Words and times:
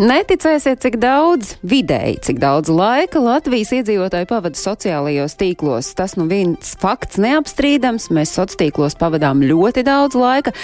Neticēsiet, 0.00 0.78
cik 0.80 0.94
daudz, 1.02 1.50
vidēji, 1.68 2.14
cik 2.24 2.38
daudz 2.40 2.70
laika 2.72 3.20
Latvijas 3.20 3.74
iedzīvotāji 3.76 4.24
pavada 4.30 4.56
sociālajos 4.56 5.34
tīklos. 5.36 5.90
Tas 5.98 6.14
nu 6.16 6.24
viens 6.30 6.70
fakts 6.80 7.18
neapstrīdams. 7.20 8.06
Mēs 8.08 8.32
sociālos 8.32 8.56
tīklos 8.62 8.96
pavadām 8.96 9.42
ļoti 9.44 9.84
daudz 9.84 10.16
laika. 10.16 10.54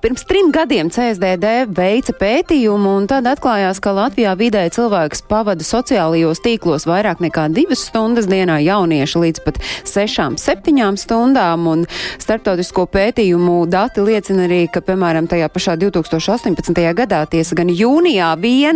Pirms 0.00 0.24
trim 0.28 0.48
gadiem 0.54 0.88
CSDD 0.92 1.66
veica 1.76 2.14
pētījumu, 2.16 2.94
un 3.02 3.08
tad 3.10 3.28
atklājās, 3.28 3.82
ka 3.84 3.92
Latvijā 3.98 4.32
vidēji 4.40 4.72
cilvēks 4.78 5.26
pavada 5.28 5.66
sociālajos 5.66 6.40
tīklos 6.40 6.88
vairāk 6.88 7.20
nekā 7.20 7.50
divas 7.52 7.84
stundas 7.90 8.30
dienā, 8.32 8.62
jaunieši 8.64 9.24
līdz 9.26 9.44
pat 9.44 9.60
sešām, 9.88 10.40
septiņām 10.40 10.96
stundām. 11.00 11.68
Un 11.68 11.84
starptautisko 12.16 12.86
pētījumu 12.88 13.60
dati 13.68 14.08
liecina 14.08 14.48
arī, 14.48 14.64
ka, 14.72 14.80
piemēram, 14.88 15.28
tajā 15.28 15.52
pašā 15.52 15.76
2018. 15.84 16.82
gadā, 16.96 17.26
tiesa 17.28 17.60
gan 17.60 17.68
jūnijā, 17.68 18.32
vien 18.40 18.69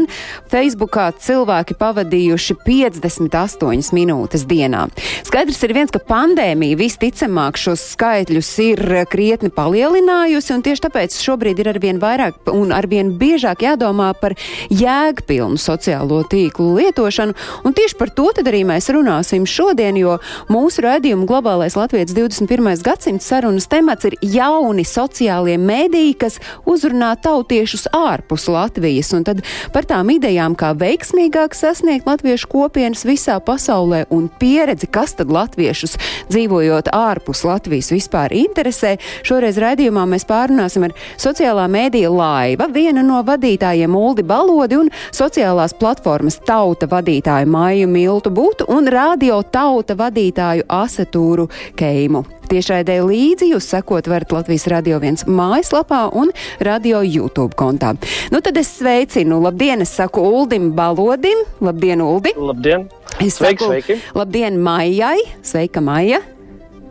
Facebookā 0.53 1.11
cilvēki 1.25 1.77
pavadījuši 1.81 2.57
58 2.67 3.95
minūtes 3.97 4.47
dienā. 4.51 4.87
Skaidrs 5.27 5.63
ir 5.67 5.75
viens, 5.77 5.93
ka 5.95 6.03
pandēmija 6.03 6.79
visticamāk 6.81 7.59
šos 7.61 7.83
skaitļus 7.95 8.51
ir 8.65 8.83
krietni 9.11 9.51
palielinājusi, 9.55 10.53
un 10.57 10.65
tieši 10.67 10.85
tāpēc 10.87 11.17
šobrīd 11.25 11.63
ir 11.63 11.71
arvien 11.75 12.01
vairāk 12.03 12.51
un 12.53 12.73
arvien 12.75 13.13
biežāk 13.19 13.65
jādomā 13.67 14.11
par 14.21 14.37
jēgpilnu 14.73 15.61
sociālo 15.61 16.23
tīklu 16.31 16.75
lietošanu, 16.79 17.37
un 17.65 17.77
tieši 17.77 17.99
par 18.01 18.13
to 18.15 18.31
tad 18.37 18.49
arī 18.51 18.65
mēs 18.69 18.91
runāsim 18.95 19.47
šodien, 19.49 19.99
jo 20.01 20.19
mūsu 20.53 20.85
raidījuma 20.85 21.29
globālais 21.29 21.77
Latvijas 21.79 22.15
21. 22.17 22.83
gadsimts 22.85 23.29
sarunas 23.31 23.69
temats 23.71 24.09
ir 24.09 24.19
jauni 24.21 24.85
sociālie 24.89 25.57
mēdīji, 25.61 26.17
kas 26.21 26.41
uzrunā 26.69 27.15
tautiešus 27.23 27.89
ārpus 27.95 28.49
Latvijas, 28.53 29.13
un 29.17 29.27
tad 29.27 29.43
par 29.75 29.84
tām 29.89 30.11
idejām, 30.15 30.55
kā 30.59 30.73
veiksmīgāk 30.79 31.55
sasniegt 31.57 32.07
latviešu 32.09 32.49
kopienas 32.51 33.05
visā 33.07 33.39
pasaulē 33.45 34.05
un 34.15 34.29
pieredzi, 34.41 34.89
kas 34.91 35.17
tad 35.19 35.33
latviešus 35.33 35.97
dzīvojot 36.33 36.91
ārpus 36.95 37.45
Latvijas 37.47 37.93
vispār 37.95 38.35
interesē. 38.37 38.95
Šoreiz 39.27 39.59
raidījumā 39.63 40.07
mēs 40.11 40.27
pārunāsim 40.29 40.89
ar 40.89 40.95
sociālā 41.21 41.67
mēdīja 41.71 42.13
laiva, 42.13 42.69
viena 42.73 43.05
no 43.07 43.23
vadītājiem 43.27 43.97
Uldi 43.99 44.27
Balodi 44.27 44.81
un 44.81 44.93
sociālās 45.15 45.77
platformas 45.79 46.41
tauta 46.47 46.89
vadītāju 46.91 47.51
Maiju 47.51 47.91
Miltu 47.91 48.33
Būtu 48.35 48.69
un 48.75 48.91
radio 48.93 49.43
tauta 49.43 49.97
vadītāju 49.99 50.69
Asetūru 50.83 51.51
Keimu. 51.79 52.25
Tiešraidē 52.51 52.99
līdzi 53.07 53.49
jūs 53.53 53.69
sekot 53.73 54.09
varat 54.11 54.33
Latvijas 54.35 54.67
radio 54.71 54.99
viens 55.03 55.25
mājaslapā 55.27 56.03
un 56.17 56.33
radio 56.65 57.01
YouTube 57.05 57.57
kontā. 57.59 57.95
Nu 58.35 58.41
tad 58.45 58.59
es 58.61 58.71
sveicinu, 58.79 59.41
labdien, 59.45 59.85
es 59.85 59.95
saku 59.97 60.23
Uldim 60.25 60.73
Balodim, 60.77 61.45
labdien, 61.65 62.03
Uldi! 62.05 62.35
Labdien! 62.37 62.89
Es 63.23 63.39
Sveiki, 63.39 63.63
saku, 63.63 63.71
sveiki. 63.71 63.99
labdien, 64.19 64.59
Maijai! 64.61 65.21
Sveika, 65.47 65.81
Maija! 65.85 66.21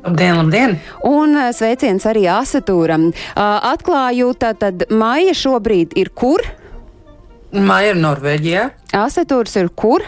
Labdien, 0.04 0.36
labdien! 0.40 0.78
Un 1.08 1.38
ā, 1.40 1.50
sveiciens 1.56 2.04
arī 2.10 2.26
Asetūram. 2.32 3.12
Ā, 3.36 3.48
Atklāju, 3.74 4.34
tad 4.40 4.88
Maija 4.92 5.36
šobrīd 5.38 5.96
ir 6.00 6.12
kur? 6.16 6.44
Māja 7.54 7.94
ir 7.94 8.02
Norvēģijā. 8.02 8.66
Asetūrs 8.98 9.56
ir 9.62 9.70
kur? 9.78 10.04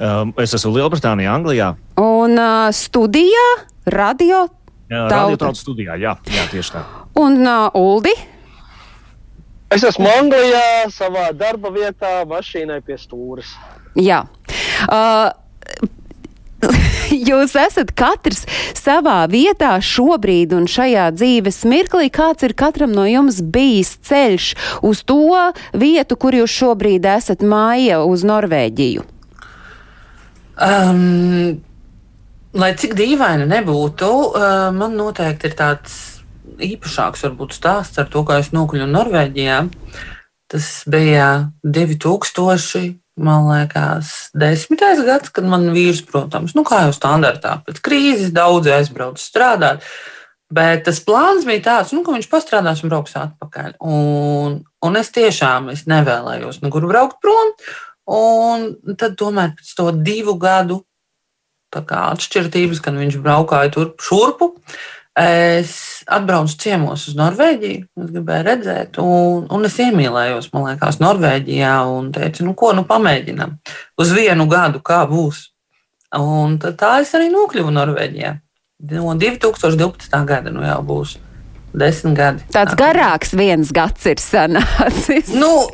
Um, 0.00 0.32
es 0.40 0.52
esmu 0.56 0.72
Lielbritānijā, 0.74 1.32
Anglijā. 1.36 1.74
Un 2.00 2.36
ā, 2.40 2.70
studijā, 2.74 3.46
radio 3.94 4.46
Jā. 4.90 5.04
Radio 5.06 5.38
tautas 5.38 5.62
studijā. 5.62 5.94
Jā, 6.02 6.16
jā, 6.26 6.46
tieši 6.50 6.74
tā. 6.74 6.84
un 7.20 7.44
ā, 7.46 7.58
Uldi. 7.78 8.14
Es 9.70 9.84
esmu 9.86 10.08
Anglijā, 10.18 10.88
savā 10.90 11.28
darba 11.30 11.70
vietā, 11.70 12.24
mašīnai 12.26 12.80
pie 12.82 12.96
stūres. 12.98 13.52
Jā. 13.94 14.24
Uh, 14.90 15.30
Jūs 17.30 17.54
esat 17.58 17.92
katrs 17.96 18.42
savā 18.76 19.22
vietā 19.30 19.76
šobrīd 19.82 20.52
un 20.56 20.66
šajā 20.70 21.06
dzīves 21.14 21.62
mirklī. 21.70 22.10
Kāds 22.12 22.44
ir 22.46 22.54
katram 22.58 22.92
no 22.94 23.06
jums 23.08 23.40
bijis 23.40 23.94
ceļš 24.06 24.50
uz 24.86 25.02
to 25.06 25.22
vietu, 25.72 26.18
kur 26.20 26.36
jūs 26.36 26.52
šobrīd 26.52 27.06
esat 27.14 27.46
māja 27.46 28.02
uz 28.04 28.26
Norvēģiju? 28.26 29.06
Um, 30.60 31.62
lai 32.56 32.70
cik 32.78 32.94
dīvaini 32.98 33.46
nebūtu, 33.50 34.08
uh, 34.30 34.70
man 34.74 34.96
noteikti 34.98 35.50
ir 35.50 35.58
tāds 35.58 35.98
īpašāks 36.60 37.24
varbūt, 37.28 37.54
stāsts 37.56 38.00
ar 38.00 38.08
to, 38.10 38.24
kā 38.26 38.40
es 38.42 38.50
nokļuvu 38.54 38.88
Norvēģijā. 38.90 39.60
Tas 40.50 40.70
bija 40.90 41.28
2000. 41.62 42.96
Man 43.20 43.50
liekas, 43.50 44.30
desmitais 44.38 45.02
gads, 45.04 45.28
kad 45.34 45.44
man 45.44 45.66
vīrs, 45.74 45.98
protams, 46.08 46.54
nu, 46.56 46.62
kā 46.64 46.86
jau 46.86 46.94
standartā, 46.96 47.58
pēc 47.66 47.80
krīzes 47.84 48.30
daudz 48.32 48.70
aizbraucis 48.72 49.26
strādāt. 49.28 49.84
Bet 50.50 50.86
tas 50.86 51.02
plāns 51.04 51.44
bija 51.44 51.60
tāds, 51.66 51.92
nu, 51.92 52.00
ka 52.06 52.14
viņš 52.14 52.30
pastrādās 52.30 52.80
un 52.80 52.90
brauks 52.90 53.18
atpakaļ. 53.20 53.74
Un, 53.84 54.56
un 54.64 54.98
es 54.98 55.12
tiešām 55.12 55.68
es 55.74 55.84
nevēlējos 55.90 56.62
nekur 56.64 56.88
braukt 56.88 57.20
prom. 57.20 57.52
Un 58.10 58.70
tad, 58.96 59.18
tomēr, 59.20 59.52
pēc 59.58 59.74
to 59.76 59.90
divu 60.00 60.38
gadu 60.40 60.80
atšķirības, 61.76 62.80
kad 62.84 62.96
viņš 62.98 63.20
braukāja 63.22 63.72
turp 63.74 64.02
šurpu, 64.02 64.52
es 65.20 66.02
atbraucu 66.10 66.56
ciemos 66.58 67.06
uz 67.10 67.16
Norvēģiju. 67.18 67.86
Es 68.02 68.10
gribēju 68.14 68.46
redzēt, 68.46 69.00
un, 69.02 69.46
un 69.52 69.68
es 69.68 69.78
iemīlējos, 69.82 70.50
man 70.54 70.70
liekas, 70.70 71.00
Norvēģijā. 71.02 71.76
Un 71.94 72.12
teicu, 72.14 72.46
nu, 72.48 72.54
ko 72.58 72.72
nu 72.76 72.86
pamēģinām 72.88 73.56
uz 74.00 74.12
vienu 74.16 74.46
gadu, 74.50 74.82
kā 74.82 75.02
būs. 75.10 75.48
Un 76.18 76.58
tā 76.58 76.96
es 77.04 77.14
arī 77.14 77.30
nokļuvu 77.30 77.74
Norvēģijā. 77.74 78.36
No 78.90 79.12
2012. 79.14 80.22
gada 80.26 80.50
nu 80.54 80.64
jau 80.64 80.78
būs 80.86 81.18
desmit 81.76 82.16
gadi. 82.18 82.44
Tāds 82.52 82.74
garāks 82.78 83.34
viens 83.36 83.70
gads 83.74 84.06
ir 84.10 84.20
sanācis. 84.22 85.30
Nu, 85.34 85.68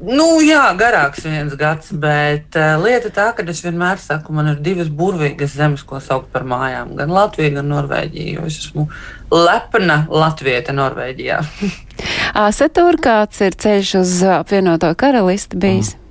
nu, 0.00 0.28
jā, 0.44 0.62
garāks 0.78 1.26
viens 1.26 1.54
gads, 1.58 1.92
bet 1.92 2.56
uh, 2.56 2.76
lieta 2.82 3.12
tā, 3.14 3.28
ka 3.36 3.44
es 3.50 3.60
vienmēr 3.64 4.00
saku, 4.02 4.34
man 4.36 4.54
ir 4.54 4.62
divas 4.64 4.88
burvīgas 4.88 5.56
zemes, 5.58 5.84
ko 5.86 6.00
sauc 6.02 6.30
par 6.32 6.46
mājām. 6.48 6.94
Gan 6.98 7.12
Latvija, 7.12 7.58
gan 7.58 7.70
Norvēģija. 7.72 8.38
jo 8.38 8.46
Es 8.46 8.58
esmu 8.64 8.88
lepna 9.32 10.04
Latvieta 10.10 10.74
Norvēģijā. 10.76 11.42
Asetūr, 12.46 13.00
kāds 13.02 13.40
ir 13.44 13.56
ceļš 13.60 13.94
uz 14.00 14.18
apvienoto 14.40 14.92
karalisti 14.98 15.60
bijis? 15.60 15.94
Uh, 15.94 16.02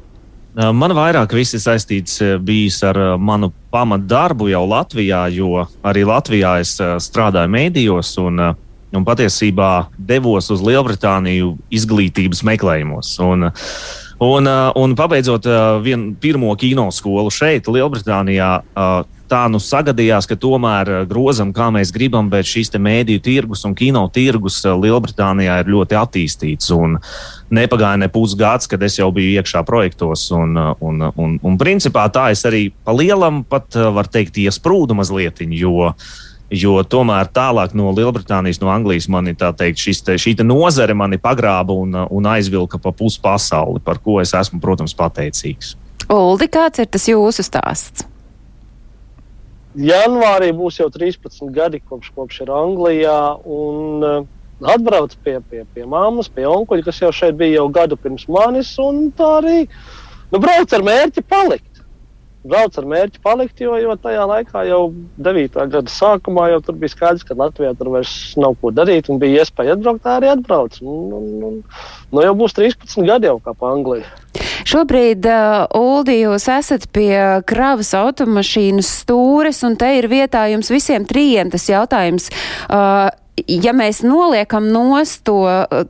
Man 0.56 0.94
vairāk 0.96 1.34
viss 1.36 1.58
saistīts 1.60 2.22
bijis 2.46 2.78
ar 2.88 3.18
manu 3.20 3.50
pamatdarbu 3.76 4.48
jau 4.54 4.62
Latvijā, 4.72 5.26
jo 5.36 5.66
arī 5.84 6.06
Latvijā 6.08 6.54
es 6.64 6.78
strādāju 6.80 7.52
mēdījos 7.52 8.14
un, 8.24 8.40
uh, 8.40 8.62
un 8.94 9.06
patiesībā 9.08 9.88
devos 9.98 10.52
uz 10.54 10.64
Lielbritāniju 10.64 11.56
izglītības 11.74 12.44
meklējumos. 12.48 13.16
Un, 13.26 13.50
uh, 13.50 13.70
Un, 14.20 14.46
uh, 14.48 14.72
un 14.76 14.96
pabeidzot 14.96 15.46
uh, 15.46 15.84
vienu 15.84 16.14
pirmo 16.16 16.54
kino 16.56 16.88
skolu 16.92 17.28
šeit, 17.34 17.68
Lielbritānijā, 17.68 18.48
uh, 18.64 18.94
tā 19.28 19.42
nu 19.52 19.60
sagadījās, 19.60 20.24
ka 20.30 20.38
tomēr 20.40 20.92
uh, 20.92 21.02
grozam, 21.10 21.52
kā 21.52 21.68
mēs 21.76 21.92
gribam, 21.92 22.30
bet 22.32 22.48
šīs 22.48 22.72
mēdīju 22.80 23.24
tirgus 23.26 23.66
un 23.68 23.76
kino 23.76 24.06
tirgus 24.16 24.62
uh, 24.64 24.78
Lielbritānijā 24.80 25.58
ir 25.60 25.72
ļoti 25.74 26.00
attīstīts. 26.00 26.72
Nepagāja 27.52 28.00
ne 28.00 28.08
pusgads, 28.08 28.72
kad 28.72 28.88
es 28.88 28.96
jau 29.02 29.10
biju 29.12 29.36
iekšā 29.36 29.66
projektos. 29.68 30.30
Un, 30.32 30.56
uh, 30.56 30.72
un, 30.80 31.10
un, 31.12 31.36
un 31.44 31.60
principā 31.60 32.08
tā 32.08 32.30
es 32.32 32.46
arī 32.48 32.70
pa 32.88 32.96
lielam 32.96 33.44
pat, 33.44 33.68
uh, 33.76 33.92
var 34.00 34.08
teikt, 34.08 34.40
iesprūdu 34.40 34.96
mazliet, 34.96 35.44
jo 35.44 35.92
Jo 36.54 36.78
tomēr 36.86 37.30
tālāk 37.34 37.74
no 37.74 37.90
Lielbritānijas, 37.96 38.60
no 38.62 38.70
Anglijas, 38.70 39.08
man 39.10 39.32
ir 39.32 39.38
tā 39.40 39.50
teikt, 39.58 39.82
šis 39.82 40.04
te, 40.06 40.18
šī 40.22 40.36
te 40.38 40.46
nozare 40.46 40.94
mani 40.94 41.18
pagrāba 41.18 41.74
un, 41.74 41.96
un 41.96 42.28
aizvilka 42.30 42.78
pa 42.82 42.94
pusi 42.94 43.18
pasauli, 43.24 43.82
par 43.82 43.98
ko 44.04 44.20
es 44.22 44.36
esmu, 44.38 44.62
protams, 44.62 44.94
pateicīgs. 44.98 45.74
Uldi, 46.14 46.50
kāds 46.54 46.84
ir 46.84 46.92
tas 46.94 47.08
jūsu 47.10 47.46
stāsts? 47.46 48.06
Janvārī 49.76 50.54
būs 50.56 50.78
jau 50.80 50.88
13 50.94 51.50
gadi, 51.52 51.82
kopš, 51.84 52.14
kopš 52.16 52.44
ir 52.46 52.54
Anglijā. 52.54 53.20
Un, 53.44 54.06
uh, 54.06 54.24
Atbrauc 54.64 55.12
pie, 55.24 55.40
pie, 55.50 55.66
pie 55.76 55.84
mammas, 55.84 56.30
pie 56.32 56.46
onkuļa, 56.48 56.86
kas 56.86 57.02
jau 57.02 57.12
šeit 57.12 57.36
bija 57.36 57.60
jau 57.60 57.68
gadu 57.76 57.98
pirms 58.00 58.24
manis. 58.32 58.72
un 58.80 59.10
Tā 59.18 59.32
arī 59.42 59.66
nu, 60.32 60.40
brauc 60.40 60.72
ar 60.72 60.86
mērķi 60.86 61.26
palikt. 61.28 61.75
Braucu 62.50 62.82
ar 62.82 62.88
mērķi 62.92 63.22
palikt, 63.26 63.62
jo, 63.64 63.76
jo 63.82 63.96
tajā 64.02 64.26
laikā, 64.30 64.66
jau 64.70 64.82
9. 65.28 65.58
gada 65.74 65.92
sākumā, 65.92 66.50
jau 66.54 66.62
tur 66.68 66.78
bija 66.82 66.94
skaidrs, 66.94 67.26
ka 67.28 67.38
Latvijā 67.38 67.74
tur 67.78 67.92
vairs 67.96 68.14
nav 68.42 68.58
ko 68.62 68.72
darīt, 68.76 69.10
un 69.10 69.22
bija 69.22 69.44
iespēja 69.44 69.78
atbraukt, 69.78 70.04
tā 70.06 70.20
arī 70.20 70.32
atbrauc. 70.36 70.78
Un, 70.84 71.16
un, 71.20 71.28
un, 71.50 71.58
nu 72.14 72.26
jau 72.26 72.36
būs 72.38 72.58
13 72.58 73.10
gadi 73.10 73.32
jau 73.32 73.40
kā 73.44 73.56
pa 73.58 73.74
Angliju. 73.74 74.06
Šobrīd, 74.66 75.28
uh, 75.30 75.66
Uldi, 75.78 76.20
jūs 76.24 76.48
esat 76.50 76.88
pie 76.96 77.14
kravas 77.48 77.94
automašīnas 77.98 78.90
stūres, 79.04 79.62
un 79.68 79.78
te 79.80 79.92
ir 80.00 80.10
vietā 80.12 80.48
jums 80.54 80.72
visiem 80.74 81.06
trījiem 81.06 81.54
tas 81.54 81.70
jautājums. 81.70 82.32
Uh, 82.66 83.12
ja 83.48 83.74
mēs 83.76 84.02
noliekam 84.06 84.68
nost 84.72 85.24
to, 85.28 85.40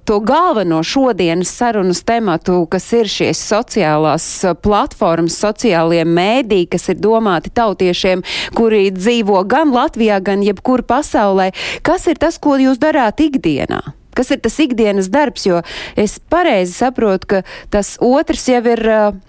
to 0.07 0.19
galveno 0.25 0.81
šodienas 0.83 1.51
sarunas 1.57 2.01
tematu, 2.07 2.63
kas 2.71 2.87
ir 2.97 3.09
šīs 3.11 3.41
sociālās 3.51 4.27
platformas, 4.63 5.37
sociālie 5.41 6.03
mēdī, 6.07 6.65
kas 6.71 6.89
ir 6.93 7.01
domāti 7.01 7.53
tautiešiem, 7.55 8.23
kuri 8.57 8.89
dzīvo 8.95 9.43
gan 9.49 9.73
Latvijā, 9.75 10.21
gan 10.23 10.43
jebkur 10.45 10.85
pasaulē, 10.87 11.51
kas 11.85 12.07
ir 12.09 12.19
tas, 12.21 12.39
ko 12.41 12.57
jūs 12.61 12.81
darāt 12.81 13.21
ikdienā? 13.23 13.83
Kas 14.15 14.29
ir 14.31 14.39
tas 14.39 14.55
ikdienas 14.63 15.09
darbs, 15.11 15.43
jo 15.43 15.59
es 15.99 16.15
pareizi 16.31 16.71
saprotu, 16.77 17.27
ka 17.27 17.41
tas 17.69 17.97
otrs 17.99 18.47
jau 18.47 18.61
ir, 18.71 18.81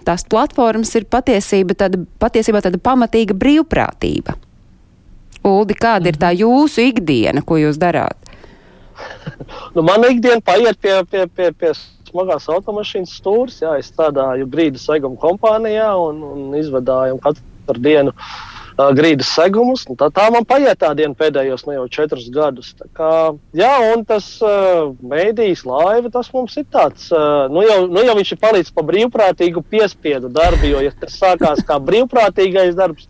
tās 0.07 0.23
platformas 0.31 0.95
ir 0.95 1.09
patiesība 1.11 1.75
tāda, 1.75 1.99
patiesībā 2.23 2.63
tāda 2.63 2.79
pamatīga 2.79 3.35
brīvprātība. 3.35 4.39
Uldi, 5.45 5.77
kāda 5.77 6.11
ir 6.11 6.17
tā 6.19 6.31
mhm. 6.33 6.41
jūsu 6.45 6.89
ikdiena, 6.91 7.43
ko 7.45 7.59
jūs 7.61 7.79
darāt? 7.81 8.17
nu, 9.75 9.83
mana 9.85 10.09
ikdiena 10.13 10.41
paiet 10.41 10.79
pie, 10.81 10.97
pie, 11.11 11.27
pie, 11.29 11.51
pie 11.53 11.73
smagās 12.07 12.47
automašīnas 12.51 13.15
stūres. 13.19 13.61
Jā, 13.63 13.77
es 13.81 13.91
strādāju 13.91 14.49
grīdas 14.51 14.87
seguma 14.87 15.19
kompānijā 15.21 15.89
un, 16.01 16.21
un 16.23 16.55
izvadāju 16.57 17.19
katru 17.23 17.83
dienu 17.83 18.13
uh, 18.13 18.89
grīdas 18.97 19.29
segumus. 19.35 19.85
Tā, 19.99 20.09
tā 20.13 20.27
man 20.33 20.47
paiet 20.47 20.79
tā 20.81 20.93
diena 20.97 21.17
pēdējos 21.17 21.67
ne 21.67 21.77
jau 21.77 21.85
četrus 21.97 22.29
gadus. 22.33 22.73
Tā 22.79 22.89
kā, 22.97 23.11
jā, 23.57 23.73
un 23.93 24.05
tas 24.07 24.29
uh, 24.45 24.93
mēdījis 25.13 25.65
laiva, 25.67 26.11
tas 26.13 26.31
mums 26.33 26.57
ir 26.59 26.67
tāds, 26.73 27.09
uh, 27.13 27.45
nu, 27.53 27.65
jau, 27.67 27.79
nu 27.91 28.05
jau 28.05 28.17
viņš 28.19 28.35
ir 28.35 28.43
palicis 28.43 28.75
pa 28.75 28.85
brīvprātīgu 28.87 29.65
piespiedu 29.69 30.31
darbu, 30.33 30.69
jo 30.71 30.83
ja 30.85 30.93
tas 31.01 31.17
sākās 31.19 31.65
kā 31.67 31.79
brīvprātīgais 31.83 32.77
darbs 32.77 33.09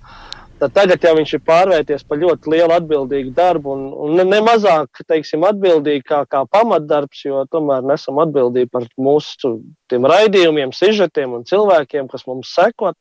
tad 0.62 0.74
tagad 0.76 1.04
jau 1.04 1.14
viņš 1.18 1.34
ir 1.38 1.44
pārvērties 1.48 2.06
par 2.08 2.20
ļoti 2.22 2.52
lielu 2.54 2.76
atbildīgu 2.76 3.34
darbu 3.38 3.74
un, 3.74 3.84
un 4.06 4.22
ne 4.30 4.40
mazāk 4.44 5.04
teiksim, 5.08 5.46
atbildīgi 5.48 6.06
kā, 6.08 6.24
kā 6.30 6.44
pamatdarbs, 6.52 7.24
jo 7.26 7.44
tomēr 7.52 7.86
nesam 7.86 8.22
atbildīgi 8.24 8.72
par 8.74 8.88
mūsu 8.98 9.58
raidījumiem, 9.92 10.74
sižetiem 10.76 11.38
un 11.38 11.46
cilvēkiem, 11.48 12.10
kas 12.12 12.26
mums 12.30 12.54
seko. 12.58 12.94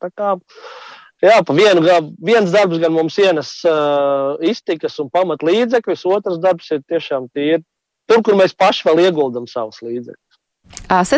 Jā, 1.23 1.39
pa 1.41 1.53
vienu, 1.57 1.81
viens 2.21 2.51
darbs 2.53 2.77
gan 2.81 2.93
mums 2.93 3.15
ienes 3.17 3.55
uh, 3.65 4.37
iztikas 4.45 4.99
un 5.01 5.09
pamat 5.09 5.41
līdzekļus, 5.45 6.05
otrs 6.13 6.37
darbs 6.43 6.69
ir 6.75 6.83
tiešām 6.85 7.25
tīri 7.33 7.63
tur, 8.07 8.21
kur 8.23 8.37
mēs 8.39 8.53
paši 8.57 8.85
vēl 8.87 9.07
ieguldam 9.07 9.47
savus 9.49 9.81
līdzekļus. 9.81 10.26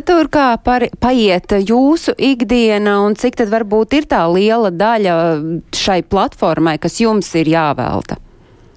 Tur 0.06 0.30
kā 0.34 0.48
par, 0.64 0.88
paiet 1.00 1.54
jūsu 1.62 2.16
ikdiena 2.18 3.00
un 3.06 3.16
cik 3.16 3.36
tad 3.38 3.52
varbūt 3.54 3.94
ir 4.00 4.08
tā 4.10 4.24
liela 4.34 4.72
daļa 4.74 5.14
šai 5.76 6.02
platformai, 6.10 6.80
kas 6.82 7.00
jums 7.02 7.30
ir 7.36 7.52
jāvelta? 7.54 8.18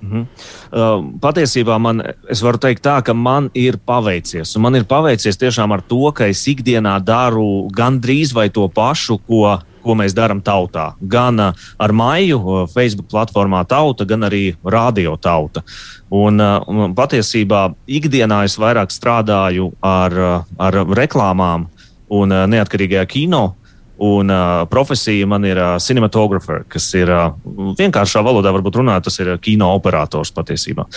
Mm 0.02 0.10
-hmm. 0.10 0.26
uh, 0.72 1.04
patiesībā 1.20 1.78
man, 1.78 2.02
es 2.28 2.42
varu 2.42 2.58
teikt 2.58 2.82
tā, 2.82 3.02
ka 3.02 3.14
man 3.14 3.50
ir 3.54 3.78
paveicies. 3.86 4.56
Un 4.56 4.62
man 4.62 4.74
ir 4.74 4.84
paveicies 4.84 5.36
tiešām 5.36 5.72
ar 5.72 5.80
to, 5.80 6.12
ka 6.12 6.26
es 6.26 6.46
ikdienā 6.48 6.98
daru 7.04 7.68
gandrīz 7.70 8.34
vai 8.34 8.50
to 8.50 8.68
pašu, 8.68 9.18
ko 9.18 9.58
ko 9.82 9.96
mēs 9.99 10.14
darām 10.17 10.43
tautā. 10.44 10.93
Gan 11.00 11.40
uh, 11.43 11.64
ar 11.79 11.94
maiju 11.96 12.40
uh, 12.40 12.61
Facebook 12.70 13.11
platformā 13.12 13.64
tauta, 13.69 14.06
gan 14.08 14.29
arī 14.29 14.52
radio 14.64 15.17
tauta. 15.17 15.64
Un, 16.12 16.40
uh, 16.40 16.61
un 16.69 16.94
patiesībā 16.99 17.69
ikdienā 17.87 18.43
es 18.49 18.58
vairāk 18.61 18.94
strādāju 18.94 19.73
ar, 19.82 20.19
ar 20.58 20.84
reklāmām 20.96 21.69
un 22.12 22.38
neatkarīgajā 22.52 23.08
kino. 23.08 23.44
Un 24.02 24.31
uh, 24.31 24.64
profesija 24.67 25.26
man 25.31 25.44
ir 25.46 25.58
uh, 25.61 25.76
cinematogrāfija, 25.79 26.64
kas 26.73 26.88
ir 26.99 27.11
uh, 27.12 27.28
vienkāršā 27.78 28.23
valodā, 28.26 28.50
varbūt 28.56 28.81
runājot, 28.81 29.06
tas 29.06 29.20
ir 29.23 29.37
kino 29.44 29.69
operators 29.76 30.32
patiesībā. 30.35 30.88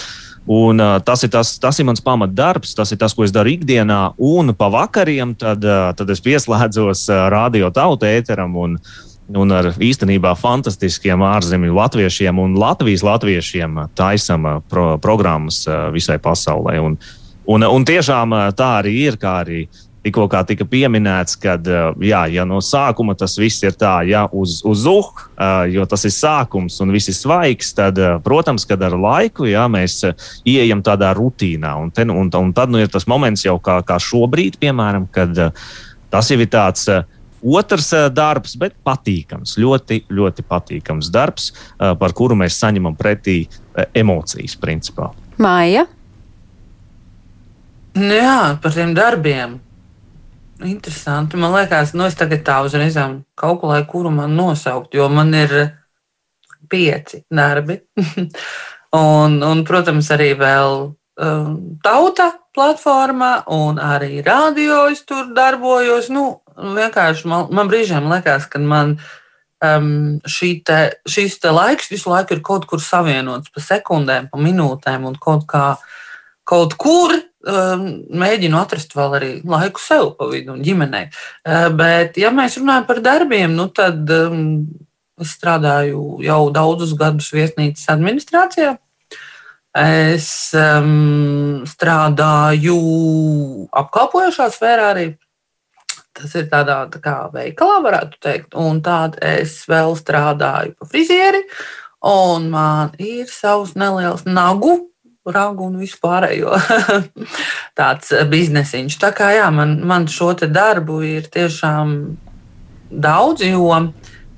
Un, 0.45 0.77
uh, 0.77 0.99
tas, 1.01 1.23
ir 1.25 1.31
tas, 1.33 1.55
tas 1.57 1.79
ir 1.81 1.87
mans 1.87 2.03
pamatdarbs, 2.05 2.75
tas 2.77 2.91
ir 2.93 2.99
tas, 3.01 3.15
ko 3.17 3.25
es 3.25 3.33
daru 3.33 3.49
ikdienā. 3.55 4.13
Un 4.21 4.53
pa 4.53 4.69
vakariem 4.69 5.33
tad, 5.41 5.65
uh, 5.65 5.89
tad 5.97 6.11
es 6.13 6.21
pieslēdzos 6.21 7.07
uh, 7.09 7.25
radio 7.33 7.71
tauta 7.73 8.11
ēteram 8.13 8.53
un, 8.61 8.75
un 9.33 9.55
ar 9.55 9.71
īstenībā 9.73 10.35
fantastiskiem 10.37 11.25
ārzemju 11.25 11.73
latviešiem 11.73 12.41
un 12.43 12.53
Latvijas 12.61 13.01
latviešiem 13.07 13.87
taisam 13.97 14.45
uh, 14.45 14.61
pro, 14.69 14.99
programmas 15.01 15.63
uh, 15.65 15.89
visai 15.95 16.19
pasaulē. 16.21 16.77
Un, 16.77 16.99
un, 17.49 17.65
un 17.65 17.89
tiešām 17.89 18.37
tā 18.53 18.69
arī 18.83 18.99
ir, 19.07 19.17
kā 19.17 19.39
arī 19.41 19.65
tikko 20.05 20.27
tika 20.45 20.65
pieminēts, 20.69 21.37
ka 21.41 21.55
jā, 22.03 22.21
ja 22.29 22.45
no 22.45 22.59
sākuma 22.61 23.15
tas 23.17 23.37
viss 23.41 23.63
ir 23.65 23.73
tā, 23.79 24.03
ja 24.05 24.25
uz, 24.29 24.59
uz 24.65 24.85
uh, 24.85 25.65
jo 25.71 25.85
tas 25.89 26.05
ir 26.05 26.13
sākums 26.13 26.77
un 26.83 26.93
viss 26.93 27.09
ir 27.09 27.17
svaigs, 27.17 27.73
tad, 27.77 27.99
protams, 28.25 28.67
kad 28.69 28.83
ar 28.85 28.93
laiku 28.93 29.49
jā, 29.49 29.65
mēs 29.71 30.03
ieejam 30.45 30.83
tādā 30.85 31.09
rutīnā. 31.17 31.73
Un, 31.81 31.91
ten, 31.95 32.13
un, 32.13 32.29
un 32.29 32.53
tad 32.53 32.69
nu, 32.69 32.83
ir 32.83 32.91
tas 32.93 33.07
moments, 33.09 33.47
jau 33.47 33.57
kā, 33.63 33.79
kā 33.85 33.97
šobrīd, 34.01 34.59
piemēram, 34.61 35.09
kad 35.11 35.33
tas 36.13 36.31
jau 36.31 36.39
ir 36.39 36.51
tāds. 36.53 36.87
Otrs 37.45 37.91
darbs, 38.09 38.55
bet 38.57 38.73
patīkams, 38.81 39.51
ļoti, 39.61 39.99
ļoti 40.09 40.45
patīkams 40.49 41.11
darbs, 41.13 41.51
par 41.77 42.15
kuru 42.17 42.33
mēs 42.39 42.57
saņemam 42.57 42.95
pretī 42.97 43.43
emocijas, 43.93 44.55
principā. 44.57 45.11
Māja? 45.37 45.83
Nu 47.95 48.17
jā, 48.17 48.39
par 48.63 48.73
tiem 48.73 48.95
darbiem. 48.97 49.59
Interesanti. 50.63 51.37
Man 51.37 51.51
liekas, 51.51 51.91
nu 51.93 52.05
es 52.07 52.15
tagad 52.15 52.45
tā 52.47 52.61
uzreiz 52.63 52.95
kalkulēju, 53.35 53.87
kuru 53.91 54.11
man 54.15 54.37
nosaukt, 54.37 54.93
jo 54.95 55.09
man 55.11 55.33
ir 55.35 55.55
pieci 56.71 57.25
darbi. 57.29 57.81
un, 58.95 59.41
un, 59.43 59.63
protams, 59.67 60.07
arī 60.15 60.31
vēl 60.39 60.77
um, 60.87 61.51
tauta 61.83 62.31
platformā, 62.55 63.33
un 63.51 63.81
arī 63.83 64.23
radio 64.23 64.85
es 64.93 65.03
tur 65.03 65.33
darbojos. 65.35 66.07
Nu, 66.13 66.25
vienkārši 66.55 67.27
man, 67.27 67.51
man 67.51 67.71
brīžiem 67.71 68.07
liekas, 68.15 68.47
ka 68.47 68.63
man 68.63 68.95
um, 69.59 70.21
te, 70.23 70.79
šīs 71.03 71.39
te 71.43 71.51
laiks 71.51 71.91
visu 71.91 72.13
laiku 72.13 72.37
ir 72.37 72.45
kaut 72.45 72.67
kur 72.69 72.79
savienots 72.79 73.51
pa 73.51 73.63
sekundēm, 73.63 74.31
pa 74.31 74.39
minūtēm 74.39 75.11
un 75.11 75.19
kaut 75.19 75.43
kā. 75.51 75.73
Kaut 76.45 76.75
kur 76.77 77.11
mēģinu 77.45 78.57
atrast 78.57 78.95
vēl 78.97 79.17
arī 79.19 79.31
laiku 79.45 79.81
sev 79.81 80.13
pa 80.19 80.27
vidu 80.31 80.55
un 80.55 80.63
ģimenei. 80.65 81.09
Ehm, 81.45 81.75
bet, 81.77 82.17
ja 82.17 82.31
mēs 82.33 82.57
runājam 82.59 82.87
par 82.87 83.01
darbiem, 83.05 83.53
nu 83.55 83.67
tad 83.69 84.09
um, 84.15 84.65
es 85.21 85.35
strādāju 85.37 86.23
jau 86.25 86.41
daudzus 86.55 86.95
gadus 86.97 87.29
viesnīcas 87.35 87.85
administrācijā. 87.93 88.75
Es 89.75 90.53
um, 90.55 91.63
strādāju 91.67 92.79
apkalpojošā 93.75 94.49
sfērā 94.53 94.89
arī. 94.93 95.07
Tas 96.15 96.31
ir 96.39 96.45
tādā 96.47 96.77
tā 96.93 97.01
kā 97.03 97.15
veikalā, 97.33 97.81
varētu 97.83 98.21
teikt. 98.23 98.55
Un 98.55 98.79
tādā 98.83 99.19
es 99.35 99.57
vēl 99.67 99.97
strādāju 99.99 100.77
pa 100.79 100.87
frizieri, 100.87 101.43
un 102.07 102.47
man 102.53 102.95
ir 103.03 103.27
savs 103.27 103.75
neliels 103.75 104.23
nagu 104.23 104.77
ragu 105.33 105.65
un 105.69 105.79
vispārējo 105.81 106.57
tāds 107.79 108.11
eh, 108.13 108.25
biznesiņš. 108.29 108.99
Tā 109.01 109.11
kā 109.15 109.31
jā, 109.35 109.49
man, 109.53 109.79
man 109.87 110.07
šo 110.11 110.33
darbu 110.45 111.01
ir 111.05 111.29
tiešām 111.31 111.95
daudz, 112.91 113.45
jo 113.45 113.71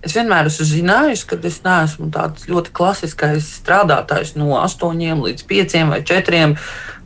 es 0.06 0.16
vienmēr 0.16 0.48
esmu 0.48 0.68
zinājis, 0.70 1.26
ka 1.28 1.40
es 1.50 1.60
neesmu 1.66 2.12
tāds 2.14 2.48
ļoti 2.48 2.72
klasiskais 2.76 3.50
strādātājs 3.60 4.36
no 4.40 4.54
8 4.62 5.24
līdz 5.26 5.48
5 5.50 5.78
vai 5.92 6.02
4, 6.06 6.56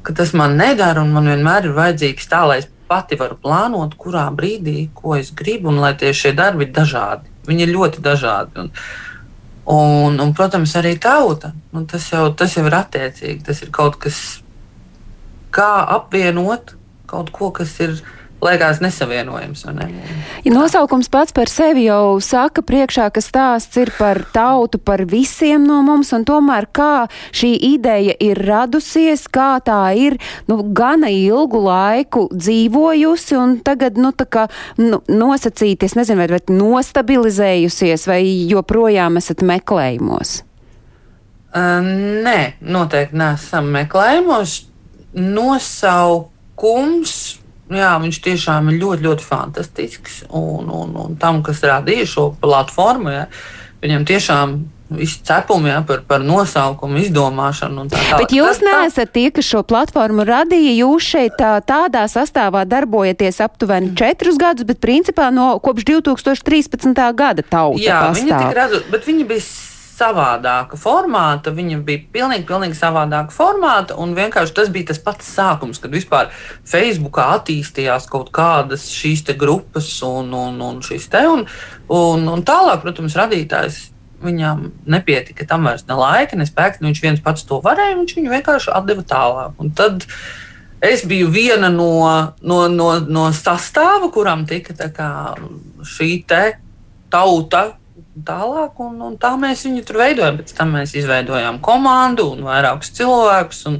ka 0.06 0.14
tas 0.18 0.36
man 0.38 0.58
nedara 0.60 1.02
un 1.02 1.14
man 1.16 1.30
vienmēr 1.32 1.70
ir 1.70 1.78
vajadzīgs 1.78 2.30
tā, 2.30 2.46
lai 2.48 2.62
es 2.62 2.70
pati 2.92 3.16
varu 3.16 3.38
plānot, 3.40 3.96
kurā 3.98 4.26
brīdī, 4.36 4.90
ko 4.94 5.16
es 5.16 5.32
gribu, 5.32 5.72
un 5.72 5.80
lai 5.80 5.94
tie 5.98 6.12
šie 6.14 6.34
darbi 6.36 6.68
ir 6.68 6.74
dažādi. 6.76 7.30
Viņi 7.48 7.64
ir 7.66 7.72
ļoti 7.72 8.04
dažādi. 8.04 8.66
Un, 8.66 8.72
Un, 9.72 10.18
un, 10.20 10.34
protams, 10.36 10.74
arī 10.76 10.98
tauta. 11.00 11.54
Un 11.72 11.86
tas, 11.88 12.10
jau, 12.12 12.26
tas 12.36 12.58
jau 12.58 12.66
ir 12.68 12.76
attiecīgi. 12.76 13.44
Tas 13.48 13.62
ir 13.64 13.72
kaut 13.72 13.96
kas, 14.02 14.18
kā 15.56 15.70
apvienot 15.96 16.76
kaut 17.12 17.32
ko, 17.36 17.52
kas 17.56 17.74
ir 17.84 17.98
liekas 18.42 18.82
nesavienojams. 18.82 19.66
Ne? 19.76 19.88
Ja 20.46 20.54
nosaukums 20.54 21.10
pats 21.14 21.34
par 21.36 21.50
sevi 21.52 21.86
jau 21.86 22.20
saka 22.24 22.62
priekšā, 22.66 23.10
ka 23.14 23.22
stāsts 23.22 23.78
ir 23.82 23.92
par 23.98 24.24
tautu, 24.34 24.80
par 24.82 25.06
visiem 25.10 25.64
no 25.68 25.82
mums, 25.86 26.14
un 26.16 26.26
tomēr 26.28 26.66
kā 26.74 27.08
šī 27.38 27.54
ideja 27.72 28.16
ir 28.20 28.42
radusies, 28.42 29.28
kā 29.32 29.62
tā 29.66 29.94
ir 29.98 30.18
nu, 30.50 30.62
gana 30.74 31.10
ilgu 31.14 31.62
laiku 31.68 32.28
dzīvojusi 32.34 33.38
un 33.38 33.60
tagad, 33.66 33.98
nu, 34.02 34.12
kā 34.12 34.48
nu, 34.82 35.02
nosacīti, 35.10 35.86
es 35.86 35.96
nezinu, 35.98 36.20
vai, 36.22 36.30
vai 36.32 36.42
nostabilizējusies, 36.52 38.08
vai 38.10 38.22
joprojām 38.52 39.18
esat 39.22 39.40
meklējumos? 39.46 40.30
Uh, 41.52 41.84
nē, 42.24 42.54
noteikti 42.64 43.18
neesam 43.20 43.66
meklējumos. 43.74 44.62
Nosaukums 45.12 47.41
Jā, 47.72 47.96
viņš 48.04 48.20
tiešām 48.26 48.70
ir 48.72 48.82
ļoti, 48.82 49.06
ļoti 49.08 49.26
fantastisks. 49.28 50.22
Un, 50.28 50.70
un, 50.72 50.94
un 51.06 51.18
tam, 51.22 51.42
kas 51.46 51.64
radīja 51.64 52.10
šo 52.10 52.28
platformu, 52.42 53.14
jā, 53.14 53.26
viņam 53.84 54.08
tiešām 54.10 54.56
visi 54.92 55.22
cepumi 55.24 55.72
jā, 55.72 55.80
par, 55.88 56.04
par 56.08 56.24
nosaukumu 56.26 57.00
izdomāšanu. 57.06 57.88
Tā, 57.92 58.02
tā. 58.10 58.20
Bet 58.20 58.36
jūs 58.36 58.60
neesat 58.66 59.14
tie, 59.16 59.30
kas 59.34 59.48
šo 59.48 59.64
platformu 59.68 60.26
radīja. 60.28 60.76
Jūs 60.82 61.08
šeit 61.14 61.38
tā, 61.40 61.54
tādā 61.64 62.04
sastāvā 62.12 62.66
darbojaties 62.70 63.40
aptuveni 63.46 63.94
četrus 63.98 64.40
gadus, 64.42 64.68
bet 64.68 64.82
principā 64.84 65.30
no 65.34 65.54
kopš 65.64 65.88
2013. 65.88 67.04
gada 67.16 67.46
tauta 67.46 67.82
jā, 67.82 68.02
pastāv. 68.04 68.20
Viņi 68.20 68.34
tika 68.36 68.58
radu, 68.58 68.84
bet 68.92 69.08
viņi 69.08 69.28
bija 69.32 69.46
savādāka 70.02 70.78
formāta, 70.80 71.54
viņa 71.54 71.80
bija 71.86 72.04
pilnīgi, 72.14 72.46
pilnīgi 72.50 72.78
savādāka 72.78 73.34
formāta. 73.36 73.98
Un 74.02 74.16
vienkārši 74.18 74.56
tas 74.58 74.72
bija 74.74 74.92
tas 74.92 75.02
pats 75.04 75.30
sākums, 75.36 75.82
kad 75.82 75.94
vispār 75.94 76.32
Facebookā 76.68 77.28
attīstījās 77.38 78.10
kaut 78.12 78.34
kādas 78.36 78.90
šīs 78.92 79.26
grupas 79.38 79.94
un, 80.08 80.34
un, 80.34 80.60
un 80.66 80.82
šīs 80.86 81.10
te. 81.12 81.24
Un, 81.30 81.46
un, 81.88 82.30
un 82.36 82.46
tālāk, 82.48 82.84
protams, 82.86 83.18
radītājs. 83.22 83.88
Viņam 84.22 84.68
nepietika 84.86 85.48
tam 85.50 85.64
vairs 85.66 85.88
ne 85.88 85.96
laika, 85.98 86.38
ne 86.38 86.46
spēka. 86.46 86.84
Viņš 86.86 87.00
viens 87.02 87.22
pats 87.26 87.42
to 87.50 87.58
varēja, 87.64 87.98
viņš 87.98 88.12
viņu 88.20 88.34
vienkārši 88.36 88.70
atdeva 88.78 89.02
tālāk. 89.10 89.56
Un 89.58 89.72
tad 89.74 90.06
es 90.86 91.02
biju 91.10 91.32
viena 91.34 91.72
no, 91.74 91.90
no, 92.46 92.60
no, 92.70 92.92
no 93.02 93.24
sastāva, 93.34 94.12
kuram 94.14 94.46
tika 94.50 94.78
kā, 94.94 95.10
šī 95.90 96.12
tauta 97.10 97.64
tālāk, 98.28 98.80
un, 98.84 99.00
un 99.06 99.18
tā 99.20 99.34
mēs 99.40 99.66
viņu 99.68 99.84
tur 99.88 100.02
veidojam. 100.02 100.40
Pēc 100.42 100.56
tam 100.58 100.76
mēs 100.78 100.96
izveidojām 101.00 101.62
komandu 101.64 102.32
un 102.36 102.44
vairākus 102.48 102.94
cilvēkus. 102.98 103.64
Un, 103.72 103.80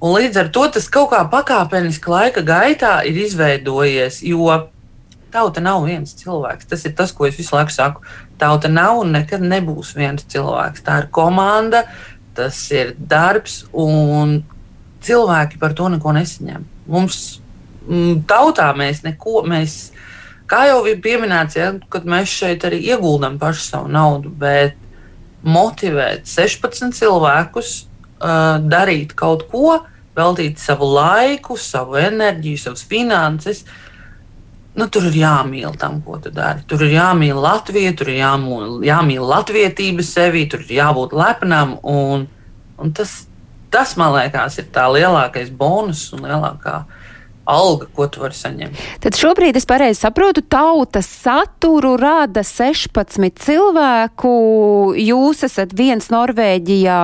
un 0.00 0.14
līdz 0.16 0.42
ar 0.42 0.52
to 0.54 0.66
tas 0.76 0.88
kaut 0.92 1.12
kā 1.14 1.22
pakāpeniski 1.32 2.10
laika 2.10 2.44
gaitā 2.46 3.00
ir 3.08 3.20
izveidojies, 3.24 4.22
jo 4.26 4.48
tauta 5.30 5.62
nav 5.62 5.84
viens 5.86 6.14
cilvēks. 6.18 6.68
Tas 6.70 6.86
ir 6.86 6.96
tas, 6.98 7.14
ko 7.14 7.28
es 7.28 7.38
visu 7.38 7.54
laiku 7.56 7.74
saku. 7.74 8.06
Tauta 8.40 8.70
nav 8.72 9.02
un 9.02 9.12
nekad 9.14 9.44
nebūs 9.44 9.94
viens 9.98 10.26
cilvēks. 10.32 10.82
Tā 10.86 11.04
ir 11.04 11.10
komanda, 11.14 11.84
tas 12.34 12.58
ir 12.74 12.96
darbs, 12.98 13.62
un 13.70 14.40
cilvēki 15.04 15.60
par 15.60 15.76
to 15.76 15.88
neko 15.92 16.14
nesaņem. 16.16 16.66
Mums 16.90 17.20
tautā 18.30 18.70
mēs 18.76 19.04
neko. 19.06 19.44
Mēs, 19.48 19.92
Kā 20.50 20.64
jau 20.66 20.80
bija 20.82 20.98
pieminēts, 20.98 21.56
ja, 21.58 21.68
kad 21.92 22.06
mēs 22.10 22.32
šeit 22.40 22.64
arī 22.66 22.80
ieguldām 22.90 23.36
pašu 23.38 23.62
savu 23.68 23.90
naudu, 23.92 24.32
bet 24.34 24.74
motivēt 25.46 26.26
16 26.26 26.96
cilvēkus 26.96 27.74
uh, 27.84 28.58
darīt 28.58 29.14
kaut 29.18 29.46
ko, 29.52 29.78
veltīt 30.18 30.58
savu 30.58 30.88
laiku, 30.96 31.54
savu 31.54 32.00
enerģiju, 32.02 32.58
savas 32.64 32.82
finanses. 32.90 33.62
Nu, 34.74 34.88
tur 34.90 35.06
ir 35.06 35.20
jāmīl 35.20 35.74
tam, 35.78 36.00
ko 36.02 36.18
tu 36.22 36.32
dari. 36.34 36.64
Tur 36.66 36.82
ir 36.86 36.96
jāmīl 36.96 37.38
Latvija, 37.38 37.94
tur 37.98 38.10
ir 38.10 38.20
jāmīl, 38.20 38.80
jāmīl 38.86 39.22
latvietība 39.30 40.02
sevi, 40.06 40.48
tur 40.50 40.64
ir 40.66 40.76
jābūt 40.80 41.14
lepnam. 41.14 41.76
Un, 41.86 42.26
un 42.78 42.92
tas, 42.94 43.20
tas, 43.70 43.94
man 43.98 44.16
liekas, 44.18 44.58
ir 44.62 44.70
tā 44.74 44.86
lielākais 44.90 45.50
bonus 45.54 46.08
un 46.14 46.26
lielākā 46.26 46.76
uh, 46.82 46.99
alga, 47.50 47.88
ko 47.96 48.06
tu 48.10 48.22
vari 48.22 48.36
saņemt. 48.36 48.78
Tad 49.02 49.18
šobrīd 49.18 49.58
es 49.58 49.66
pareizi 49.68 50.00
saprotu, 50.04 50.44
tautas 50.46 51.08
saturu 51.10 51.96
rada 52.00 52.44
16 52.46 53.42
cilvēku. 53.44 54.34
Jūs 55.00 55.44
esat 55.48 55.74
viens 55.76 56.10
Norvēģijā, 56.12 57.00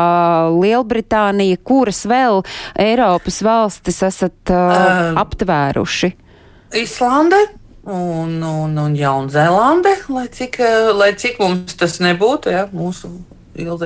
Lielbritānija, 0.57 1.61
kuras 1.67 2.05
vēl 2.09 2.45
Eiropas 2.81 3.43
valstis 3.47 4.03
esat 4.07 4.55
uh, 4.55 4.67
uh, 4.73 5.21
aptvēruši? 5.23 6.13
Islande 6.77 7.39
un, 7.87 8.41
un, 8.43 8.75
un 8.83 8.99
Jaunzēlande, 8.99 9.95
lai 10.13 10.27
cik, 10.33 10.59
lai 10.97 11.13
cik 11.19 11.41
mums 11.43 11.79
tas 11.79 12.01
nebūtu, 12.03 12.53
ja, 12.55 12.67
mūsu 12.75 13.13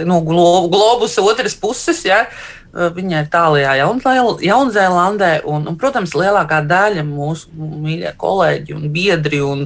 no 0.08 0.20
globus 0.24 1.18
otras 1.22 1.54
puses. 1.54 2.04
Ja, 2.04 2.24
Viņa 2.70 3.24
ir 3.24 3.30
tālākajā 3.32 4.42
Jaunzēlandē, 4.46 5.30
un, 5.50 5.64
un, 5.66 5.78
protams, 5.78 6.12
lielākā 6.14 6.60
daļa 6.70 7.02
mūsu 7.06 7.50
mīļie 7.56 8.12
kolēģi 8.20 8.76
un 8.76 8.84
biedri, 8.94 9.40
un 9.42 9.64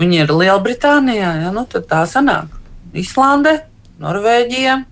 viņi 0.00 0.20
ir 0.24 0.34
Lielbritānijā. 0.34 1.30
Ja, 1.46 1.52
nu, 1.54 1.64
tad 1.70 1.88
tā 1.88 2.02
sanāk 2.10 2.52
Islande, 3.00 3.62
Norvēģija, 4.02 4.82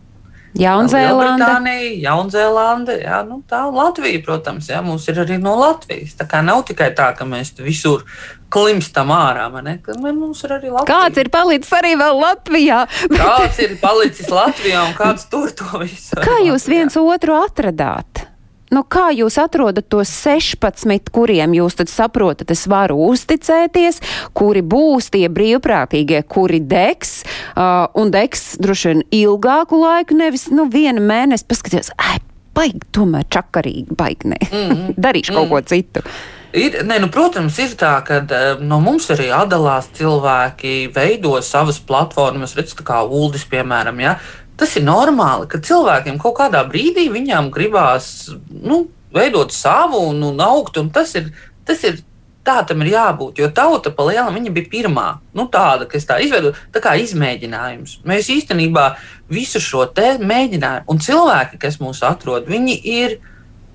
Jaunzēlande. 0.59 1.76
Jaunzēlande, 2.02 2.99
jā, 3.00 3.23
nu, 3.25 3.40
tā 3.49 3.62
Latvija, 3.73 4.21
protams, 4.25 4.68
jā, 4.68 4.82
mums 4.85 5.06
ir 5.09 5.23
arī 5.23 5.38
no 5.40 5.54
Latvijas. 5.56 6.12
Tā 6.18 6.26
kā 6.28 6.42
nav 6.44 6.64
tikai 6.68 6.90
tā, 6.97 7.09
ka 7.16 7.25
mēs 7.28 7.54
visur 7.62 8.04
klimstam 8.52 9.12
ārā. 9.16 9.47
Mums 9.52 10.44
ir 10.44 10.56
arī 10.59 10.73
Latvija. 10.75 10.88
Kāds 10.90 11.23
ir 11.23 11.30
palicis 11.32 11.73
arī 11.78 11.94
vēl 12.00 12.21
Latvijā? 12.21 12.82
kāds 13.14 13.62
ir 13.64 13.78
palicis 13.80 14.28
Latvijā 14.32 14.85
un 14.90 14.92
kāds 14.99 15.25
tur 15.32 15.54
to 15.56 15.71
visu? 15.80 16.21
Kā 16.21 16.37
jūs 16.44 16.68
viens 16.68 17.00
otru 17.00 17.38
atradāt? 17.40 18.26
Nu, 18.73 18.83
kā 18.88 19.11
jūs 19.12 19.37
atrodat 19.43 19.91
tos 19.93 20.09
16, 20.25 21.12
kuriem 21.12 21.52
jūs 21.59 21.76
tad 21.76 21.93
saprotat, 21.93 22.50
es 22.55 22.64
varu 22.71 22.97
uzticēties, 23.11 24.00
kuri 24.37 24.64
būs 24.64 25.11
tie 25.12 25.26
brīvprātīgie, 25.29 26.23
kuri 26.25 26.62
degs, 26.64 27.21
uh, 27.52 27.91
un 27.99 28.12
degs 28.14 28.55
droši 28.62 28.93
vien 28.93 29.02
ilgāku 29.23 29.83
laiku, 29.83 30.17
nevis 30.17 30.49
nu, 30.55 30.71
vienu 30.73 31.05
mēnesi 31.05 31.49
paskaties, 31.49 31.93
ai, 32.00 32.17
baigi, 32.57 32.81
tomēr 32.97 33.29
čakarīgi, 33.33 33.97
baigi, 33.99 34.33
nē, 34.33 34.41
mm 34.49 34.71
-hmm. 34.71 34.95
darīšu 35.05 35.37
kaut 35.37 35.47
mm. 35.47 35.52
ko 35.52 35.61
citu. 35.61 36.07
Ir, 36.52 36.83
ne, 36.85 36.99
nu, 37.00 37.09
protams, 37.09 37.57
ir 37.64 37.73
tā, 37.81 37.95
ka 38.05 38.19
no 38.61 38.76
mums 38.85 39.09
arī 39.14 39.31
atdalās 39.33 39.87
cilvēki, 39.97 40.93
veido 40.93 41.41
savas 41.41 41.79
platformas, 41.81 42.52
redz, 42.57 42.75
kā 42.76 43.00
ULDIS, 43.09 43.47
piemēram. 43.49 44.00
Ja? 44.05 44.19
Tas 44.61 44.76
ir 44.76 44.85
normāli, 44.87 45.49
ka 45.50 45.62
cilvēkiem 45.64 46.18
kaut 46.21 46.37
kādā 46.38 46.62
brīdī 46.68 47.09
viņām 47.12 47.50
gribās 47.54 48.30
nu, 48.52 48.85
veidot 49.14 49.52
savu 49.54 50.00
un, 50.11 50.23
un 50.28 50.40
augt. 50.44 50.78
Un 50.80 50.90
tas 50.92 51.14
ir, 51.18 51.30
tas 51.68 51.82
ir 51.88 52.02
tā 52.47 52.59
tam 52.66 52.82
ir 52.82 52.92
jābūt. 52.92 53.40
Jo 53.42 53.50
tauta 53.54 53.92
pa 53.94 54.06
lielam 54.09 54.35
viņa 54.37 54.52
bija 54.54 54.71
pirmā, 54.71 55.09
nu, 55.38 55.47
tāda, 55.52 55.87
kas 55.90 56.06
tā 56.09 56.18
izveidoja, 56.25 56.56
tā 56.75 56.82
kā 56.85 56.94
izmēģinājums. 57.02 58.00
Mēs 58.09 58.30
īstenībā 58.35 58.92
visu 59.32 59.62
šo 59.62 59.87
te 59.94 60.16
mēģinājām, 60.23 60.88
un 60.90 61.02
cilvēki, 61.02 61.61
kas 61.62 61.78
mūs 61.82 62.02
atrod, 62.06 62.49
viņi 62.50 62.80
ir. 62.97 63.21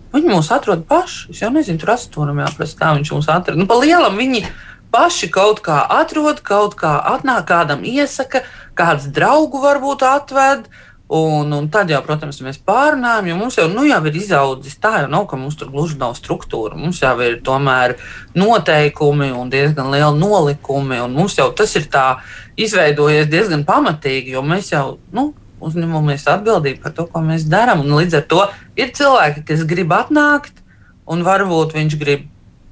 Viņi 0.07 0.31
mūs 0.31 0.47
atrod 0.55 0.85
paši. 0.87 1.33
Es 1.33 1.41
jau 1.43 1.49
nezinu, 1.51 1.81
tur 1.81 1.91
astotnē 1.91 2.45
jāprasa, 2.45 2.77
kā 2.79 2.93
viņš 2.95 3.09
mūs 3.11 3.27
atrod. 3.29 3.59
Nu, 3.59 3.65
pa 3.69 3.75
lielam 3.75 4.15
viņi 4.15 4.45
paši 4.91 5.29
kaut 5.33 5.61
kā 5.65 5.79
atrod, 5.99 6.41
kaut 6.45 6.75
kā 6.79 6.97
atnāk, 7.13 7.47
kādam 7.49 7.85
iesaka, 7.87 8.43
kāds 8.77 9.09
draugu 9.13 9.61
varbūt 9.63 10.05
atved. 10.07 10.69
Un, 11.07 11.53
un 11.55 11.69
tad 11.71 11.87
jau, 11.87 12.01
protams, 12.03 12.41
mēs 12.43 12.57
pārunājam, 12.67 13.29
jo 13.29 13.35
mums 13.39 13.55
jau, 13.55 13.69
nu, 13.71 13.85
jau 13.87 14.01
ir 14.09 14.17
izaudzis 14.19 14.75
tā, 14.83 15.05
jau 15.05 15.11
nav, 15.13 15.23
ka 15.31 15.39
mums 15.39 15.55
tur 15.55 15.69
gluži 15.71 15.95
nav 16.01 16.17
struktūra. 16.19 16.75
Mums 16.75 16.99
jau 16.99 17.13
ir 17.23 17.37
tomēr 17.47 17.95
noteikumi 18.35 19.29
un 19.31 19.47
diezgan 19.53 19.87
lieli 19.93 20.19
nolikumi, 20.19 20.99
un 21.05 21.15
mums 21.15 21.37
jau 21.39 21.47
tas 21.55 21.77
ir 21.79 21.87
tā 21.93 22.07
izveidojies 22.59 23.31
diezgan 23.31 23.63
pamatīgi, 23.69 24.35
jo 24.35 24.43
mēs 24.43 24.73
jau, 24.73 24.97
nu, 25.15 25.29
uzņemamies 25.63 26.27
atbildību 26.27 26.83
par 26.83 26.95
to, 26.99 27.07
ko 27.07 27.23
mēs 27.23 27.47
darām. 27.47 27.87
Līdz 27.87 28.19
ar 28.19 28.27
to 28.27 28.43
ir 28.75 28.91
cilvēki, 28.97 29.45
kas 29.47 29.63
grib 29.69 29.95
atnākt, 29.95 30.59
un 31.07 31.23
varbūt 31.23 31.77
viņš 31.77 31.97
grib 32.03 32.27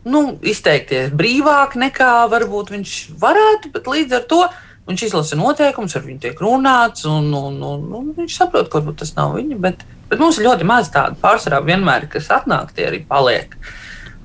nu, 0.05 0.27
izteikties 0.45 1.11
brīvāk 1.17 1.75
nekā 1.81 2.13
varbūt 2.31 2.71
viņš 2.75 2.95
varētu, 3.21 3.73
bet 3.73 3.91
līdz 3.91 4.19
ar 4.19 4.29
to 4.29 4.45
Viņš 4.85 5.07
izlasa 5.07 5.37
noteikumus, 5.39 5.95
ar 5.97 6.03
viņu 6.05 6.19
tiek 6.21 6.41
runāts, 6.45 7.07
un, 7.09 7.31
un, 7.33 7.55
un, 7.65 7.85
un 7.97 8.09
viņš 8.13 8.35
saprot, 8.37 8.67
ka 8.69 8.77
varbūt 8.77 8.99
tas 9.01 9.15
nav 9.17 9.33
viņa. 9.33 9.57
Bet, 9.61 9.81
bet 10.11 10.21
mums 10.21 10.37
ir 10.37 10.45
ļoti 10.45 10.67
maz 10.69 10.91
tādu 10.93 11.17
pārsvarā 11.23 11.63
vienmēr, 11.65 12.05
kas 12.11 12.29
atnāk, 12.33 12.69
tie 12.77 12.85
arī 12.91 13.01
paliek 13.09 13.55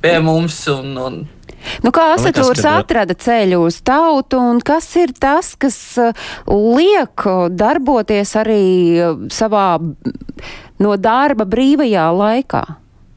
pie 0.05 0.19
mums. 0.25 0.63
Un, 0.73 0.97
un, 1.01 1.23
Nu, 1.85 1.91
kā 1.93 2.07
asatūrs 2.15 2.63
atrada 2.65 3.13
ceļu 3.21 3.59
uz 3.67 3.83
tautu, 3.85 4.39
un 4.41 4.63
kas 4.65 4.87
ir 4.97 5.11
tas, 5.13 5.51
kas 5.61 5.77
uh, 6.01 6.29
liek 6.49 7.25
darboties 7.53 8.33
arī 8.41 8.65
uh, 8.97 9.27
savā 9.33 9.67
no 10.81 10.95
darba 10.97 11.45
brīvajā 11.45 12.07
laikā? 12.17 12.63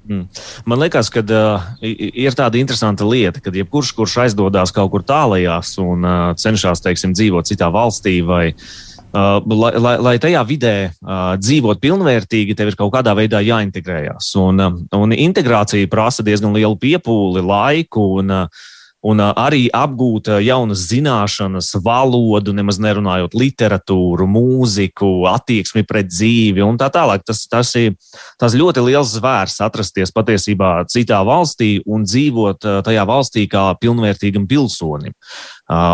Mm. 0.03 0.25
Man 0.67 0.81
liekas, 0.83 1.07
ka 1.13 1.22
uh, 1.24 1.67
ir 1.79 2.36
tāda 2.36 2.60
interesanta 2.60 3.05
lieta, 3.07 3.39
ka 3.39 3.53
jebkurš, 3.55 3.93
kurš 3.95 4.17
aizdodas 4.25 4.74
kaut 4.75 4.91
kur 4.91 5.05
tālajās 5.07 5.77
un 5.79 6.03
uh, 6.03 6.33
cenšas, 6.36 6.83
teiksim, 6.83 7.13
dzīvot 7.15 7.48
citā 7.48 7.69
valstī 7.72 8.17
vai 8.27 8.50
uh, 8.51 9.39
lai, 9.48 9.72
lai, 9.79 9.95
lai 10.03 10.15
tajā 10.19 10.43
vidē 10.50 10.75
uh, 10.89 11.38
dzīvot 11.39 11.79
pilnvērtīgi, 11.83 12.57
tev 12.60 12.74
ir 12.74 12.79
kaut 12.79 12.91
kādā 12.98 13.15
veidā 13.15 13.39
jāintegrējas. 13.48 14.33
Un, 14.43 14.60
uh, 14.60 14.83
un 15.00 15.15
integrācija 15.15 15.88
prasa 15.91 16.25
diezgan 16.25 16.55
lielu 16.57 16.75
piepūli, 16.83 17.45
laiku. 17.48 18.10
Un, 18.19 18.36
uh, 18.43 18.72
un 19.03 19.19
arī 19.24 19.65
apgūt 19.74 20.29
jaunas 20.43 20.86
zināšanas, 20.89 21.74
valodu, 21.83 22.53
nemaz 22.55 22.79
nerunājot 22.83 23.36
literatūru, 23.38 24.27
mūziku, 24.29 25.12
attieksmi 25.31 25.83
pret 25.88 26.12
dzīvi 26.12 26.63
un 26.63 26.79
tā 26.79 26.89
tālāk. 26.93 27.25
Tas, 27.27 27.43
tas 27.51 27.74
ir 27.79 27.98
tas 28.39 28.55
ļoti 28.57 28.86
liels 28.88 29.15
zvērs 29.17 29.60
atrasties 29.65 30.13
patiesībā 30.15 30.75
citā 30.91 31.19
valstī 31.27 31.75
un 31.86 32.07
dzīvot 32.07 32.63
tajā 32.86 33.03
valstī 33.10 33.48
kā 33.51 33.72
pilnvērtīgam 33.81 34.48
pilsonim. 34.48 35.15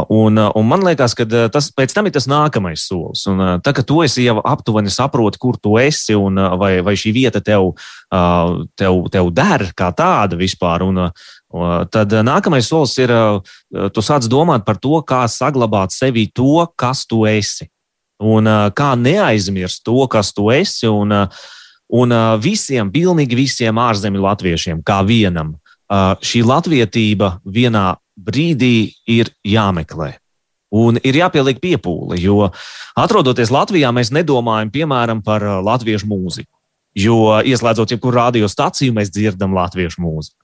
Un, 0.10 0.38
un 0.38 0.66
man 0.66 0.84
liekas, 0.84 1.14
ka 1.18 1.28
tas 1.54 1.70
pēc 1.74 1.94
tam 1.94 2.10
ir 2.10 2.14
tas 2.16 2.26
nākamais 2.30 2.88
solis. 2.90 3.26
Un, 3.30 3.42
tā 3.64 3.74
kā 3.76 3.86
tu 3.86 4.02
esi 4.06 4.26
jau 4.26 4.40
aptuveni 4.42 4.92
saproti, 4.94 5.40
kur 5.42 5.60
tu 5.62 5.78
esi 5.82 6.18
un 6.18 6.42
vai, 6.60 6.80
vai 6.86 6.96
šī 7.00 7.14
vieta 7.16 7.42
tev, 7.46 7.76
tev, 8.80 9.04
tev 9.14 9.30
der 9.34 9.70
kā 9.78 9.92
tāda 9.96 10.40
vispār. 10.40 10.86
Un, 10.88 11.10
Tad 11.50 12.14
nākamais 12.22 12.68
solis 12.70 12.94
ir, 13.02 13.12
tu 13.94 14.04
sāc 14.06 14.28
domāt 14.30 14.66
par 14.68 14.78
to, 14.78 15.00
kā 15.02 15.24
saglabāt 15.26 15.96
sevī 15.96 16.28
to, 16.34 16.68
kas 16.78 17.08
tu 17.10 17.24
esi. 17.26 17.66
Un 18.20 18.46
kā 18.76 18.92
neaizmirst 19.00 19.82
to, 19.88 20.04
kas 20.12 20.30
tu 20.36 20.52
esi. 20.54 20.86
Un, 20.92 21.16
un 21.90 22.18
visiem, 22.44 22.92
pilnīgi 22.94 23.40
visiem 23.40 23.82
ārzemju 23.82 24.22
latviešiem, 24.28 24.84
kā 24.86 25.02
vienam, 25.08 25.56
šī 25.90 26.44
latvietība 26.46 27.40
vienā 27.50 27.96
brīdī 28.20 28.92
ir 29.10 29.32
jāmeklē. 29.48 30.14
Un 30.70 31.00
ir 31.02 31.18
jāpieliek 31.18 31.58
piepūle, 31.58 32.20
jo 32.22 32.52
atrodoties 33.00 33.50
Latvijā, 33.50 33.90
mēs 33.96 34.12
nedomājam 34.14 34.70
piemēram 34.70 35.24
par 35.26 35.42
latviešu 35.66 36.06
mūziku. 36.06 36.52
Jo 36.94 37.40
ieslēdzot 37.46 37.96
jebkuru 37.96 38.20
radiostaciju, 38.20 38.94
mēs 38.94 39.10
dzirdam 39.14 39.56
latviešu 39.58 40.02
mūziku. 40.04 40.39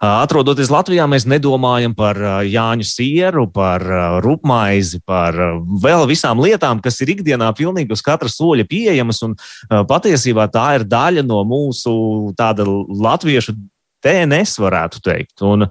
Atrodoties 0.00 0.70
Latvijā, 0.72 1.04
mēs 1.10 1.26
nedomājam 1.28 1.94
par 1.96 2.18
Jāņu 2.48 2.86
sieru, 2.88 3.46
par 3.52 3.84
rupmaizi, 4.24 5.02
par 5.06 5.36
vēl 5.82 6.06
visām 6.08 6.40
lietām, 6.40 6.80
kas 6.84 7.00
ir 7.04 7.12
ikdienā 7.16 7.50
pilnīgi 7.58 7.92
uz 7.92 8.04
katra 8.04 8.30
soļa 8.32 8.64
pieejamas. 8.70 9.20
Un 9.26 9.36
patiesībā 9.68 10.48
tā 10.52 10.68
ir 10.78 10.86
daļa 10.88 11.26
no 11.28 11.42
mūsu 11.48 11.92
tāda 12.38 12.64
latviešu 12.66 13.56
DNS, 14.04 14.56
varētu 14.64 15.04
teikt. 15.04 15.36
Un, 15.44 15.68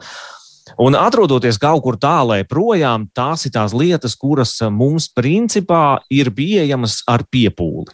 Un 0.77 0.93
atrodoties 0.96 1.58
kaut 1.60 1.81
kur 1.84 1.98
tālāk 1.98 2.48
projām, 2.48 3.08
tās 3.15 3.48
ir 3.48 3.53
tās 3.55 3.74
lietas, 3.74 4.13
kuras 4.15 4.53
mums 4.69 5.10
principā 5.12 5.98
ir 6.13 6.29
pieejamas 6.36 7.01
ar 7.10 7.25
piepūli. 7.25 7.89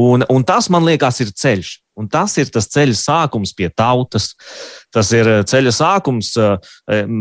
Un, 0.00 0.24
un 0.30 0.44
tas, 0.46 0.70
man 0.72 0.86
liekas, 0.86 1.20
ir 1.24 1.32
ceļš. 1.34 1.72
Un 2.00 2.08
tas 2.08 2.32
ir 2.40 2.48
tas 2.52 2.68
ceļa 2.72 2.96
sākums 2.96 3.52
pie 3.56 3.68
tautas. 3.76 4.32
Tas 4.94 5.10
ir 5.14 5.28
eh, 5.28 5.40
ceļa 5.46 5.72
sākums 5.74 6.32
eh, 6.40 6.72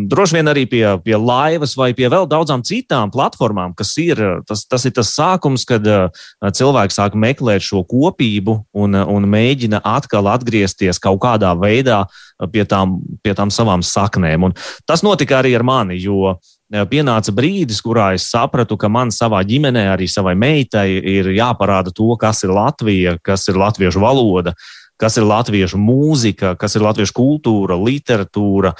droši 0.09 0.37
vien 0.37 0.51
arī 0.51 0.65
pie, 0.69 0.83
pie 1.03 1.17
laivas 1.19 1.75
vai 1.77 1.91
pie 1.97 2.07
vēl 2.11 2.27
daudzām 2.31 2.63
citām 2.65 3.11
platformām, 3.13 3.75
kas 3.77 3.91
ir. 4.01 4.21
Tas, 4.47 4.63
tas 4.69 4.87
ir 4.87 4.95
tas 4.95 5.11
sākums, 5.15 5.65
kad 5.69 5.85
eh, 5.85 6.07
cilvēks 6.55 6.99
sāk 7.01 7.17
meklēt 7.19 7.65
šo 7.65 7.83
kopību 7.89 8.59
un, 8.79 8.95
un 8.95 9.27
mēģina 9.29 9.83
atkal 9.83 10.31
atgriezties 10.31 11.01
kaut 11.03 11.21
kādā 11.25 11.51
veidā 11.59 12.05
pie 12.53 12.63
tām, 12.63 12.99
pie 13.23 13.35
tām 13.35 13.51
savām 13.51 13.83
saknēm. 13.83 14.47
Un 14.47 14.55
tas 14.87 15.03
notika 15.03 15.41
arī 15.41 15.53
ar 15.57 15.67
mani, 15.67 15.99
jo 15.99 16.37
pienāca 16.69 17.33
brīdis, 17.33 17.81
kurā 17.81 18.13
es 18.17 18.27
sapratu, 18.29 18.77
ka 18.77 18.89
man 18.89 19.09
savā 19.13 19.41
ģimenē, 19.47 19.87
arī 19.93 20.07
savai 20.09 20.35
meitai, 20.37 20.87
ir 20.97 21.31
jāparāda 21.33 21.93
to, 21.95 22.11
kas 22.19 22.43
ir 22.45 22.53
Latvija, 22.53 23.17
kas 23.23 23.47
ir 23.49 23.57
latviešu 23.57 24.01
valoda, 24.03 24.53
kas 24.99 25.17
ir 25.17 25.25
latviešu 25.25 25.79
mūzika, 25.81 26.55
kas 26.59 26.75
ir 26.75 26.85
latviešu 26.85 27.15
kultūra, 27.15 27.79
literatūra. 27.79 28.73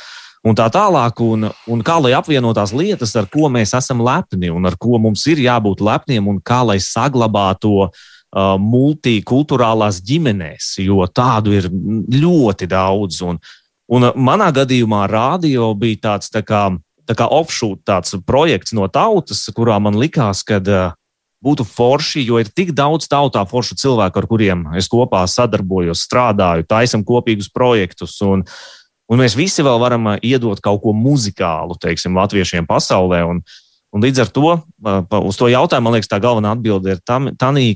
Un 0.48 0.56
tā 0.56 0.70
tālāk, 0.72 1.20
un, 1.20 1.50
un 1.68 1.82
kā 1.84 1.98
lai 2.00 2.14
apvienotās 2.16 2.72
lietas, 2.72 3.12
ar 3.20 3.26
ko 3.28 3.50
mēs 3.52 3.74
esam 3.76 4.00
lepni 4.06 4.52
un 4.54 4.70
ar 4.70 4.78
ko 4.80 5.00
mums 5.02 5.26
ir 5.28 5.42
jābūt 5.44 5.82
lepniem, 5.84 6.30
un 6.32 6.40
kā 6.40 6.62
lai 6.64 6.78
saglabātu 6.80 7.60
to 7.66 7.90
uh, 7.90 8.56
multikulturālās 8.56 10.00
ģimenēs, 10.06 10.78
jo 10.86 11.04
tādu 11.12 11.58
ir 11.58 11.68
ļoti 12.14 12.70
daudz. 12.72 13.20
Un, 13.28 13.42
un 13.92 14.08
manā 14.16 14.52
gadījumā 14.56 15.06
rādio 15.12 15.74
bija 15.76 16.06
tāds 16.08 16.32
tā 16.32 16.46
kā 16.46 16.70
tā 17.10 17.18
kā 17.18 17.26
offshoot 17.26 17.82
tāds 17.88 18.14
projekts 18.28 18.76
no 18.78 18.86
tautas, 18.92 19.42
kurā 19.56 19.80
man 19.82 19.98
likās, 19.98 20.44
ka 20.46 20.62
būtu 21.44 21.66
forši, 21.66 22.26
jo 22.28 22.40
ir 22.42 22.52
tik 22.52 22.74
daudz 22.76 23.08
tautā 23.10 23.46
foršu 23.48 23.78
cilvēku, 23.80 24.20
ar 24.20 24.28
kuriem 24.28 24.66
es 24.78 24.90
kopā 24.92 25.24
sadarbojos, 25.28 26.04
strādāju, 26.06 26.68
taisam 26.68 27.06
kopīgus 27.08 27.50
projektus. 27.54 28.18
Un, 28.26 28.44
un 29.10 29.24
mēs 29.24 29.38
visi 29.40 29.66
vēl 29.66 29.80
varam 29.82 30.14
iedot 30.20 30.60
kaut 30.62 30.84
ko 30.84 30.94
muzikālu, 30.94 31.80
teiksim, 31.80 32.18
latviešiem 32.20 32.68
pasaulē. 32.70 33.24
Un, 33.32 33.42
un 33.96 34.06
līdz 34.06 34.26
ar 34.26 34.34
to 34.36 34.54
uz 35.24 35.40
to 35.40 35.50
jautājumu, 35.50 35.88
man 35.88 35.98
liekas, 35.98 36.12
tā 36.12 36.20
galvenā 36.22 36.54
atbilde 36.58 36.98
ir 36.98 37.02
tā, 37.08 37.22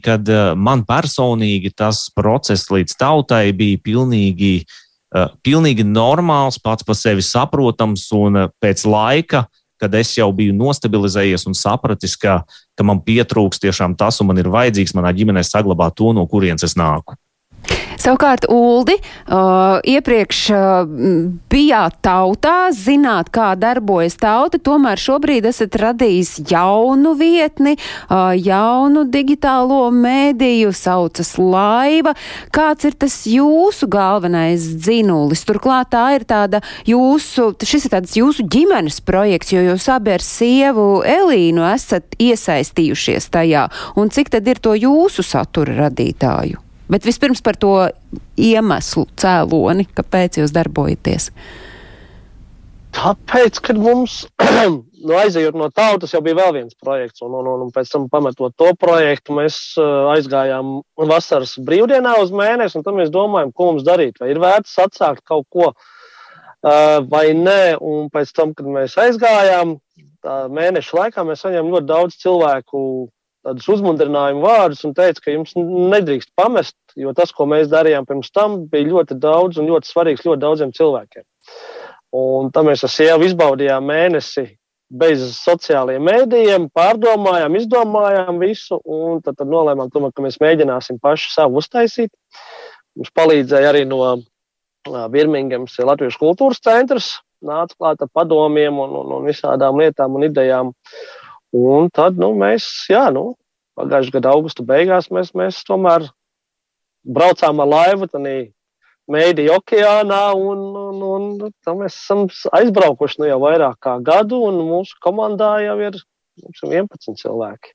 ka 0.04 0.18
man 0.60 0.84
personīgi 0.86 1.72
tas 1.72 2.10
process 2.14 2.68
līdz 2.70 3.00
tautai 3.00 3.48
bija 3.56 3.80
pilnīgi 3.82 4.58
pilnīgi 5.46 5.86
normāls, 5.86 6.58
pats 6.62 6.86
par 6.86 6.98
sevi 6.98 7.26
saprotams, 7.26 8.08
un 8.18 8.46
uh, 8.46 8.50
pēc 8.64 8.86
laika, 8.90 9.46
kad 9.82 9.94
es 10.00 10.14
jau 10.16 10.30
biju 10.36 10.56
nostabilizējies 10.56 11.44
un 11.50 11.58
sapratis, 11.58 12.16
ka, 12.20 12.40
ka 12.78 12.86
man 12.88 13.02
pietrūks 13.04 13.62
tiešām 13.62 13.98
tas, 14.00 14.22
un 14.22 14.32
man 14.32 14.40
ir 14.40 14.52
vajadzīgs 14.54 14.96
manā 14.96 15.12
ģimenē 15.16 15.44
saglabāt 15.44 15.98
to, 16.00 16.14
no 16.16 16.24
kurienes 16.30 16.64
es 16.64 16.78
nāku. 16.80 17.18
Savukārt, 18.02 18.46
Uldi, 18.50 18.96
uh, 18.98 19.80
iepriekš 19.86 20.40
uh, 20.54 20.90
bijāt 21.52 22.00
tautā, 22.06 22.72
zināt, 22.76 23.30
kā 23.34 23.54
darbojas 23.60 24.18
tauta, 24.22 24.60
tomēr 24.62 25.00
šobrīd 25.00 25.48
esat 25.50 25.78
radījis 25.80 26.34
jaunu 26.50 27.14
vietni, 27.20 27.76
uh, 27.78 28.34
jaunu 28.38 29.06
digitālo 29.12 29.86
mēdīju, 29.94 30.74
saucas 30.78 31.36
laiva. 31.38 32.16
Kāds 32.54 32.90
ir 32.90 32.98
tas 33.00 33.20
jūsu 33.30 33.90
galvenais 33.92 34.66
dzinulis? 34.74 35.46
Turklāt 35.48 35.94
tā 35.94 36.08
ir 36.18 36.28
tāda 36.30 36.64
jūsu, 36.90 37.52
šis 37.62 37.88
ir 37.88 37.96
tāds 37.98 38.18
jūsu 38.18 38.48
ģimenes 38.50 39.00
projekts, 39.06 39.54
jo 39.54 39.64
jūs 39.70 39.88
abi 39.94 40.16
ar 40.18 40.26
sievu 40.26 40.90
Elīnu 41.08 41.66
esat 41.74 42.18
iesaistījušies 42.22 43.30
tajā. 43.34 43.68
Un 44.00 44.14
cik 44.14 44.34
tad 44.34 44.48
ir 44.50 44.62
to 44.64 44.76
jūsu 44.78 45.26
satura 45.26 45.86
radītāju? 45.86 46.64
Bet 46.94 47.08
vispirms 47.08 47.42
par 47.42 47.58
to 47.58 47.74
iemeslu 48.38 49.08
cēloni, 49.18 49.88
kāpēc 49.98 50.38
jūs 50.42 50.54
darbojaties. 50.54 51.32
Tāpēc, 52.94 53.58
kad 53.66 53.80
mums, 53.82 54.20
nu, 55.08 55.16
aizejot 55.18 55.58
no 55.58 55.72
tautas, 55.74 56.14
jau 56.14 56.22
bija 56.22 56.38
vēl 56.38 56.52
viens 56.60 56.78
projekts, 56.78 57.24
un, 57.26 57.34
un, 57.40 57.50
un, 57.50 57.64
un 57.66 57.72
pēc 57.74 57.90
tam 57.90 58.06
pametot 58.12 58.54
to 58.60 58.70
projektu, 58.78 59.34
mēs 59.40 59.58
aizgājām 60.14 60.76
vasaras 61.10 61.56
brīvdienā 61.58 62.14
uz 62.22 62.30
mēnesi, 62.36 62.78
un 62.78 62.86
tad 62.86 63.00
mēs 63.00 63.10
domājam, 63.14 63.56
ko 63.56 63.72
mums 63.72 63.88
darīt. 63.88 64.22
Vai 64.22 64.30
ir 64.36 64.42
vērts 64.44 64.78
atsākt 64.86 65.26
kaut 65.26 65.50
ko 65.50 65.74
vai 66.64 67.26
nē, 67.36 67.76
un 67.82 68.08
pēc 68.14 68.32
tam, 68.38 68.54
kad 68.56 68.70
mēs 68.70 68.94
aizgājām, 69.02 69.76
mēneša 70.24 71.00
laikā 71.00 71.26
mēs 71.28 71.44
saņēmām 71.44 71.74
ļoti 71.74 71.90
daudz 71.90 72.22
cilvēku 72.22 72.84
tādus 73.44 73.68
uzmundrinājumu 73.76 74.44
vārdus 74.44 74.84
un 74.88 74.96
teica, 74.98 75.22
ka 75.26 75.36
jums 75.36 75.54
nedrīkst 75.58 76.32
pamest, 76.40 76.76
jo 77.00 77.14
tas, 77.18 77.34
ko 77.36 77.48
mēs 77.50 77.70
darījām 77.72 78.08
pirms 78.10 78.32
tam, 78.34 78.64
bija 78.72 78.90
ļoti 78.90 79.18
daudz 79.22 79.60
un 79.60 79.70
ļoti 79.72 79.90
svarīgs 79.90 80.26
ļoti 80.28 80.44
daudziem 80.44 80.74
cilvēkiem. 80.76 81.26
Un 82.14 82.52
tam 82.54 82.70
mēs 82.70 82.86
ar 82.86 82.94
sievu 82.94 83.28
izbaudījām 83.28 83.88
mēnesi 83.90 84.46
bez 84.94 85.24
sociālajiem 85.40 86.04
mēdījiem, 86.06 86.68
pārdomājām, 86.78 87.56
izdomājām 87.58 88.38
visu, 88.44 88.78
un 88.86 89.24
tad, 89.26 89.40
tad 89.40 89.50
nolēmām, 89.50 89.90
tomēr, 89.94 90.14
ka 90.14 90.26
mēs 90.26 90.38
mēģināsim 90.44 91.02
paši 91.02 91.34
savu 91.34 91.58
uztaisīt. 91.64 92.12
Mums 92.94 93.10
palīdzēja 93.18 93.72
arī 93.74 93.88
no 93.90 94.04
Birmingemas 95.10 95.80
Latvijas 95.82 96.20
kultūras 96.22 96.62
centrs, 96.62 97.10
nāca 97.44 97.74
klāt 97.74 98.04
ar 98.06 98.12
padomiem 98.14 98.78
un, 98.84 98.94
un, 99.00 99.18
un 99.18 99.26
visādām 99.26 99.82
lietām 99.82 100.14
un 100.20 100.28
idejām. 100.30 100.70
Uh, 100.70 101.24
Un 101.54 101.92
tad 101.94 102.18
nu, 102.18 102.32
mēs, 102.38 102.66
jā, 102.90 103.06
nu, 103.14 103.36
pagājušā 103.78 104.18
gada 104.18 104.34
augusta 104.34 104.66
beigās 104.66 105.12
mēs, 105.14 105.34
mēs 105.38 105.62
tomēr 105.68 106.08
braucām 107.06 107.62
ar 107.62 107.70
laivu 107.70 108.10
Mēdīņu 109.12 109.52
okeānā, 109.58 110.22
un, 110.40 110.60
un, 110.80 111.00
un 111.04 111.52
tam 111.66 111.82
mēs 111.82 111.98
esam 111.98 112.22
aizbraukuši 112.56 113.20
nu 113.20 113.28
jau 113.28 113.40
vairāk 113.42 113.76
kā 113.84 113.98
gadu, 114.00 114.40
un 114.48 114.62
mūsu 114.64 114.96
komandā 115.04 115.58
jau 115.66 115.76
ir 115.84 115.98
11 116.40 117.20
cilvēki. 117.20 117.74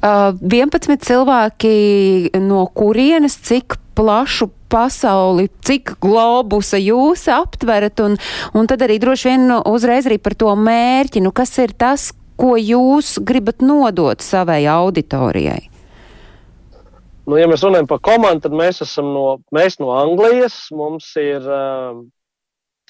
Uh, 0.00 0.32
11 0.40 0.96
cilvēki 1.04 1.74
no 2.40 2.62
kurienes, 2.72 3.36
cik 3.44 3.76
plašu 3.98 4.48
pasauli, 4.72 5.50
cik 5.60 5.98
globusa 6.00 6.80
jūs 6.80 7.26
aptverat, 7.28 8.00
un, 8.00 8.16
un 8.56 8.70
tad 8.70 8.80
arī 8.86 8.96
droši 9.02 9.28
vien 9.28 9.52
uzreiz 9.68 10.08
arī 10.08 10.16
par 10.24 10.38
to 10.40 10.54
mērķi, 10.56 11.20
nu 11.20 11.34
kas 11.36 11.52
ir 11.60 11.76
tas, 11.76 12.14
ko 12.40 12.54
jūs 12.56 13.18
gribat 13.26 13.60
nodot 13.64 14.22
savai 14.24 14.62
auditorijai? 14.70 15.66
Nu, 17.28 17.36
ja 17.38 17.46
mēs 17.46 17.62
runājam 17.62 17.86
par 17.90 18.00
komandu, 18.02 18.48
tad 18.48 18.56
mēs 18.56 18.80
esam 18.82 19.12
no, 19.14 19.24
mēs 19.54 19.76
no 19.78 19.92
Anglijas, 19.94 20.56
mums 20.74 21.12
ir 21.20 21.44
uh, 21.44 22.00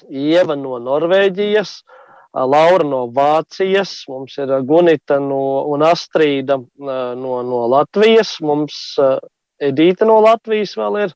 Ieva 0.07 0.55
no 0.57 0.79
Norvēģijas, 0.81 1.73
uh, 1.83 2.45
Laura 2.47 2.87
no 2.87 3.03
Vācijas, 3.13 3.91
mums 4.09 4.39
ir 4.41 4.49
uh, 4.49 4.63
Gunita 4.65 5.19
no, 5.21 5.43
un 5.69 5.85
Astrīda 5.85 6.57
uh, 6.57 7.11
no, 7.19 7.35
no 7.45 7.61
Latvijas, 7.75 8.37
mums 8.41 8.79
uh, 9.03 9.19
Edīta 9.61 10.07
no 10.09 10.17
Latvijas 10.25 10.73
vēl 10.79 11.03
ir. 11.03 11.15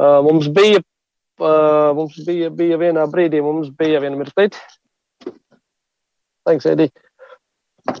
Uh, 0.00 0.20
mums 0.28 0.46
bija, 0.54 0.84
uh, 1.42 1.90
mums 1.96 2.20
bija, 2.28 2.52
bija 2.54 2.78
vienā 2.80 3.08
brīdī, 3.10 3.42
mums 3.42 3.72
bija 3.74 4.04
viena 4.04 4.20
mirklīte. 4.20 4.60
Thanks, 6.46 6.70
Edīte. 6.70 7.09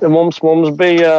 Mums, 0.08 0.40
mums 0.42 0.70
bija, 0.76 1.14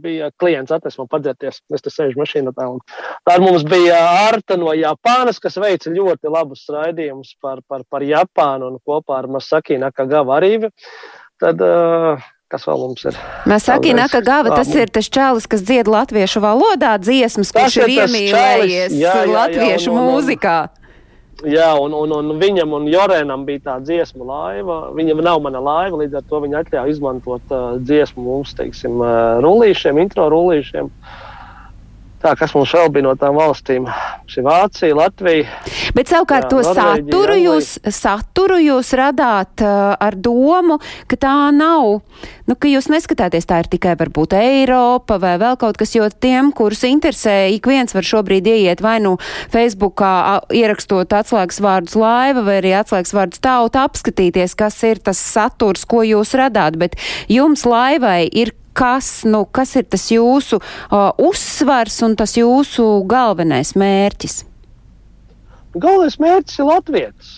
bija 0.00 0.30
klients, 0.40 0.72
atnes 0.74 0.98
man 1.00 1.08
padzerties. 1.10 1.60
Es 1.74 1.84
te 1.84 1.92
sēžu 1.92 2.20
mašīnā 2.20 2.52
tālāk. 2.56 2.94
Tad 3.26 3.44
mums 3.44 3.64
bija 3.68 3.98
Arta 4.26 4.58
no 4.60 4.74
Japānas, 4.76 5.40
kas 5.42 5.58
veica 5.60 5.92
ļoti 5.92 6.32
labus 6.32 6.66
raidījumus 6.72 7.34
par, 7.42 7.64
par, 7.68 7.82
par 7.90 8.04
Japānu 8.06 8.72
un 8.72 8.78
kopā 8.84 9.22
ar 9.22 9.30
Masaki 9.32 9.80
Nakagawa 9.80 10.38
arī. 10.38 10.54
Tad, 11.42 11.60
kas 12.52 12.68
vēl 12.68 12.84
mums 12.84 13.08
ir? 13.10 13.18
Masaki 13.50 13.96
Nakagawa, 13.96 14.54
tas 14.60 14.70
ir 14.76 14.92
tas 14.94 15.10
čalis, 15.10 15.48
kas 15.50 15.64
dzied 15.66 15.90
latviešu 15.90 16.44
valodā 16.44 16.94
dziesmas, 17.02 17.52
kurš 17.54 17.82
ir 17.82 17.98
iemīlējies 17.98 18.94
jā, 18.94 19.18
jā, 19.24 19.28
latviešu 19.32 19.90
jā, 19.90 19.98
un, 19.98 20.08
mūzikā. 20.12 20.58
Un, 20.68 20.78
un, 20.78 20.83
Jā, 21.44 21.68
un, 21.80 21.92
un, 21.92 22.12
un 22.16 22.38
viņam 22.40 22.72
un 22.78 22.88
Jorēnam 22.88 23.44
bija 23.48 23.60
tā 23.66 23.76
dziesmu 23.84 24.24
laiva. 24.24 24.78
Viņam 24.96 25.20
nav 25.24 25.42
mana 25.44 25.60
laiva, 25.60 26.00
līdz 26.00 26.20
ar 26.20 26.24
to 26.30 26.40
viņi 26.44 26.58
atļauj 26.62 26.94
izmantot 26.94 27.54
uh, 27.54 27.76
dziesmu 27.84 28.24
mums, 28.24 28.54
teiksim, 28.56 28.96
uh, 29.02 29.42
rullīšiem, 29.44 30.00
intro 30.00 30.30
rullīšiem. 30.32 30.88
Uh, 30.88 31.33
Tā, 32.24 32.30
kas 32.40 32.54
mums 32.56 32.70
vēl 32.72 32.88
bija 32.88 33.04
no 33.04 33.10
tām 33.20 33.36
valstīm? 33.36 33.84
Šī 34.32 34.40
Vācija, 34.46 34.94
Latvija. 34.96 35.44
Bet 35.92 36.08
savukārt 36.08 36.46
jā, 36.46 36.52
to 36.54 36.60
Norvēģija, 36.64 37.02
saturu 37.04 37.34
jūs, 37.36 37.68
saturu 37.92 38.56
jūs 38.64 38.92
radāt 38.96 39.60
uh, 39.60 39.90
ar 40.00 40.16
domu, 40.16 40.78
ka 41.10 41.18
tā 41.20 41.34
nav, 41.52 42.00
nu, 42.48 42.56
ka 42.56 42.70
jūs 42.72 42.88
neskatāties 42.88 43.44
tā 43.50 43.60
ir 43.60 43.68
tikai 43.74 43.92
varbūt 44.00 44.38
Eiropa 44.40 45.18
vai 45.20 45.34
vēl 45.42 45.60
kaut 45.60 45.76
kas, 45.76 45.92
jo 45.98 46.08
tiem, 46.08 46.48
kurus 46.56 46.86
interesē, 46.88 47.36
ik 47.52 47.68
viens 47.68 47.92
var 47.92 48.08
šobrīd 48.08 48.48
ieiet 48.54 48.80
vai 48.80 48.96
nu 49.04 49.18
Facebookā 49.52 50.14
ierakstot 50.48 51.12
atslēgas 51.20 51.60
vārdus 51.60 52.00
laiva 52.00 52.48
vai 52.48 52.58
arī 52.62 52.72
atslēgas 52.80 53.12
vārdus 53.20 53.44
tauta 53.44 53.84
apskatīties, 53.84 54.56
kas 54.56 54.80
ir 54.88 55.04
tas 55.04 55.20
saturs, 55.20 55.84
ko 55.84 56.00
jūs 56.08 56.32
radāt, 56.40 56.80
bet 56.80 56.96
jums 57.28 57.68
laivai 57.68 58.22
ir 58.32 58.56
kas, 58.76 59.10
nu, 59.28 59.44
kas 59.46 59.76
ir 59.78 59.86
tas 59.88 60.08
jūsu 60.12 60.60
uh, 60.60 61.12
uzsvars 61.18 62.00
un 62.06 62.16
tas 62.18 62.36
jūsu 62.38 62.86
galvenais 63.10 63.74
mērķis? 63.78 64.42
Galvenais 65.74 66.18
mērķis 66.22 66.60
ir 66.60 66.70
Latvijas. 66.70 67.34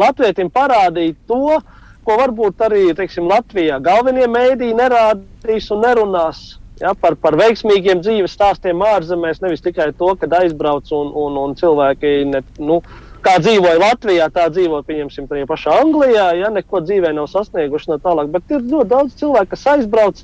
Latvijam 0.00 0.50
parādīt 0.52 1.18
to, 1.28 1.58
ko 2.06 2.16
varbūt 2.20 2.62
arī 2.64 2.86
teiksim, 2.96 3.28
Latvijā 3.30 3.80
galvenie 3.82 4.28
mēdīji 4.30 4.78
nerādīs 4.78 5.68
un 5.74 5.84
nerunās. 5.84 6.46
Ja, 6.80 6.94
par, 6.96 7.12
par 7.20 7.36
veiksmīgiem 7.36 8.00
dzīves 8.00 8.32
stāstiem 8.32 8.80
ārzemēs, 8.80 9.42
nevis 9.42 9.60
tikai 9.60 9.90
to, 9.98 10.14
kad 10.16 10.32
aizbrauc 10.38 10.88
un, 10.96 11.10
un, 11.12 11.36
un 11.36 11.52
cilvēki 11.58 12.12
ne, 12.30 12.40
nu, 12.56 12.78
kā 13.24 13.36
dzīvoja 13.42 13.80
Latvijā, 13.80 14.28
tā 14.32 14.46
dzīvo, 14.52 14.82
pieņemsim, 14.86 15.28
tajā 15.30 15.48
pašā 15.48 15.78
Anglijā, 15.82 16.26
ja 16.38 16.50
neko 16.52 16.82
dzīvē 16.84 17.12
nav 17.16 17.28
sasnieguši 17.32 17.92
no 17.92 17.98
tālāk. 18.02 18.30
Bet 18.32 18.52
ir 18.52 18.64
ļoti 18.64 18.90
daudz 18.90 19.16
cilvēku, 19.20 19.52
kas 19.54 19.66
aizbrauc, 19.74 20.22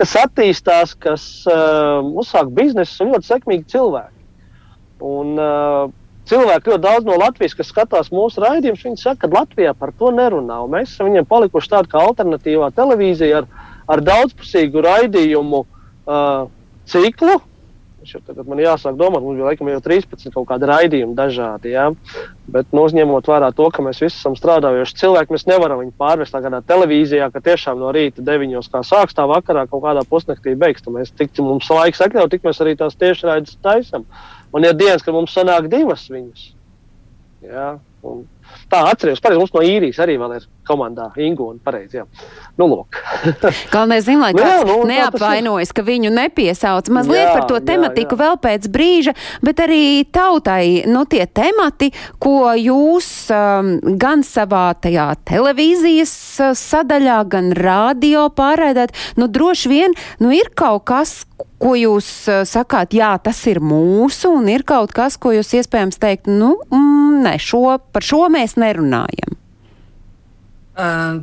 kas 0.00 0.16
attīstās, 0.22 0.96
kas 1.00 1.26
uh, 1.50 2.04
uzsāk 2.20 2.52
biznesu, 2.56 2.98
un 3.04 3.14
ļoti 3.14 3.30
sekmīgi 3.30 3.70
cilvēki. 3.72 4.26
Un, 5.06 5.32
uh, 5.40 5.94
cilvēki 6.28 6.72
ļoti 6.72 6.84
daudz 6.84 7.08
no 7.08 7.16
Latvijas, 7.20 7.56
kas 7.56 7.70
skatās 7.72 8.12
mūsu 8.14 8.42
raidījumus, 8.44 8.84
viņi 8.88 9.02
saka, 9.02 9.26
ka 9.26 9.32
Latvijā 9.40 9.74
par 9.78 9.94
to 9.96 10.12
nerunā. 10.14 10.60
Un 10.64 10.74
mēs 10.76 10.92
esam 10.92 11.10
viņiem 11.10 11.28
palikuši 11.30 11.72
tāda 11.72 11.92
kā 11.92 12.04
alternatīvā 12.04 12.72
televīzija 12.76 13.42
ar, 13.42 13.50
ar 13.92 14.04
daudzpusīgu 14.06 14.84
raidījumu 14.86 15.62
uh, 15.64 16.48
ciklu, 16.90 17.38
Tagad 18.14 18.48
man 18.48 18.60
jāsāk 18.62 18.96
domāt, 18.98 19.24
mums 19.24 19.38
bija 19.38 19.48
laikam 19.50 19.70
jau 19.70 19.80
13 19.84 20.34
kaut 20.34 20.46
kādi 20.50 20.68
raidījumi 20.70 21.16
dažādi. 21.18 21.72
Ja? 21.74 21.88
Bet, 22.50 22.68
nu, 22.76 22.84
uzņemot 22.86 23.30
vērā 23.30 23.50
to, 23.56 23.66
ka 23.74 23.84
mēs 23.84 24.00
visi 24.02 24.14
esam 24.18 24.36
strādājuši 24.38 24.98
cilvēki, 25.02 25.34
mēs 25.34 25.46
nevaram 25.50 25.82
viņu 25.82 25.94
pārvest 25.98 26.36
tādā 26.36 26.62
televīzijā, 26.66 27.28
ka 27.34 27.42
tiešām 27.48 27.80
no 27.82 27.90
rīta 27.96 28.24
9. 28.26 28.56
kā 28.72 28.84
sāks 28.86 29.16
tā 29.16 29.26
vakarā 29.30 29.66
kaut 29.70 29.84
kādā 29.84 30.04
pusnaktī 30.08 30.54
beigs. 30.58 30.84
Tad 30.84 30.94
mēs 30.94 31.12
tik, 31.16 31.34
mums 31.42 31.70
laiks 31.72 32.04
atļauj, 32.06 32.30
tik 32.34 32.46
mēs 32.46 32.62
arī 32.64 32.76
tās 32.78 32.98
tiešraides 33.00 33.58
taisam. 33.64 34.06
Un 34.54 34.64
ir 34.64 34.78
dienas, 34.78 35.04
kad 35.04 35.16
mums 35.16 35.34
sanāk 35.36 35.70
divas 35.72 36.06
viņas. 36.12 36.50
Ja? 37.44 37.76
Un, 38.06 38.24
tā 38.72 38.82
atceros, 38.90 39.22
pareizi, 39.22 39.40
mums 39.40 39.54
no 39.54 39.62
īrijas 39.64 40.00
arī 40.02 40.16
vēl 40.20 40.36
ir 40.38 40.46
komandā 40.66 41.08
Ingūna. 41.22 41.60
Pareizi, 41.64 42.00
jā. 42.00 42.06
Nu, 42.58 42.66
lūk. 42.70 42.98
Galvenais, 43.74 44.06
zin, 44.06 44.20
lai 44.22 44.32
kāds 44.34 44.64
nu, 44.64 44.72
jā, 44.72 44.78
nu, 44.80 44.88
neapvainojas, 44.90 45.72
ka 45.76 45.84
viņu 45.86 46.10
nepiesauc. 46.14 46.90
Mazliet 46.94 47.22
jā, 47.22 47.32
par 47.34 47.46
to 47.50 47.60
tematiku 47.62 48.16
jā, 48.16 48.18
jā. 48.18 48.22
vēl 48.24 48.38
pēc 48.46 48.68
brīža, 48.74 49.14
bet 49.46 49.62
arī 49.62 49.82
tautai, 50.10 50.86
nu, 50.90 51.04
tie 51.10 51.26
temati, 51.26 51.92
ko 52.22 52.54
jūs 52.58 53.10
um, 53.34 53.72
gan 54.00 54.24
savā 54.26 54.68
tajā 54.82 55.12
televīzijas 55.28 56.16
uh, 56.40 56.56
sadaļā, 56.58 57.20
gan 57.30 57.52
radio 57.56 58.26
pārēdāt, 58.34 58.96
nu, 59.20 59.30
droši 59.30 59.72
vien, 59.72 59.96
nu, 60.22 60.32
ir 60.34 60.50
kaut 60.58 60.86
kas, 60.90 61.20
ko 61.62 61.76
jūs 61.78 62.08
uh, 62.28 62.42
sakāt, 62.48 62.96
jā, 62.96 63.14
tas 63.22 63.38
ir 63.48 63.62
mūsu, 63.64 64.32
un 64.40 64.50
ir 64.52 64.64
kaut 64.68 64.92
kas, 64.96 65.20
ko 65.20 65.32
jūs 65.36 65.54
iespējams 65.60 66.00
teikt, 66.00 66.28
nu, 66.28 66.54
mm, 66.72 67.22
ne, 67.24 67.36
šo, 67.40 67.78
par 67.92 68.04
šo 68.04 68.26
mēs 68.32 68.55
nerunājam. 68.60 69.36
Uh, 70.76 71.22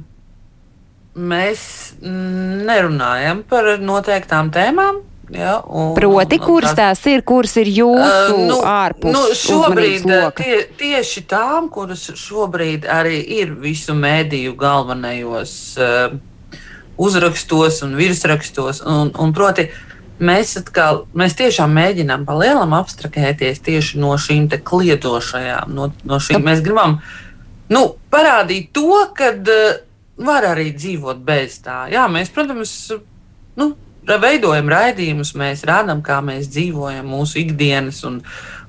mēs 1.13 1.63
nerunājam 2.04 3.43
par 3.50 3.76
noteiktām 3.82 4.52
tēmām. 4.54 5.04
Ja, 5.34 5.62
un, 5.65 5.93
Proti, 5.96 6.38
un, 6.38 6.43
kuras 6.46 6.74
tās 6.78 7.00
ir, 7.10 7.24
kuras 7.26 7.56
ir 7.58 7.69
jūsu 7.72 8.36
uh, 8.36 8.41
nu, 8.50 8.58
ārpus 8.67 9.15
nu, 9.15 9.22
šobrīd, 9.39 10.04
tie, 10.38 10.58
tieši 10.78 11.24
tām, 11.32 11.69
kuras 11.74 12.04
šobrīd 12.19 12.86
arī 12.91 13.22
ir 13.39 13.56
visu 13.58 13.96
mēdīju 13.98 14.54
galvenajos 14.60 15.56
uh, 15.80 16.13
uzrakstos 17.02 17.82
un 17.88 17.96
virsrakstos. 17.98 18.84
Un, 18.84 19.13
un 19.15 19.34
proti, 19.34 19.69
mēs, 20.22 20.58
atkal, 20.60 21.06
mēs 21.17 21.39
tiešām 21.39 21.72
mēģinām 21.80 22.28
palielam 22.28 22.76
abstrakēties 22.78 23.63
tieši 23.63 24.04
no 24.04 24.13
šīm 24.19 24.52
kliedošajām, 24.60 25.72
no, 25.74 25.89
no 26.04 26.22
šīm. 26.22 26.43
Mēs 26.46 26.62
gribam 26.67 27.00
uh, 27.00 27.22
nu, 27.71 27.86
parādīt 28.12 28.71
to, 28.76 28.99
ka 29.15 29.32
uh, 29.38 29.80
var 30.26 30.49
arī 30.52 30.71
dzīvot 30.76 31.23
bez 31.26 31.62
tā. 31.63 31.86
Jā, 31.93 32.08
mēs, 32.12 32.32
protams, 32.34 32.73
nu, 33.60 33.69
veidojam 34.08 34.71
raidījumus, 34.73 35.36
mēs 35.39 35.63
rādām, 35.67 36.04
kā 36.06 36.19
mēs 36.26 36.52
dzīvojam 36.52 37.08
mūsu 37.15 37.43
ikdienas. 37.45 38.04
Un, 38.10 38.21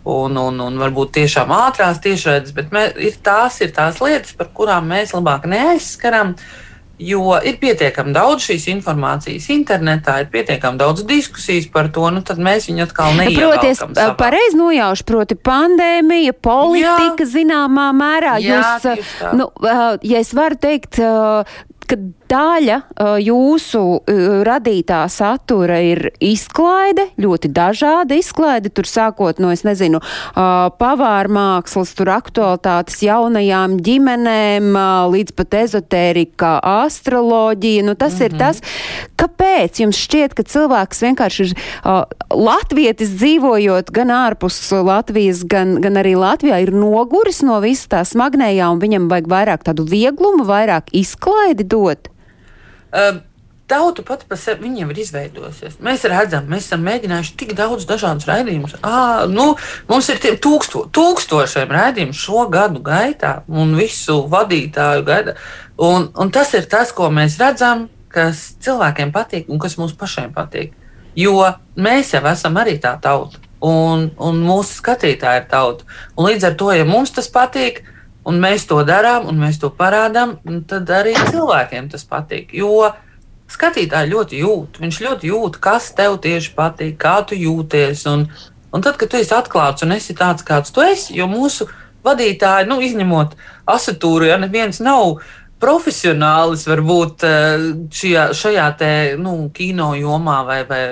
Un, 0.05 0.35
un, 0.37 0.59
un 0.61 0.75
varbūt 0.77 1.15
tiešām 1.17 1.49
ātrās 1.57 1.97
tiešraides, 2.05 2.53
bet 2.53 2.75
mē, 2.77 2.83
ir 3.01 3.15
tās 3.25 3.55
ir 3.65 3.71
tās 3.73 4.03
lietas, 4.05 4.35
par 4.37 4.51
kurām 4.53 4.91
mēs 4.93 5.15
labāk 5.17 5.47
neaizskaram. 5.49 6.35
Uh, 6.35 6.74
Jo 6.99 7.35
ir 7.43 7.57
pietiekami 7.59 8.13
daudz 8.15 8.45
šīs 8.47 8.69
informācijas 8.71 9.49
internetā, 9.51 10.21
ir 10.23 10.29
pietiekami 10.31 10.79
daudz 10.79 11.03
diskusijas 11.09 11.67
par 11.73 11.89
to, 11.95 12.07
nu 12.15 12.23
tad 12.23 12.39
mēs 12.39 12.69
viņu 12.71 12.85
atkal 12.87 13.17
neievēlam. 13.19 13.57
Proti, 13.59 13.73
es 13.75 14.13
pareizi 14.21 14.61
nojaušu, 14.61 15.07
proti 15.09 15.39
pandēmija, 15.51 16.37
politika 16.39 17.27
Jā. 17.27 17.31
zināmā 17.33 17.89
mērā. 17.99 18.37
Jā, 18.45 18.61
jūs, 18.79 19.09
nu, 19.35 19.51
ja 20.07 20.23
es 20.23 20.31
varu 20.39 20.61
teikt, 20.63 21.03
ka 21.91 21.99
daļa 22.31 22.79
jūsu 23.23 23.83
radītā 24.47 25.05
satura 25.13 25.79
ir 25.85 26.11
izklaide, 26.23 27.09
ļoti 27.21 27.51
dažāda 27.55 28.17
izklaide, 28.19 28.73
tur 28.75 28.89
sākot 28.89 29.41
no, 29.43 29.53
es 29.55 29.65
nezinu, 29.67 30.01
pavāra 30.35 31.31
mākslas, 31.31 31.95
tur 31.97 32.11
aktualitātes 32.15 33.03
jaunajām 33.05 33.79
ģimenēm, 33.85 34.71
līdz 35.15 35.37
pat 35.39 35.59
ezotērika, 35.65 36.57
astroloģija. 36.85 37.85
Nu, 37.85 37.95
tas 37.95 38.15
mm 38.15 38.19
-hmm. 38.19 38.25
ir 38.25 38.33
mhm. 38.33 38.39
tas, 38.39 38.63
kāpēc 39.21 39.81
jums 39.83 39.97
šķiet, 39.97 40.35
ka 40.35 40.43
cilvēks 40.43 41.03
vienkārši 41.07 41.45
ir 41.45 41.55
latvietis 42.31 43.15
dzīvojot 43.19 43.91
gan 43.91 44.11
ārpus 44.11 44.59
Latvijas, 44.85 45.45
gan, 45.45 45.81
gan 45.81 46.01
arī 46.01 46.17
Latvijā, 46.19 46.61
ir 46.63 46.73
noguris 46.73 47.43
no 47.43 47.61
visas 47.61 47.89
tā 47.89 48.03
smagnējā 48.05 48.71
un 48.73 48.81
viņam 48.83 49.09
vajag 49.09 49.31
vairāk 49.31 49.65
tādu 49.65 49.87
vieglumu, 49.89 50.45
vairāk 50.45 50.91
izklaidi 50.93 51.65
dot? 51.65 52.09
Uh, 52.95 53.23
tauta 53.67 54.03
pati 54.03 54.27
par 54.29 54.39
sevi 54.39 54.71
jau 54.79 54.89
ir 54.93 55.01
izveidojusies. 55.01 55.79
Mēs 55.85 56.05
redzam, 56.11 56.47
mēs 56.51 56.69
esam 56.69 56.85
mēģinājuši 56.85 57.37
tik 57.41 57.55
daudz 57.57 57.87
dažādus 57.89 58.29
raidījumus. 58.29 58.77
À, 58.85 59.25
nu, 59.31 59.55
mums 59.89 60.11
ir 60.13 60.21
tūksto, 60.21 60.85
tūkstošiem 60.95 61.73
raidījumu 61.73 62.17
šo 62.17 62.45
gadu 62.53 62.83
gaitā 62.85 63.39
un 63.49 63.75
visu 63.79 64.21
vadītāju 64.31 65.07
gaitā. 65.09 65.37
Un, 65.81 66.11
un 66.15 66.33
tas 66.35 66.53
ir 66.55 66.69
tas, 66.71 66.93
ko 66.95 67.09
mēs 67.15 67.39
redzam, 67.41 67.89
kas 68.15 68.53
cilvēkiem 68.63 69.11
patīk 69.15 69.49
un 69.51 69.63
kas 69.63 69.79
mums 69.81 69.97
pašiem 69.99 70.31
patīk. 70.37 70.77
Jo 71.19 71.41
mēs 71.79 72.13
jau 72.15 72.23
esam 72.31 72.59
arī 72.61 72.77
tā 72.83 72.95
tauta, 73.03 73.41
un, 73.65 74.11
un 74.19 74.45
mūsu 74.45 74.81
skatītāji 74.83 75.43
ir 75.43 75.51
tauta. 75.51 75.87
Un 76.19 76.29
līdz 76.29 76.51
ar 76.51 76.57
to, 76.61 76.71
ja 76.75 76.87
mums 76.87 77.15
tas 77.15 77.31
patīk, 77.33 77.83
un 78.25 78.41
mēs 78.43 78.67
to 78.69 78.81
darām, 78.87 79.29
un 79.31 79.41
mēs 79.41 79.61
to 79.63 79.71
parādām, 79.75 80.39
tad 80.69 80.91
arī 80.91 81.15
cilvēkiem 81.29 81.91
tas 81.93 82.07
patīk. 82.09 82.55
Jo 82.57 82.91
skatītāji 83.51 84.13
ļoti 84.13 84.43
jūt. 84.43 84.81
Viņš 84.83 85.01
ļoti 85.05 85.31
jūt, 85.31 85.61
kas 85.63 85.93
tev 85.97 86.19
tieši 86.25 86.53
patīk, 86.57 86.97
kā 87.01 87.19
tu 87.29 87.39
jūties. 87.39 88.05
Un, 88.11 88.27
un 88.73 88.85
tad, 88.85 88.99
kad 89.01 89.13
tu 89.13 89.21
esi 89.21 89.35
atklāts 89.37 89.85
un 89.87 89.95
esi 89.97 90.17
tāds, 90.17 90.47
kāds 90.47 90.75
tu 90.75 90.85
esi, 90.85 91.15
jo 91.19 91.29
mūsu 91.31 91.69
vadītāji, 92.05 92.69
nu, 92.69 92.81
izņemot 92.85 93.37
asatūru, 93.71 94.29
ja 94.29 94.39
neviens 94.41 94.81
nav 94.85 95.21
profesionālis, 95.63 96.67
varbūt 96.69 97.25
eh, 97.25 97.67
šajā, 97.95 98.25
šajā 98.37 98.67
te, 98.81 98.93
nu, 99.21 99.37
kino 99.55 99.95
jomā 99.97 100.43
vai, 100.45 100.61
vai 100.69 100.83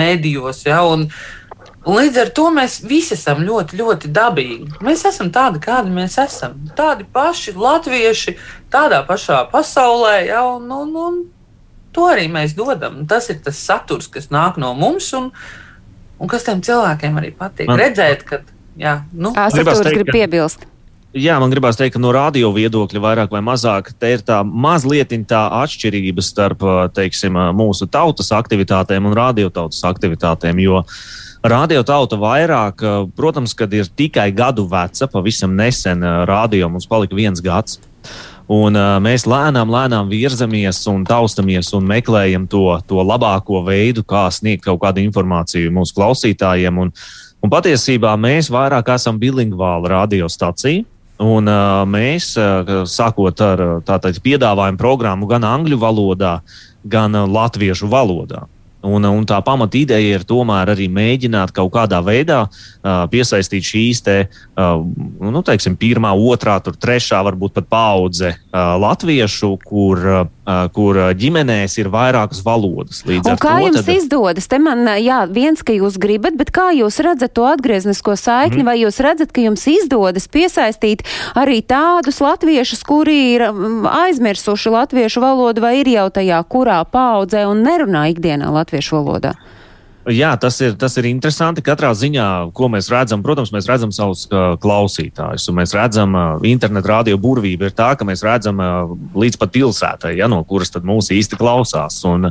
mēdījos. 0.00 0.64
Ja, 0.66 0.80
un, 0.88 1.06
Un 1.86 2.00
līdz 2.00 2.18
ar 2.18 2.30
to 2.34 2.48
mēs 2.50 2.80
visi 2.82 3.14
esam 3.14 3.44
ļoti, 3.46 3.78
ļoti 3.78 4.10
dabīgi. 4.10 4.80
Mēs 4.82 5.04
esam 5.06 5.30
tādi, 5.34 5.60
kādi 5.62 5.92
mēs 5.94 6.16
esam. 6.18 6.56
Tādi 6.74 7.06
paši 7.14 7.54
latvieši, 7.54 8.34
tādā 8.74 9.04
pašā 9.06 9.44
pasaulē. 9.52 10.16
Ja, 10.26 10.42
un, 10.56 10.66
un, 10.74 10.90
un 10.98 11.20
to 11.94 12.08
arī 12.10 12.26
mēs 12.32 12.56
dodam. 12.58 13.04
Tas 13.06 13.30
ir 13.30 13.38
tas 13.44 13.60
saturs, 13.62 14.10
kas 14.10 14.32
nāk 14.34 14.58
no 14.58 14.72
mums 14.74 15.12
un, 15.14 15.30
un 16.18 16.32
kas 16.32 16.46
tiem 16.48 16.64
cilvēkiem 16.66 17.20
arī 17.22 17.30
patīk. 17.38 17.70
Man... 17.70 17.78
Redzēt, 17.78 18.24
ka. 18.26 18.42
Jā, 18.76 19.04
nu. 19.14 19.30
Saturs 19.54 19.86
grib 19.86 20.10
piebilst. 20.10 20.66
Jā, 21.16 21.38
man 21.40 21.48
gribās 21.48 21.78
teikt, 21.78 21.94
ka 21.94 22.00
no 22.02 22.10
radio 22.12 22.50
viedokļa 22.52 23.00
vairāk 23.00 23.30
vai 23.32 23.40
mazāk 23.46 23.92
te 23.96 24.10
ir 24.12 24.24
tā 24.26 24.42
mazliet 24.44 25.14
tā 25.30 25.46
atšķirība 25.62 26.24
starp 26.24 26.66
teiksim, 26.98 27.38
mūsu 27.56 27.86
tautas 27.88 28.28
aktivitātēm 28.36 29.06
un 29.08 29.14
radiotautas 29.16 29.80
aktivitātēm. 29.88 30.60
Jo 30.60 30.82
radiotauta 31.52 32.18
vairāk, 32.20 32.82
protams, 33.16 33.54
kad 33.56 33.72
ir 33.74 33.88
tikai 33.88 34.30
gadu 34.34 34.64
veca, 34.70 35.08
pavisam 35.10 35.54
nesen 35.56 36.02
radio 36.26 36.70
mums 36.72 36.88
palika 36.90 37.16
viens 37.18 37.42
gads. 37.44 37.80
Un, 38.46 38.76
uh, 38.78 38.96
mēs 39.02 39.24
lēnām, 39.26 39.70
lēnām 39.74 40.10
virzamies 40.10 40.78
un 40.86 41.02
taustamies 41.06 41.72
un 41.74 41.86
meklējam 41.88 42.44
to, 42.46 42.68
to 42.86 43.02
labāko 43.02 43.64
veidu, 43.66 44.04
kā 44.06 44.28
sniegt 44.30 44.62
kaut 44.68 44.78
kādu 44.84 45.02
informāciju 45.02 45.72
mūsu 45.74 45.96
klausītājiem. 45.96 46.78
Un, 46.78 46.92
un 47.42 47.52
patiesībā 47.52 48.14
mēs 48.22 48.50
vairāk 48.54 48.92
esam 48.94 49.18
bilingvāla 49.18 49.96
radiostacija. 49.96 50.86
Un, 51.16 51.50
uh, 51.50 51.82
mēs, 51.90 52.34
uh, 52.38 52.84
sākot 52.86 53.42
ar 53.42 53.64
tātad, 53.88 54.20
piedāvājumu 54.22 54.78
programmu 54.78 55.26
gan 55.26 55.46
angļu 55.48 55.80
valodā, 55.82 56.36
gan 56.86 57.18
uh, 57.18 57.26
latviešu 57.26 57.90
valodā. 57.90 58.44
Un, 58.86 59.06
un 59.08 59.24
tā 59.26 59.38
pamata 59.44 59.78
ideja 59.78 60.18
ir 60.18 60.24
tomēr 60.28 60.70
arī 60.74 60.86
mēģināt 60.92 61.52
kaut 61.56 61.72
kādā 61.74 61.98
veidā 62.04 62.44
uh, 62.46 63.06
piesaistīt 63.10 63.66
šīs 63.66 64.02
te, 64.06 64.16
uh, 64.54 64.78
nu, 65.32 65.42
teiksim, 65.46 65.74
pirmā, 65.80 66.12
otrā, 66.14 66.58
tur, 66.62 66.76
trešā, 66.78 67.22
varbūt 67.26 67.56
pat 67.56 67.70
paudze 67.72 68.34
uh, 68.36 68.76
latviešu, 68.82 69.56
kur, 69.66 70.02
uh, 70.06 70.24
kur 70.76 70.98
ģimenēs 71.18 71.76
ir 71.80 71.90
vairākas 71.92 72.42
valodas. 72.46 73.02
Līdz 73.08 73.32
un 73.32 73.40
kā 73.42 73.56
to, 73.56 73.66
jums 73.66 73.80
tad... 73.80 73.92
izdodas? 73.96 74.46
Te 74.50 74.60
man, 74.62 74.84
jā, 75.02 75.22
viens, 75.30 75.64
ka 75.66 75.74
jūs 75.74 75.98
gribat, 76.02 76.36
bet 76.38 76.52
kā 76.54 76.68
jūs 76.76 77.00
redzat 77.02 77.34
to 77.36 77.46
atgrieznisko 77.48 78.14
saikni, 78.20 78.62
mm. 78.62 78.68
vai 78.70 78.76
jūs 78.82 79.00
redzat, 79.04 79.32
ka 79.34 79.44
jums 79.44 79.66
izdodas 79.70 80.28
piesaistīt 80.30 81.02
arī 81.34 81.58
tādus 81.66 82.20
latviešus, 82.22 82.84
kuri 82.86 83.18
ir 83.34 83.48
aizmirsuši 83.48 84.74
latviešu 84.76 85.24
valodu, 85.24 85.64
vai 85.64 85.76
ir 85.80 85.90
jau 85.96 86.08
tajā 86.20 86.42
kurā 86.50 86.82
paudzē 86.86 87.46
un 87.50 87.64
nerunā 87.66 88.06
ikdienā 88.14 88.52
latviešu? 88.52 88.66
latviešu 88.66 88.96
valodā? 88.96 89.34
Jā, 90.06 90.36
tas 90.38 90.54
ir, 90.62 90.76
tas 90.78 90.94
ir 91.00 91.08
interesanti. 91.10 91.64
Katrā 91.66 91.88
ziņā, 91.98 92.26
ko 92.54 92.68
mēs 92.70 92.86
redzam, 92.92 93.24
protams, 93.26 93.50
mēs 93.54 93.66
redzam 93.66 93.90
savus 93.94 94.26
uh, 94.30 94.54
klausītājus. 94.62 95.48
Mēs 95.56 95.74
redzam, 95.74 96.14
uh, 96.14 96.44
internetu 96.46 96.92
radio 96.92 97.18
burvība 97.18 97.66
ir 97.66 97.74
tā, 97.74 97.88
ka 97.98 98.06
mēs 98.06 98.22
redzam 98.22 98.62
uh, 98.62 98.92
līdz 99.18 99.40
pat 99.40 99.50
pilsētai, 99.56 100.14
ja, 100.20 100.30
no 100.30 100.44
kuras 100.46 100.70
mūs 100.78 101.10
īsti 101.16 101.38
klausās. 101.40 101.98
Un, 102.06 102.30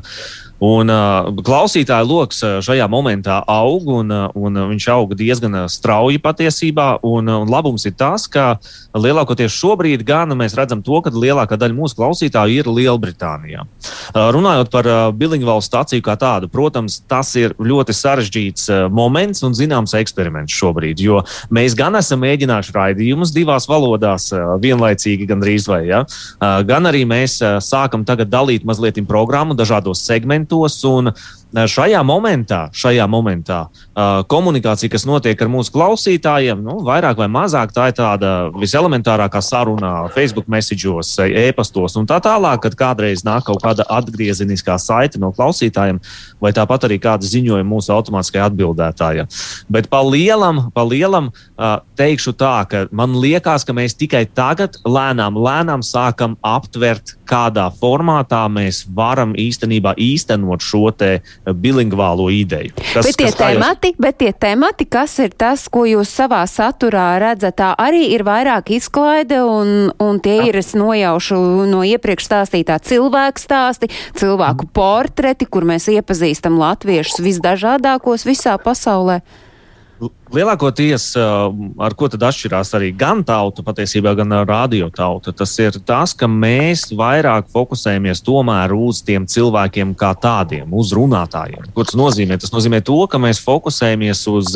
Un 0.64 0.88
uh, 0.88 1.28
klausītāja 1.44 2.06
lokus 2.08 2.40
šajā 2.64 2.86
momentā 2.88 3.42
aug, 3.52 3.90
un, 3.92 4.12
un 4.40 4.60
viņš 4.72 4.86
aug 4.94 5.12
diezgan 5.18 5.66
strauji 5.68 6.22
patiesībā. 6.24 7.02
Un, 7.04 7.28
un 7.28 7.52
labums 7.52 7.84
ir 7.84 7.96
tas, 8.00 8.24
ka 8.32 8.56
lielākoties 8.96 9.52
šobrīd 9.52 10.06
gan 10.08 10.32
mēs 10.40 10.56
redzam 10.56 10.80
to, 10.86 11.02
ka 11.04 11.12
lielākā 11.12 11.58
daļa 11.60 11.76
mūsu 11.76 12.00
klausītāju 12.00 12.62
ir 12.62 12.70
Lielbritānijā. 12.72 13.66
Uh, 13.66 14.30
runājot 14.36 14.72
par 14.72 14.88
uh, 14.88 15.02
bilingvālu 15.12 15.64
stāciju 15.66 16.06
kā 16.06 16.16
tādu, 16.20 16.48
protams, 16.52 17.02
tas 17.04 17.34
ir 17.36 17.58
ļoti 17.60 17.96
sarežģīts 17.96 18.70
uh, 18.72 18.86
moments 18.88 19.44
un 19.44 19.58
zināms 19.58 19.96
eksperiments 20.00 20.56
šobrīd, 20.56 21.04
jo 21.04 21.20
mēs 21.52 21.76
gan 21.76 22.00
esam 22.00 22.24
mēģinājuši 22.24 22.76
raidījumus 22.80 23.36
divās 23.36 23.68
valodās 23.68 24.32
uh, 24.32 24.56
vienlaicīgi 24.64 25.28
gandrīz 25.28 25.68
vai, 25.68 25.84
ja? 25.92 26.06
uh, 26.08 26.64
gan 26.64 26.88
arī 26.88 27.04
mēs 27.10 27.42
uh, 27.44 27.58
sākam 27.60 28.08
tagad 28.08 28.32
dalīt 28.32 28.64
mazliet 28.64 28.96
programmu 29.10 29.58
dažādos 29.58 30.00
segmentos 30.08 30.45
momentos. 30.52 30.84
Un 30.84 31.14
šajā 31.56 32.02
momentā, 32.04 32.66
šajā 32.76 33.06
momentā 33.08 33.66
komunikācija, 34.28 34.92
kas 34.92 35.06
notiek 35.08 35.40
ar 35.40 35.52
mūsu 35.52 35.72
klausītājiem, 35.72 36.60
nu, 36.66 36.78
vairāk 36.84 37.20
vai 37.22 37.30
mazāk 37.32 37.72
tā 37.76 37.90
ir 37.92 37.96
tāda 37.96 38.32
viselementārākā 38.56 39.40
saruna, 39.44 39.94
Facebook 40.16 40.50
message'os, 40.52 41.14
e-pastos 41.24 41.96
un 41.96 42.08
tā 42.10 42.20
tālāk, 42.24 42.66
kad 42.66 42.76
kādreiz 42.80 43.24
nāk 43.28 43.48
kaut 43.48 43.64
kāda 43.64 43.88
atgriezeniskā 43.98 44.76
saite 44.82 45.22
no 45.22 45.32
klausītājiem, 45.36 46.02
vai 46.44 46.52
tāpat 46.56 46.90
arī 46.90 47.00
kāda 47.04 47.28
ziņojuma 47.30 47.70
mūsu 47.70 47.94
automātiskajā 47.96 48.50
atbildētājā. 48.52 49.28
Bet 49.72 49.88
pa 49.92 50.04
lielam, 50.04 50.66
pa 50.76 50.84
lielam 50.84 51.32
teikšu 51.96 52.36
tā, 52.36 52.58
ka 52.70 52.86
man 52.92 53.16
liekas, 53.22 53.64
ka 53.64 53.76
mēs 53.76 53.96
tikai 53.96 54.26
tagad 54.28 54.82
lēnām, 54.84 55.40
lēnām 55.40 55.86
sākam 55.86 56.36
aptvert, 56.44 57.16
kādā 57.26 57.70
formātā 57.80 58.44
mēs 58.52 58.84
varam 58.96 59.34
īstenībā 59.40 59.96
īstenot 59.98 60.62
šo 60.62 60.92
te 60.94 61.20
bilingvālo 61.54 62.28
ideju. 62.34 62.74
Kas, 62.78 63.06
bet, 63.06 63.18
tie 63.20 63.30
kas 63.30 63.38
temati, 63.40 63.92
jūs... 63.94 64.02
bet 64.02 64.18
tie 64.22 64.32
temati, 64.34 64.88
kas 64.90 65.18
ir 65.24 65.36
tas, 65.38 65.68
ko 65.70 65.86
jūs 65.90 66.10
savā 66.10 66.42
saturā 66.50 67.08
redzat, 67.22 67.58
tā 67.60 67.72
arī 67.80 68.08
ir 68.16 68.26
vairāk 68.28 68.74
izklaide 68.76 69.42
un, 69.46 69.92
un 70.02 70.20
tie 70.24 70.40
ir, 70.50 70.60
es 70.62 70.74
nojaušu 70.78 71.38
no 71.70 71.84
iepriekš 71.86 72.30
stāstītā 72.30 72.80
cilvēku 72.84 73.42
stāsti, 73.42 73.92
cilvēku 74.18 74.70
portreti, 74.74 75.48
kur 75.50 75.68
mēs 75.68 75.90
iepazīstam 75.94 76.58
latviešus 76.62 77.22
visdažādākos 77.26 78.26
visā 78.28 78.58
pasaulē. 78.62 79.22
Lielākoties, 80.36 81.14
ar 81.16 81.94
ko 81.96 82.10
tad 82.12 82.26
atšķirās 82.28 82.74
arī 82.76 82.90
gan 83.00 83.22
tauta, 83.24 83.64
patiesībā 83.64 84.12
gan 84.20 84.34
radio 84.44 84.90
tauta, 84.92 85.32
tas 85.32 85.54
ir 85.64 85.78
tas, 85.88 86.12
ka 86.18 86.28
mēs 86.28 86.90
vairāk 86.92 87.48
fokusējamies 87.54 88.20
tomēr 88.26 88.74
uz 88.76 89.00
tiem 89.08 89.24
cilvēkiem 89.32 89.94
kā 89.96 90.12
tādiem, 90.20 90.68
uz 90.76 90.92
runātājiem. 90.98 91.72
Ko 91.72 91.88
tas 91.88 91.96
nozīmē? 91.96 92.36
Tas 92.42 92.52
nozīmē 92.52 92.82
to, 92.84 92.98
ka 93.08 93.22
mēs 93.24 93.40
fokusējamies 93.46 94.26
uz, 94.34 94.52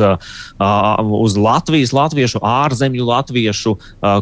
uz 1.21 1.39
Latvijas, 1.39 1.95
latviešu, 1.95 2.43
ārzemju 2.43 3.07
latviešu 3.07 3.77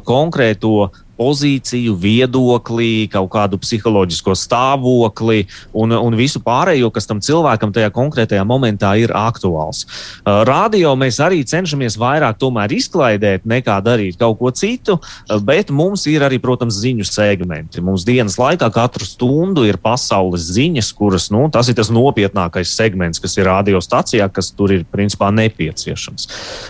konkrēto 0.06 0.92
pozīciju, 1.18 1.96
viedokli, 2.00 3.08
kaut 3.12 3.32
kādu 3.34 3.60
psiholoģisko 3.62 4.36
stāvokli 4.38 5.46
un, 5.74 5.96
un 5.98 6.18
visu 6.18 6.42
pārējo, 6.44 6.92
kas 6.94 7.10
tam 7.10 7.22
cilvēkam 7.24 7.74
tajā 7.76 7.92
konkrētajā 7.96 8.46
momentā 8.48 8.94
ir 9.02 9.14
aktuāls. 9.18 9.86
Radio 10.24 10.94
mēs 11.00 11.20
arī 11.24 11.44
cenšamies 11.48 11.98
vairāk 12.00 12.40
izklaidēt 12.78 13.46
nekā 13.50 13.80
darīt 13.84 14.18
kaut 14.20 14.38
ko 14.40 14.52
citu, 14.52 14.98
bet 15.44 15.72
mums 15.74 16.06
ir 16.10 16.24
arī, 16.26 16.40
protams, 16.42 16.78
ziņu 16.82 17.06
segmenti. 17.08 17.82
Mums 17.82 18.06
dienas 18.08 18.38
laikā 18.40 18.70
katru 18.74 19.06
stundu 19.08 19.66
ir 19.68 19.80
pasaules 19.82 20.46
ziņas, 20.54 20.92
kuras, 20.98 21.30
nu, 21.34 21.48
tas 21.54 21.70
ir 21.70 21.78
tas 21.78 21.90
nopietnākais 21.94 22.74
segments, 22.76 23.22
kas 23.24 23.38
ir 23.38 23.48
radiostacijā, 23.50 24.30
kas 24.34 24.52
tur 24.56 24.74
ir 24.76 24.86
principā 24.92 25.32
nepieciešams. 25.34 26.28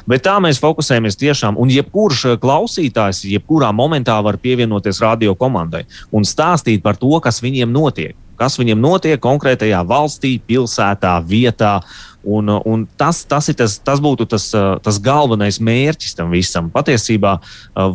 Bet 0.10 0.26
tā 0.28 0.38
mēs 0.44 0.62
fokusējamies 0.64 1.20
tiešām, 1.20 1.60
un 1.60 1.72
jebkurš 1.74 2.38
klausītājs, 2.42 3.26
jebkurā 3.28 3.74
momentā 3.76 4.18
var 4.24 4.37
var 4.38 4.44
pievienoties 4.44 5.02
radio 5.02 5.36
komandai 5.36 5.86
un 6.12 6.24
stāstīt 6.24 6.84
par 6.84 6.98
to, 6.98 7.20
kas 7.20 7.42
viņiem 7.42 7.72
notiek. 7.72 8.16
Kas 8.38 8.60
viņiem 8.60 8.78
notiek 8.78 9.20
konkrētajā 9.20 9.82
valstī, 9.88 10.38
pilsētā, 10.38 11.16
vietā. 11.26 11.82
Un, 12.28 12.50
un 12.50 12.84
tas, 13.00 13.24
tas, 13.26 13.48
tas, 13.56 13.80
tas 13.80 14.02
būtu 14.04 14.28
tas, 14.30 14.52
tas 14.84 15.00
galvenais 15.00 15.58
mērķis 15.58 16.14
tam 16.20 16.30
visam. 16.30 16.70
Patiesībā 16.70 17.40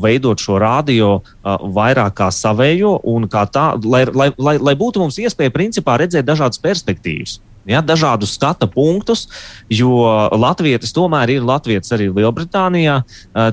veidot 0.03 0.41
šo 0.43 0.59
radio 0.59 1.21
vairāk 1.45 2.17
kā 2.19 2.31
savējo, 2.35 2.97
un 3.05 3.29
kā 3.31 3.45
tā, 3.47 3.69
lai, 3.85 4.03
lai, 4.11 4.33
lai, 4.39 4.57
lai 4.59 4.75
būtu 4.75 5.05
mums 5.05 5.21
iespēja 5.23 5.55
principā 5.55 6.01
redzēt 6.01 6.27
dažādas 6.27 6.59
perspektīvas 6.59 7.39
ja, 7.69 7.83
dažādus 7.85 8.35
skata 8.37 8.67
punktus, 8.71 9.29
jo 9.71 10.03
Latvijas 10.33 10.93
tomēr 10.95 11.37
ir 11.37 11.47
Latvijas 11.47 11.93
arī 11.95 12.09
Lielbritānijā, 12.13 13.01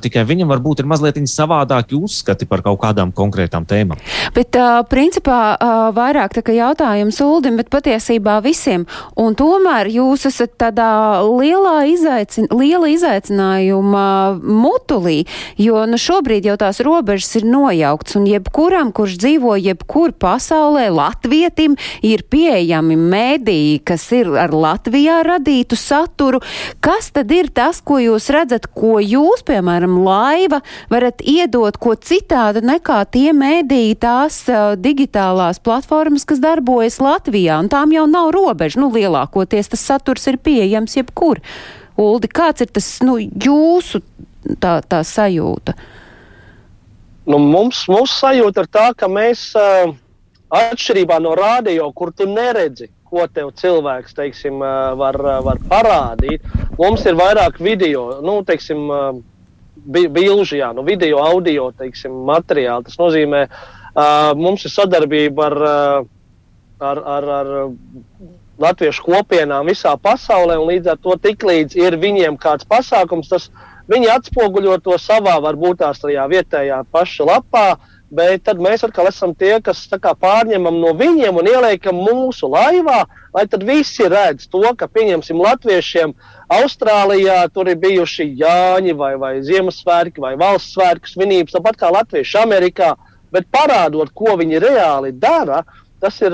tikai 0.04 0.26
viņam 0.28 0.50
varbūt 0.54 0.84
ir 0.84 0.90
mazliet 0.90 1.20
savādāki 1.30 1.98
uzskati 1.98 2.48
par 2.48 2.62
kaut 2.64 2.80
kādām 2.82 3.12
konkrētām 3.16 3.66
tēmām. 3.68 4.00
Bet, 4.36 4.56
principā, 4.90 5.58
vairāk 5.96 6.38
tā 6.38 6.44
kā 6.46 6.54
jautājums 6.56 7.20
Uldim, 7.26 7.58
bet 7.60 7.72
patiesībā 7.74 8.38
visiem. 8.46 8.86
Un 9.20 9.36
tomēr 9.38 9.90
jūs 9.92 10.26
esat 10.30 10.56
tādā 10.62 11.20
lielā 11.26 11.90
izaicin 11.92 12.48
liela 12.54 12.88
izaicinājuma 12.94 14.06
mutulī, 14.40 15.26
jo 15.60 15.84
nu, 15.90 16.00
šobrīd 16.00 16.48
jau 16.50 16.56
tās 16.62 16.80
robežas 16.86 17.36
ir 17.42 17.48
nojauktas, 17.50 18.16
un 18.20 18.30
jebkuram, 18.30 18.94
kurš 18.96 19.18
dzīvo 19.20 19.58
jebkur 19.60 20.14
pasaulē, 20.16 20.88
latvietim, 20.94 21.76
ir 22.06 22.24
pieejami 22.30 22.96
mēdīji, 23.00 23.82
kas 23.84 23.99
kas 24.00 24.14
ir 24.16 24.30
ar 24.40 24.54
Latvijā 24.56 25.20
radītu 25.28 25.76
saturu. 25.76 26.40
Kas 26.80 27.12
tad 27.12 27.32
ir 27.36 27.50
tas, 27.52 27.82
ko 27.84 28.00
jūs 28.00 28.30
redzat, 28.32 28.70
ko 28.72 29.00
jūs, 29.04 29.44
piemēram, 29.44 29.98
laiva, 30.06 30.62
varat 30.92 31.20
iedot, 31.20 31.76
ko 31.76 31.98
citādi 32.00 32.64
nekā 32.64 33.02
tie 33.12 33.34
mēdīji, 33.36 34.00
tās 34.00 34.40
uh, 34.48 34.78
digitālās 34.80 35.60
platformas, 35.60 36.24
kas 36.24 36.40
darbojas 36.40 37.02
Latvijā, 37.04 37.60
un 37.60 37.68
tām 37.72 37.92
jau 37.92 38.08
nav 38.08 38.32
robežu, 38.36 38.80
nu, 38.86 38.92
lielākoties 38.96 39.74
tas 39.74 39.84
saturs 39.84 40.30
ir 40.32 40.40
pieejams 40.40 40.96
jebkur. 40.96 41.44
Uldi, 42.00 42.30
kāds 42.32 42.64
ir 42.64 42.72
tas, 42.72 42.88
nu, 43.04 43.18
jūsu 43.20 44.00
tā, 44.64 44.80
tā 44.88 45.02
sajūta? 45.04 45.76
Nu, 47.28 47.42
mums, 47.44 47.84
mūsu 47.92 48.16
sajūta 48.16 48.64
ir 48.64 48.72
tā, 48.72 48.88
ka 48.96 49.12
mēs 49.12 49.50
uh, 49.60 49.92
atšķirībā 50.56 51.20
no 51.22 51.36
rādio, 51.38 51.92
kur 51.92 52.16
tu 52.16 52.30
neredzi, 52.32 52.88
ko 53.10 53.26
tev 53.34 53.52
cilvēks 53.58 54.16
teiksim, 54.18 54.62
var, 55.00 55.18
var 55.46 55.60
parādīt. 55.70 56.46
Mums 56.80 57.06
ir 57.10 57.18
vairāk 57.20 57.60
video, 57.64 58.20
nu, 58.26 58.40
teiksim, 58.48 58.88
bilžu, 59.90 60.60
jā, 60.60 60.72
nu, 60.76 60.86
video, 60.88 61.22
audio 61.24 61.70
teiksim, 61.76 62.14
materiāli. 62.30 62.88
Tas 62.88 63.00
nozīmē, 63.00 63.46
uh, 63.50 64.32
mums 64.38 64.66
ir 64.68 64.74
sadarbība 64.74 65.48
ar, 65.50 65.58
ar, 66.92 67.04
ar, 67.18 67.30
ar 67.40 67.52
latviešu 68.60 69.06
kopienām 69.08 69.72
visā 69.72 69.96
pasaulē, 69.98 70.60
un 70.60 70.70
līdz 70.74 70.94
ar 70.94 71.04
to 71.04 71.16
tiklīdz 71.24 71.78
ir 71.80 72.00
viņiem 72.00 72.38
kāds 72.42 72.68
pasākums, 72.68 73.32
tas 73.32 73.50
viņi 73.90 74.12
atspoguļo 74.14 74.78
to 74.86 74.98
savā, 75.02 75.40
varbūt 75.42 75.82
tās 75.82 76.02
tajā 76.04 76.28
vietējā 76.30 76.84
paša 76.92 77.32
lapā. 77.32 77.70
Uh, 77.74 77.96
bet 78.12 78.44
tad 78.48 78.62
mēs 78.62 78.84
atkal 78.86 79.08
esam 79.10 79.36
tie, 79.38 79.56
kas 79.64 79.84
kā, 79.92 80.14
pārņemam 80.18 80.80
no 80.82 80.94
viņiem 80.98 81.38
un 81.40 81.50
ieliekam 81.50 82.00
mūsu 82.02 82.50
laivā, 82.50 83.04
lai 83.36 83.46
tad 83.50 83.64
visi 83.68 84.08
redz 84.10 84.48
to, 84.50 84.64
ka, 84.78 84.90
pieņemsim, 84.90 85.38
latviešiem 85.46 86.16
Austrālijā 86.50 87.44
tur 87.54 87.70
ir 87.70 87.78
bijuši 87.82 88.26
Jāņi 88.40 88.96
vai, 88.98 89.14
vai 89.22 89.34
Ziemassvētki 89.46 90.24
vai 90.24 90.34
valsts 90.40 90.74
svētku 90.74 91.12
svinības, 91.12 91.54
tāpat 91.58 91.78
kā 91.78 91.92
latvieši 91.94 92.40
Amerikā, 92.42 92.96
bet 93.34 93.50
parādot, 93.54 94.10
ko 94.18 94.34
viņi 94.40 94.64
reāli 94.64 95.14
dara. 95.14 95.64
Tas 96.00 96.16
ir, 96.24 96.32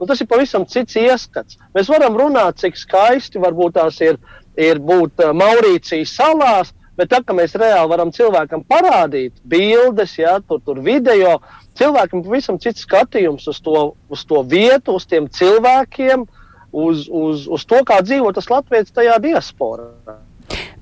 nu, 0.00 0.06
tas 0.08 0.22
ir 0.24 0.26
pavisam 0.30 0.64
cits 0.64 0.96
ieskats. 0.96 1.58
Mēs 1.76 1.90
varam 1.92 2.16
runāt, 2.16 2.56
cik 2.62 2.78
skaisti 2.80 3.42
varbūt 3.42 3.76
tās 3.76 4.00
ir, 4.00 4.16
ir 4.56 4.80
būt 4.80 5.20
Maurīcijas 5.36 6.14
salās, 6.16 6.72
Bet 6.98 7.10
tā, 7.10 7.20
ka 7.26 7.34
mēs 7.34 7.56
reāli 7.58 7.90
varam 7.90 8.12
cilvēkam 8.14 8.62
parādīt 8.70 9.34
bildes, 9.50 10.14
ja, 10.20 10.36
tur, 10.46 10.60
tur 10.62 10.78
video, 10.84 11.40
cilvēkam 11.78 12.22
pavisam 12.22 12.60
cits 12.62 12.86
skatījums 12.86 13.48
uz 13.50 13.58
to, 13.64 13.88
uz 14.08 14.22
to 14.28 14.44
vietu, 14.46 14.94
uz 14.94 15.08
tiem 15.10 15.26
cilvēkiem, 15.26 16.22
uz, 16.70 17.08
uz, 17.10 17.48
uz 17.50 17.66
to, 17.66 17.82
kā 17.86 17.98
dzīvo 18.06 18.30
tas 18.36 18.50
Latvijas 18.50 18.94
tajā 18.94 19.18
diasporā. 19.26 19.90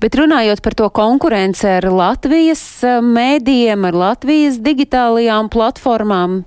Bet 0.03 0.17
runājot 0.19 0.59
par 0.61 0.75
to 0.75 0.89
konkurenci 0.91 1.67
ar 1.79 1.87
Latvijas 1.87 2.63
eh, 2.83 2.99
mēdījiem, 3.01 3.85
ar 3.87 3.97
Latvijas 3.97 4.57
digitālajām 4.61 5.49
platformām, 5.53 6.41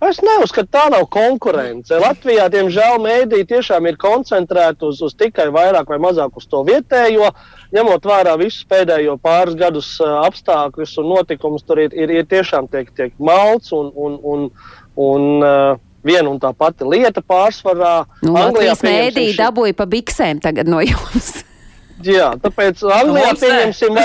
Es 0.00 0.16
neuzskatu, 0.24 0.70
tā 0.72 0.86
nav 0.88 1.04
konkurence. 1.12 1.92
Latvijā, 2.00 2.46
diemžēl, 2.52 2.94
mēdī 3.04 3.42
tiešām 3.48 3.84
ir 3.90 3.98
koncentrēti 4.00 4.86
uz, 4.88 5.02
uz 5.04 5.12
tikai 5.12 5.50
vairāk 5.52 5.92
vai 5.92 5.98
mazāk 6.00 6.38
uz 6.40 6.46
to 6.48 6.62
vietējo. 6.64 7.28
Ņemot 7.76 8.08
vērā 8.08 8.32
visus 8.40 8.64
pēdējo 8.70 9.18
pāris 9.20 9.58
gadus 9.60 9.90
apstākļus 10.00 10.96
un 11.02 11.10
notikumus, 11.12 11.66
tur 11.68 11.82
ir, 11.84 11.92
ir, 11.92 12.14
ir 12.16 12.24
tiešām 12.30 12.70
tiek, 12.72 12.88
tiek 12.96 13.12
malts 13.20 13.74
un, 13.76 13.92
un, 13.92 14.16
un, 14.24 14.48
un 14.96 15.28
uh, 15.44 15.76
viena 16.06 16.32
un 16.32 16.40
tā 16.40 16.54
pati 16.56 16.88
lieta 16.88 17.20
pārsvarā. 17.20 17.94
Nu, 18.24 18.32
Latvijas 18.38 18.80
mēdī 18.86 19.28
šī... 19.34 19.36
dabūja 19.42 19.76
pa 19.76 19.88
biksēm 19.90 20.40
tagad 20.40 20.70
no 20.70 20.80
jums. 20.84 21.32
Jā, 22.08 22.30
tāpēc 22.40 22.80
Anglijā 22.88 23.36
pieņemsim, 23.36 23.98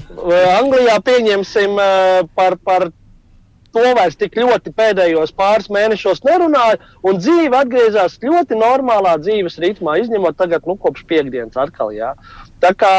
Anglijā 0.62 0.96
pieņemsim 1.04 1.76
par, 2.32 2.56
par 2.64 2.88
to 3.74 3.84
vairs 3.98 4.18
tik 4.20 4.36
ļoti 4.38 4.72
pēdējos 4.76 5.34
pāris 5.36 5.70
mēnešos 5.72 6.22
nerunāju, 6.26 6.80
un 7.08 7.20
dzīve 7.20 7.58
atgriezās 7.62 8.18
ļoti 8.22 8.58
normālā 8.60 9.16
dzīves 9.22 9.58
ritmā, 9.62 9.98
izņemot 10.02 10.38
tagad, 10.38 10.66
nu, 10.68 10.76
kopš 10.80 11.06
piekdienas 11.10 11.58
atkal. 11.60 11.92
Jā. 11.96 12.12
Tā 12.62 12.74
kā, 12.78 12.94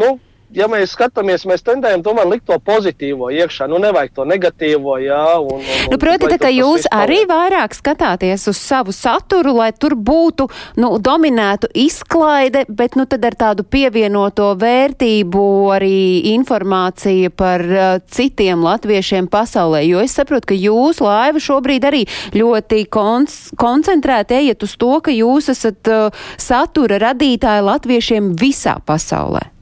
nu, 0.00 0.16
ja 0.54 0.68
mēs 0.70 0.94
skatāmies, 0.94 1.44
mēs 1.48 1.64
tendējam 1.66 2.02
tomēr 2.04 2.28
likt 2.30 2.46
to 2.48 2.58
pozitīvo 2.62 3.30
iekšā, 3.34 3.68
nu 3.70 3.80
nevajag 3.82 4.14
to 4.16 4.26
negatīvo, 4.28 4.96
jā. 5.02 5.22
Un, 5.42 5.60
un, 5.60 5.92
nu, 5.92 5.98
proti, 6.00 6.28
tā, 6.30 6.38
ka 6.46 6.50
jūs 6.52 6.86
arī 6.94 7.22
vairāk 7.30 7.76
skatāties 7.76 8.46
uz 8.50 8.60
savu 8.60 8.94
saturu, 8.94 9.56
lai 9.58 9.70
tur 9.76 9.96
būtu, 9.98 10.48
nu, 10.80 10.94
dominētu 11.02 11.70
izklaide, 11.84 12.64
bet, 12.68 12.98
nu, 12.98 13.06
tad 13.10 13.24
ar 13.26 13.38
tādu 13.40 13.66
pievienoto 13.66 14.52
vērtību 14.60 15.44
arī 15.74 15.94
informācija 16.34 17.32
par 17.34 17.64
uh, 17.64 17.84
citiem 18.06 18.64
latviešiem 18.64 19.28
pasaulē, 19.32 19.84
jo 19.88 20.02
es 20.04 20.16
saprotu, 20.16 20.52
ka 20.52 20.58
jūs 20.58 21.02
laiva 21.04 21.42
šobrīd 21.42 21.88
arī 21.90 22.04
ļoti 22.36 22.84
konc 22.92 23.34
koncentrēti 23.60 24.38
ejiet 24.38 24.62
uz 24.66 24.76
to, 24.80 24.92
ka 25.04 25.14
jūs 25.14 25.50
esat 25.52 25.90
uh, 25.90 26.26
satura 26.40 27.00
radītāji 27.08 27.66
latviešiem 27.70 28.32
visā 28.38 28.78
pasaulē. 28.86 29.53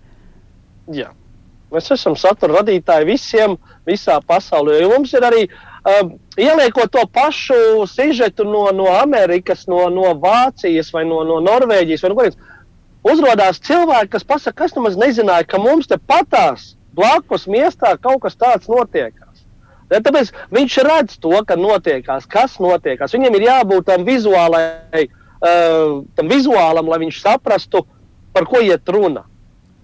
Jā. 0.92 1.11
Mēs 1.72 1.88
esam 1.94 2.16
satura 2.20 2.61
radītāji 2.61 3.09
visiem, 3.09 3.57
visā 3.88 4.18
pasaulē. 4.28 4.83
Jo 4.83 4.90
mums 4.92 5.12
ir 5.16 5.24
arī 5.24 5.46
um, 5.48 6.14
ieliekot 6.37 6.92
to 6.92 7.05
pašu 7.09 7.87
sižetu 7.88 8.44
no, 8.44 8.66
no 8.76 8.90
Amerikas, 8.92 9.64
no, 9.70 9.87
no 9.88 10.12
Vācijas 10.20 10.92
vai 10.92 11.07
no, 11.09 11.22
no 11.24 11.40
Norvēģijas. 11.44 12.05
Vai 12.05 12.12
no 12.12 12.18
kurienes. 12.18 12.40
Uzrādās 13.02 13.59
cilvēki, 13.64 14.12
kas 14.12 14.26
pasakā, 14.26 14.55
kas 14.62 14.76
nemaz 14.76 14.94
nezināja, 15.00 15.48
ka 15.48 15.59
mums 15.59 15.88
te 15.90 15.96
patās 15.98 16.76
blakus 16.94 17.48
miestā 17.50 17.96
kaut 17.98 18.20
kas 18.22 18.37
tāds 18.38 18.68
notiekās. 18.70 19.42
Ja, 19.90 19.98
tāpēc 19.98 20.31
viņš 20.55 20.76
redz 20.87 21.18
to, 21.20 21.35
ka 21.48 21.57
notiekās, 21.59 22.28
kas 22.31 22.55
notiekās. 22.62 23.12
Viņam 23.16 23.35
ir 23.37 23.48
jābūt 23.48 23.88
tam, 23.90 24.07
vizuālai, 24.07 25.02
uh, 25.02 25.98
tam 26.16 26.31
vizuālam, 26.31 26.88
lai 26.88 27.00
viņš 27.02 27.18
saprastu, 27.24 27.83
par 28.33 28.46
ko 28.48 28.62
iet 28.64 28.88
runa. 28.88 29.26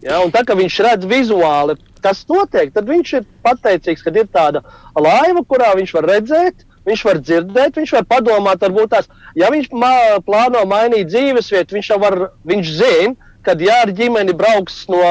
Ja, 0.05 0.21
un 0.23 0.31
tā 0.35 0.45
kā 0.47 0.55
viņš 0.55 0.79
redz 0.87 1.07
vizuāli, 1.11 1.75
tas 2.03 2.23
notiek, 2.31 2.71
tad 2.75 2.87
viņš 2.87 3.13
ir 3.19 3.25
pateicīgs, 3.43 4.05
ka 4.05 4.13
ir 4.15 4.29
tāda 4.31 4.63
laiva, 4.95 5.43
kurā 5.43 5.73
viņš 5.79 5.95
var 5.97 6.07
redzēt, 6.13 6.67
viņš 6.89 7.05
var 7.09 7.21
dzirdēt, 7.23 7.81
viņš 7.81 7.95
var 7.97 8.07
padomāt, 8.09 8.63
varbūt 8.63 8.93
tās, 8.95 9.09
ja 9.39 9.51
viņš 9.53 9.73
mā, 9.75 9.95
plāno 10.27 10.63
mainīt 10.71 11.11
dzīvesvietu, 11.11 11.79
viņš 11.79 11.91
jau 11.91 11.99
var, 12.05 12.19
viņš 12.49 12.71
zina, 12.79 13.17
kad 13.47 13.61
ja 13.65 13.81
ar 13.83 13.93
ģimeni 13.95 14.35
brauks 14.39 14.85
no 14.93 15.03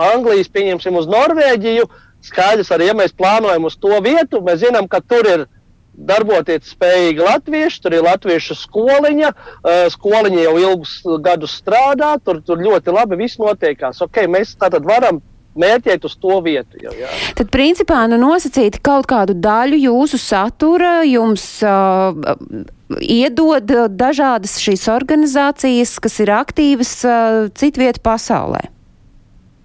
Anglijas, 0.00 0.50
pieņemsim, 0.52 0.96
uz 0.96 1.08
Norvēģiju, 1.10 1.88
skaidrs 2.24 2.70
arī, 2.72 2.88
ja 2.88 2.96
mēs 2.96 3.14
plānojam 3.18 3.66
uz 3.68 3.76
to 3.80 4.00
vietu, 4.04 4.40
mēs 4.44 4.62
zinām, 4.64 4.88
ka 4.88 5.02
tur 5.04 5.28
ir 5.28 5.46
darboties 5.92 6.72
spējīgi 6.72 7.24
latvieši, 7.26 7.80
tur 7.84 7.96
ir 7.96 8.06
latviešu 8.06 8.56
skoliņa, 8.58 9.32
skoliņa 9.92 10.46
jau 10.46 10.54
ilgus 10.60 10.94
gadus 11.24 11.58
strādā, 11.60 12.14
tur, 12.24 12.40
tur 12.46 12.62
ļoti 12.62 12.94
labi 12.94 13.20
viss 13.20 13.40
notiekās. 13.40 14.00
Okay, 14.06 14.30
mēs 14.30 14.56
tātad 14.60 14.86
varam 14.88 15.20
mērķēt 15.58 16.06
uz 16.08 16.16
to 16.16 16.38
vietu. 16.44 16.80
Jau, 16.82 16.92
jā. 16.96 17.10
Tad, 17.36 17.50
principā, 17.52 18.02
nu, 18.10 18.18
nosacīt 18.20 18.80
kaut 18.84 19.08
kādu 19.10 19.36
daļu 19.36 19.80
jūsu 19.84 20.20
satura 20.20 21.02
jums 21.04 21.44
uh, 21.66 22.16
iedod 23.00 23.74
dažādas 23.92 24.58
šīs 24.62 24.88
organizācijas, 24.92 25.98
kas 26.02 26.20
ir 26.24 26.32
aktīvas 26.34 26.94
uh, 27.04 27.50
citvietu 27.58 28.02
pasaulē. 28.04 28.64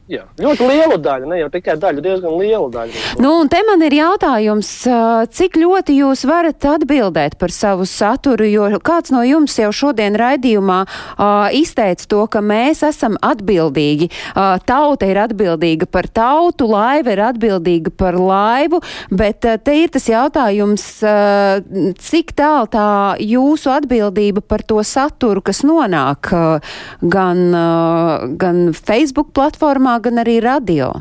Jā, 0.07 0.21
ļoti 0.39 0.63
liela 0.69 0.95
daļa, 1.03 1.27
ne 1.27 1.37
jau 1.41 1.47
tikai 1.51 1.73
daļa, 1.83 1.99
diezgan 1.99 2.35
liela 2.39 2.69
daļa. 2.71 2.99
Nu, 3.19 3.33
un 3.41 3.49
te 3.51 3.59
man 3.67 3.81
ir 3.83 3.91
jautājums, 3.97 4.69
cik 5.35 5.57
ļoti 5.59 5.97
jūs 5.97 6.21
varat 6.29 6.63
atbildēt 6.63 7.35
par 7.41 7.51
savu 7.51 7.83
saturu, 7.83 8.47
jo 8.47 8.69
kāds 8.79 9.11
no 9.11 9.19
jums 9.27 9.57
jau 9.59 9.67
šodien 9.75 10.15
raidījumā 10.15 10.77
uh, 10.87 11.49
izteica 11.51 12.07
to, 12.07 12.21
ka 12.31 12.39
mēs 12.39 12.85
esam 12.87 13.17
atbildīgi. 13.19 14.07
Uh, 14.31 14.55
tauta 14.63 15.09
ir 15.11 15.19
atbildīga 15.25 15.89
par 15.91 16.07
tautu, 16.07 16.69
laiva 16.71 17.11
ir 17.11 17.23
atbildīga 17.27 17.91
par 17.99 18.15
laivu, 18.15 18.79
bet 19.11 19.43
uh, 19.43 19.59
te 19.59 19.75
ir 19.81 19.91
tas 19.91 20.07
jautājums, 20.07 20.87
uh, 21.03 21.59
cik 21.99 22.31
tālu 22.39 22.71
tā 22.71 22.87
jūsu 23.27 23.75
atbildība 23.75 24.39
par 24.39 24.63
to 24.63 24.79
saturu, 24.87 25.43
kas 25.43 25.65
nonāk 25.67 26.31
uh, 26.31 26.79
gan, 27.03 27.43
uh, 27.51 28.27
gan 28.39 28.69
Facebook 28.71 29.35
platformā, 29.35 29.96
gan 30.03 30.21
arī 30.23 30.37
radio. 30.43 30.91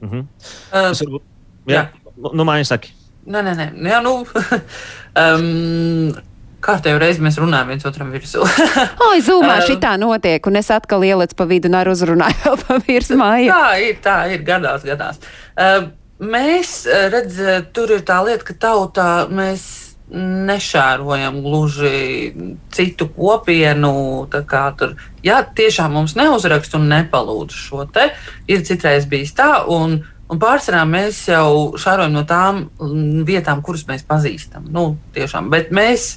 Mhm. 0.00 0.26
Uh, 0.72 0.90
Es 0.90 1.00
varbūt- 1.02 1.24
Jā, 1.66 1.88
nu, 2.16 2.30
nu 2.34 2.44
mājiņa 2.46 2.66
saki. 2.68 2.92
Nē, 3.26 3.40
nē, 3.42 3.52
nē. 3.58 3.66
Jā, 3.90 3.98
nu, 4.04 4.12
um, 5.22 6.12
kārtējo 6.62 6.98
reizi 7.02 7.22
mēs 7.24 7.38
runājam 7.40 7.72
viens 7.72 7.86
otram 7.88 8.10
virsū. 8.14 8.44
Ai, 9.08 9.20
zūmā 9.24 9.56
Um, 9.60 9.66
šitā 9.68 9.96
notiek, 9.98 10.46
un 10.46 10.56
es 10.60 10.70
atkal 10.70 11.02
ielicu 11.06 11.34
pa 11.38 11.46
vidu 11.50 11.70
un 11.70 11.74
ar 11.80 11.90
uzrunāju 11.90 12.38
vēl 12.44 12.60
pa 12.66 12.78
virsmu 12.86 13.18
māju. 13.24 13.50
tā 13.52 13.72
ir, 13.88 13.98
tā 14.04 14.16
ir, 14.34 14.42
gadās, 14.46 14.84
gadās. 14.86 15.18
Uh, 15.56 15.88
mēs, 16.22 16.84
uh, 16.90 17.08
redz, 17.12 17.40
uh, 17.42 17.60
tur 17.74 17.90
ir 17.96 18.02
tā 18.06 18.20
lieta, 18.26 18.44
ka 18.46 18.54
tautā 18.66 19.08
mēs 19.30 19.66
nešērojam 20.10 21.40
gluži 21.42 22.32
citu 22.74 23.08
kopienu. 23.16 24.26
Tur, 24.30 24.96
ja 25.26 25.40
tiešām 25.42 25.96
mums 25.98 26.14
neuzrakst 26.18 26.76
un 26.78 26.86
nepalūdz 26.92 27.56
šo 27.66 27.86
te, 27.90 28.12
ir 28.46 28.62
citreiz 28.66 29.08
bijis 29.10 29.34
tā. 29.36 29.64
Un, 29.66 30.02
Un 30.26 30.40
pārsvarā 30.42 30.80
mēs 30.90 31.20
jau 31.30 31.76
šārojam 31.78 32.16
no 32.16 32.24
tām 32.26 32.64
mm, 32.66 33.20
vietām, 33.28 33.60
kuras 33.62 33.84
mēs 33.86 34.02
pazīstam. 34.08 34.64
Nu, 34.74 34.96
tiešām. 35.14 35.52
Bet 35.52 35.70
mēs 35.70 36.16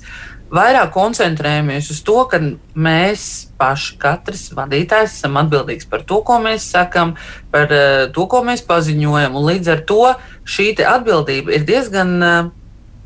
vairāk 0.49 0.89
koncentrējamies 0.95 1.91
uz 1.93 1.99
to, 2.05 2.23
ka 2.31 2.39
mēs 2.73 3.27
paši, 3.61 3.99
katrs 4.01 4.47
vadītājs, 4.57 5.19
esam 5.19 5.37
atbildīgs 5.43 5.85
par 5.91 6.01
to, 6.09 6.23
ko 6.25 6.39
mēs 6.41 6.65
sakam, 6.73 7.13
par 7.53 7.69
uh, 7.69 8.07
to, 8.15 8.25
ko 8.31 8.41
mēs 8.47 8.65
paziņojam. 8.65 9.37
Līdz 9.45 9.73
ar 9.75 9.85
to 9.85 10.01
šī 10.49 10.71
atbildība 10.89 11.53
ir 11.59 11.69
diezgan 11.69 12.15
uh, 12.17 12.49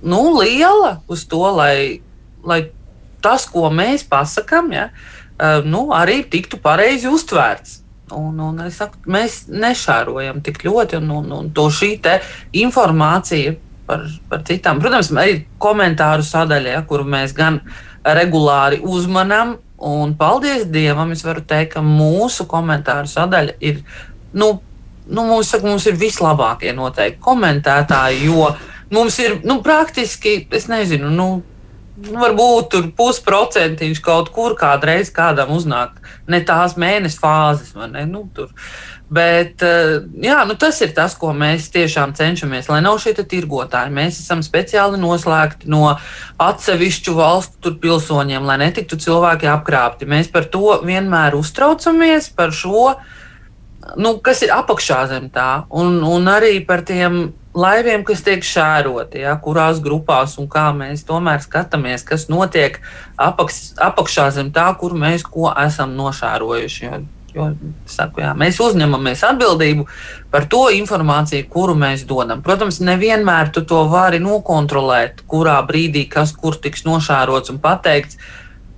nu, 0.04 0.22
liela 0.40 0.98
uz 1.08 1.26
to, 1.32 1.44
lai, 1.56 2.02
lai 2.44 2.62
tas, 3.24 3.48
ko 3.50 3.70
mēs 3.72 4.04
pasakām, 4.10 4.72
ja, 4.76 4.90
uh, 4.92 5.64
nu, 5.66 5.88
arī 5.96 6.22
tiktu 6.28 6.60
pareizi 6.64 7.10
uztvērts. 7.12 7.80
Un, 8.14 8.38
un 8.44 8.60
saku, 8.70 9.00
mēs 9.10 9.46
nešārojam 9.50 10.42
tik 10.44 10.62
ļoti, 10.68 11.00
un, 11.00 11.14
un, 11.22 11.30
un 11.34 11.54
to 11.56 11.70
šī 11.74 11.96
informācija 12.62 13.56
par, 13.88 14.04
par 14.30 14.44
citām. 14.48 14.82
Protams, 14.84 15.12
arī 15.18 15.40
komentāru 15.62 16.26
sadaļā, 16.28 16.76
ja, 16.78 16.84
kuru 16.88 17.08
mēs 17.10 17.34
gan 17.38 17.62
regulāri 18.04 18.82
uzmanām. 18.84 19.58
Un 19.84 20.14
paldies 20.16 20.68
Dievam, 20.72 21.12
es 21.12 21.24
varu 21.26 21.42
teikt, 21.48 21.74
ka 21.76 21.82
mūsu 21.84 22.46
komentāru 22.48 23.10
sadaļa 23.10 23.58
ir, 23.64 23.82
nu, 24.36 24.54
nu 25.08 25.26
mums, 25.28 25.50
saka, 25.52 25.68
mums 25.68 25.88
ir 25.90 25.98
vislabākie 26.00 26.72
noteikti 26.76 27.20
komentētāji, 27.24 28.30
jo 28.30 28.54
mums 28.94 29.18
ir, 29.20 29.40
nu, 29.48 29.60
praktiski, 29.66 30.44
es 30.54 30.70
nezinu, 30.72 31.10
nu, 31.14 31.30
varbūt 31.94 32.72
tur 32.74 32.88
pusprocentiņš 32.98 34.02
kaut 34.04 34.32
kur 34.34 34.56
kādreiz 34.58 35.12
kādam 35.14 35.54
uznāk 35.54 36.00
ne 36.28 36.40
tās 36.46 36.74
mēneša 36.80 37.22
fāzes. 37.22 37.74
Ne? 37.92 38.06
Nu, 38.10 38.26
tur. 38.34 38.50
Bet 39.14 39.62
eh, 39.62 40.00
jā, 40.24 40.40
nu 40.50 40.56
tas 40.58 40.80
ir 40.82 40.94
tas, 40.96 41.14
ko 41.20 41.34
mēs 41.38 41.70
tiešām 41.74 42.16
cenšamies. 42.18 42.70
Lai 42.72 42.80
nav 42.82 42.98
šie 43.04 43.14
tirgotāji, 43.14 43.94
mēs 43.94 44.18
esam 44.24 44.42
speciāli 44.46 44.98
noslēgti 45.02 45.70
no 45.70 45.92
atsevišķu 46.42 47.14
valstu 47.20 47.76
pilsoņiem, 47.84 48.48
lai 48.48 48.58
netiktu 48.64 48.98
cilvēki 49.04 49.52
apkrāpti. 49.54 50.10
Mēs 50.10 50.32
par 50.34 50.50
to 50.50 50.80
vienmēr 50.82 51.38
uztraucamies, 51.38 52.32
par 52.34 52.56
šo, 52.58 52.96
nu, 54.02 54.18
kas 54.24 54.42
ir 54.48 54.56
apakšā 54.56 55.04
zem 55.14 55.30
tā, 55.34 55.68
un, 55.70 56.00
un 56.08 56.34
arī 56.34 56.58
par 56.66 56.82
tiem 56.88 57.28
laiviem, 57.56 58.04
kas 58.06 58.24
tiek 58.26 58.44
šēroti, 58.46 59.24
ja, 59.24 59.36
kurās 59.42 59.82
grupās 59.84 60.38
un 60.42 60.50
kā 60.52 60.70
mēs 60.76 61.06
tomēr 61.08 61.42
skatāmies, 61.44 62.06
kas 62.08 62.28
notiek 62.32 62.80
apaks, 63.18 63.74
apakšā 63.82 64.30
zem 64.36 64.52
tā, 64.56 64.68
kur 64.80 64.96
mēs 64.98 65.26
ko 65.28 65.52
esam 65.66 65.94
nošērojuši. 65.98 66.86
Jo, 66.86 67.02
jo, 67.36 67.48
saku, 67.90 68.24
jā, 68.26 68.34
mēs 68.38 68.60
uzņemamies 68.64 69.24
atbildību 69.30 69.88
par 70.34 70.48
to 70.50 70.66
informāciju, 70.74 71.48
kuru 71.54 71.78
mēs 71.78 72.08
dodam. 72.10 72.42
Protams, 72.46 72.82
nevienmēr 72.84 73.54
tu 73.54 73.66
to 73.70 73.84
vari 73.92 74.22
nokontrolēt, 74.24 75.26
kurā 75.30 75.60
brīdī 75.68 76.08
kas 76.10 76.34
kur 76.38 76.58
tiks 76.58 76.88
nošērots 76.90 77.54
un 77.54 77.62
pateikts. 77.64 78.22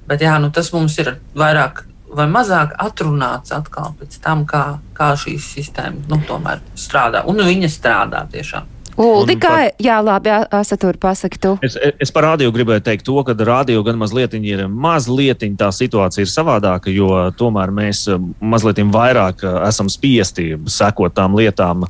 Bet 0.06 0.22
jā, 0.22 0.36
nu, 0.38 0.52
tas 0.54 0.70
mums 0.76 1.00
ir 1.02 1.16
vairāk 1.34 1.86
vai 2.16 2.28
mazāk 2.32 2.76
atrunāts 2.82 3.54
atkal 3.56 3.94
pēc 4.00 4.20
tam, 4.24 4.46
kā, 4.50 4.78
kā 4.98 5.14
šī 5.20 5.36
sistēma 5.42 6.08
nu, 6.12 6.22
tomēr 6.28 6.64
strādā. 6.80 7.26
Un 7.30 7.44
viņa 7.46 7.72
strādā 7.72 8.26
tiešām. 8.32 8.72
Uldi, 8.96 9.36
kā, 9.36 9.56
jā, 9.82 9.98
labi, 10.00 10.32
Asatur, 10.56 10.96
pasaki 11.02 11.40
tu. 11.44 11.50
Es, 11.66 11.76
es 11.76 12.14
par 12.16 12.30
rādio 12.30 12.48
gribēju 12.56 12.84
teikt 12.86 13.04
to, 13.08 13.18
ka 13.28 13.36
rādio 13.36 13.84
gan 13.84 14.00
mazliet 14.00 14.38
ir 14.40 14.66
mazliet 14.72 15.44
tā 15.60 15.68
situācija 15.76 16.24
ir 16.24 16.32
savādāka, 16.32 16.94
jo 16.96 17.10
tomēr 17.36 17.76
mēs 17.76 18.06
eh, 18.08 18.22
mazliet 18.40 18.80
vairāk 18.96 19.44
eh, 19.44 19.58
esam 19.68 19.92
spiesti 19.92 20.54
sekot 20.72 21.16
tām 21.16 21.36
lietām. 21.36 21.90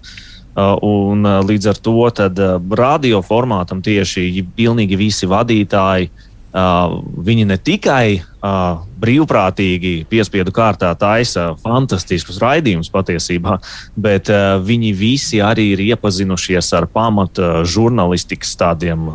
Uh, 0.56 0.72
un 0.88 1.26
uh, 1.28 1.42
līdz 1.44 1.66
ar 1.68 1.80
to 1.84 2.06
tad, 2.16 2.38
uh, 2.40 2.62
radio 2.80 3.18
formātam 3.20 3.82
tieši 3.84 4.46
pilnīgi 4.56 4.96
visi 4.96 5.28
vadītāji 5.28 6.08
Uh, 6.56 7.02
viņi 7.20 7.44
ne 7.50 7.58
tikai 7.60 8.22
uh, 8.46 8.84
brīvprātīgi 9.02 9.96
piespiedu 10.12 10.54
kārtā 10.56 10.92
taisa 11.00 11.52
fantastiskus 11.64 12.40
raidījumus 12.44 12.92
patiesībā, 12.94 13.58
bet 13.98 14.32
uh, 14.34 14.56
viņi 14.62 14.94
visi 14.98 15.42
arī 15.44 15.72
ir 15.74 15.84
iepazinušies 15.90 16.72
ar 16.78 16.90
pamata 16.92 17.66
žurnālistikas 17.68 18.56
tādiem 18.60 19.10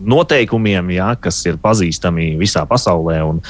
noteikumiem, 0.00 0.90
ja, 0.96 1.12
kas 1.20 1.38
ir 1.46 1.58
pazīstami 1.60 2.32
visā 2.40 2.64
pasaulē. 2.68 3.20
Un, 3.26 3.40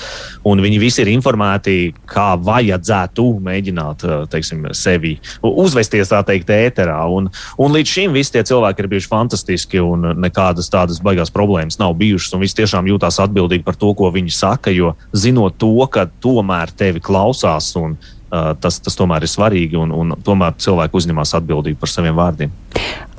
un 0.46 0.62
viņi 0.62 0.80
visi 0.82 1.02
ir 1.04 1.10
informēti, 1.12 1.92
kā 2.10 2.34
vajadzētu 2.40 3.26
mēģināt 3.44 4.04
teiksim, 4.32 4.66
sevi 4.76 5.16
uzvesties 5.46 6.10
tā 6.10 6.22
teikt, 6.26 6.50
ēterā. 6.50 6.98
Un, 7.10 7.30
un 7.60 7.76
līdz 7.76 7.94
šim 7.94 8.16
visi 8.16 8.34
tie 8.34 8.44
cilvēki 8.46 8.84
ir 8.84 8.90
bijuši 8.94 9.10
fantastiski 9.10 9.82
un 9.84 10.10
nekādas 10.20 10.70
tādas 10.72 11.00
baigās 11.04 11.32
problēmas 11.34 11.78
nav 11.80 11.94
bijušas. 12.00 12.34
Viņi 12.40 12.58
tiešām 12.62 12.90
jūtās 12.90 13.20
atbildīgi 13.22 13.66
par 13.66 13.78
to, 13.78 13.92
ko 13.96 14.10
viņi 14.14 14.34
saka, 14.34 14.74
jo 14.74 14.94
zinot 15.26 15.58
to, 15.60 15.74
ka 15.92 16.08
tomēr 16.22 16.72
tevi 16.76 17.02
klausās. 17.04 17.74
Un, 17.80 17.98
Uh, 18.30 18.52
tas, 18.62 18.76
tas 18.78 18.94
tomēr 18.94 19.24
ir 19.26 19.30
svarīgi, 19.32 19.74
un, 19.74 19.90
un 19.90 20.12
tomēr 20.22 20.52
cilvēki 20.62 20.94
uzņemas 21.00 21.32
atbildību 21.34 21.80
par 21.80 21.90
saviem 21.90 22.14
vārdiem. 22.14 22.52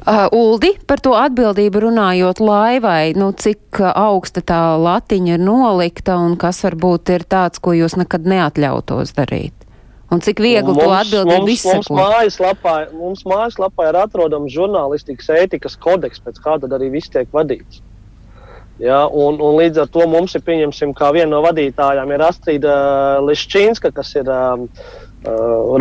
Uh, 0.07 0.31
Uldi, 0.31 0.69
par 0.87 1.01
to 1.03 1.11
atbildību 1.19 1.81
runājot 1.83 2.39
laivai, 2.39 3.11
nu, 3.19 3.27
cik 3.35 3.81
augsta 3.91 4.39
tā 4.39 4.61
latiņa 4.79 5.35
ir 5.35 5.43
nolikta 5.43 6.15
un 6.15 6.37
kas 6.39 6.63
varbūt 6.63 7.11
ir 7.11 7.27
tāds, 7.27 7.59
ko 7.59 7.75
jūs 7.75 7.97
nekad 7.99 8.23
neatļautos 8.23 9.11
darīt? 9.19 9.51
Un 10.11 10.23
cik 10.23 10.39
viegli 10.43 10.73
to 10.79 10.89
atbildību 10.95 11.43
mums, 11.43 11.53
izsekot? 11.53 11.91
mums, 11.91 12.07
mājaslapā, 12.07 12.77
mums 12.95 13.27
mājaslapā 13.27 13.91
ir 13.91 13.99
atrodams 14.01 14.55
žurnālistikas 14.55 15.27
ētikas 15.43 15.75
kodeks, 15.75 16.23
pēc 16.23 16.39
kā 16.39 16.55
tad 16.63 16.79
arī 16.79 16.87
viss 16.95 17.11
tiek 17.11 17.27
vadīts. 17.35 17.83
Ja, 18.82 19.03
un, 19.05 19.38
un 19.38 19.59
līdz 19.59 19.84
ar 19.84 19.89
to 19.93 20.07
mums 20.09 20.34
ir, 20.34 20.41
pieņemsim, 20.45 20.95
kā 20.97 21.11
viena 21.13 21.29
no 21.36 21.43
vadītājām 21.45 22.11
ir 22.15 22.23
Astrīda 22.25 22.73
Liščīnska, 23.21 23.91
kas 23.93 24.09
ir 24.17 24.29
uh, 24.34 24.63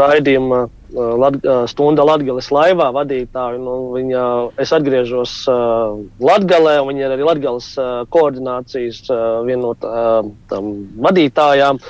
raidījuma 0.02 0.58
uh, 0.66 0.98
lat, 1.22 1.38
stunda 1.72 2.04
Latvijas 2.04 2.50
laivā 2.52 2.90
vadītāja. 2.92 3.56
Nu, 3.62 3.78
viņa, 3.94 4.24
es 4.60 4.74
atgriežos 4.76 5.32
uh, 5.48 5.96
Latvijā, 6.20 6.76
un 6.82 6.92
viņa 6.92 7.06
ir 7.06 7.14
arī 7.16 7.28
Latvijas 7.30 7.70
uh, 7.80 8.02
koordinācijas 8.12 9.00
uh, 9.08 9.22
viena 9.48 9.70
no 9.70 9.72
uh, 9.80 10.68
vadītājām. 11.08 11.80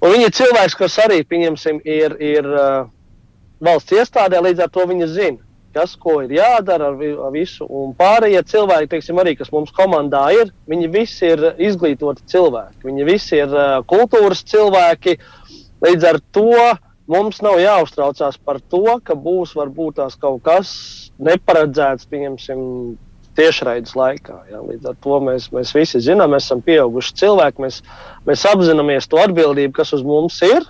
Un 0.00 0.16
viņa 0.16 0.26
ir 0.26 0.34
cilvēks, 0.40 0.78
kas 0.80 0.98
arī, 1.04 1.20
pieņemsim, 1.22 1.84
ir, 1.86 2.18
ir 2.18 2.50
uh, 2.50 2.90
valsts 3.62 3.94
iestādē, 3.94 4.42
līdz 4.42 4.66
ar 4.66 4.74
to 4.74 4.88
viņa 4.90 5.10
zina 5.14 5.49
kas 5.74 5.94
ko 6.00 6.18
ir 6.24 6.34
jādara 6.34 6.90
ar, 6.90 6.98
vi, 6.98 7.12
ar 7.14 7.32
visu. 7.34 7.66
Un 7.66 7.94
pārējie 7.98 8.42
cilvēki, 8.52 8.90
teiksim, 8.94 9.20
arī, 9.22 9.36
kas 9.38 9.52
mums 9.54 9.72
komandā 9.76 10.26
ir, 10.36 10.52
viņi 10.70 10.90
visi 10.92 11.30
ir 11.30 11.44
izglītoti 11.70 12.26
cilvēki. 12.30 12.82
Viņi 12.88 13.08
visi 13.08 13.38
ir 13.38 13.54
uh, 13.54 13.80
kultūras 13.90 14.42
cilvēki. 14.50 15.16
Līdz 15.84 16.08
ar 16.10 16.20
to 16.34 16.56
mums 17.10 17.40
nav 17.42 17.60
jāuztraucās 17.62 18.38
par 18.44 18.60
to, 18.70 18.98
ka 19.04 19.16
būs 19.18 19.54
varbūt 19.58 20.00
tās 20.00 20.18
kaut 20.20 20.42
kas 20.46 20.72
neparedzēts, 21.22 22.08
pieņemsim, 22.10 22.60
tiešraides 23.38 23.96
laikā. 23.98 24.36
Ja? 24.50 24.60
Līdz 24.64 24.92
ar 24.92 24.98
to 25.02 25.20
mēs, 25.24 25.48
mēs 25.54 25.72
visi 25.76 26.02
zinām, 26.02 26.34
mēs 26.34 26.48
esam 26.48 26.62
pieauguši 26.66 27.16
cilvēki, 27.22 27.64
mēs, 27.64 27.80
mēs 28.26 28.46
apzināmies 28.50 29.08
to 29.10 29.20
atbildību, 29.22 29.74
kas 29.80 29.94
uz 29.96 30.04
mums 30.06 30.40
ir. 30.46 30.66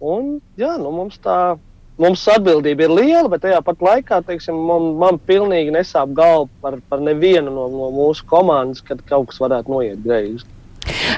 Un, 0.00 0.38
jā, 0.60 0.76
nu, 0.80 0.92
mums 0.96 1.20
tā 1.20 1.58
mums 2.00 2.26
atbildība 2.32 2.86
ir 2.86 2.94
liela, 2.96 3.28
bet 3.32 3.44
tajā 3.46 3.60
pat 3.64 3.84
laikā 3.84 4.22
teiksim, 4.26 4.56
man, 4.70 4.94
man 5.00 5.20
pilnīgi 5.28 5.74
nesāp 5.74 6.14
galva 6.16 6.48
par, 6.62 6.78
par 6.88 7.04
nevienu 7.04 7.52
no, 7.52 7.68
no 7.72 7.90
mūsu 7.94 8.26
komandas, 8.30 8.82
kad 8.86 9.04
kaut 9.08 9.30
kas 9.30 9.42
varētu 9.42 9.76
noiet 9.76 10.02
greizi. 10.04 10.48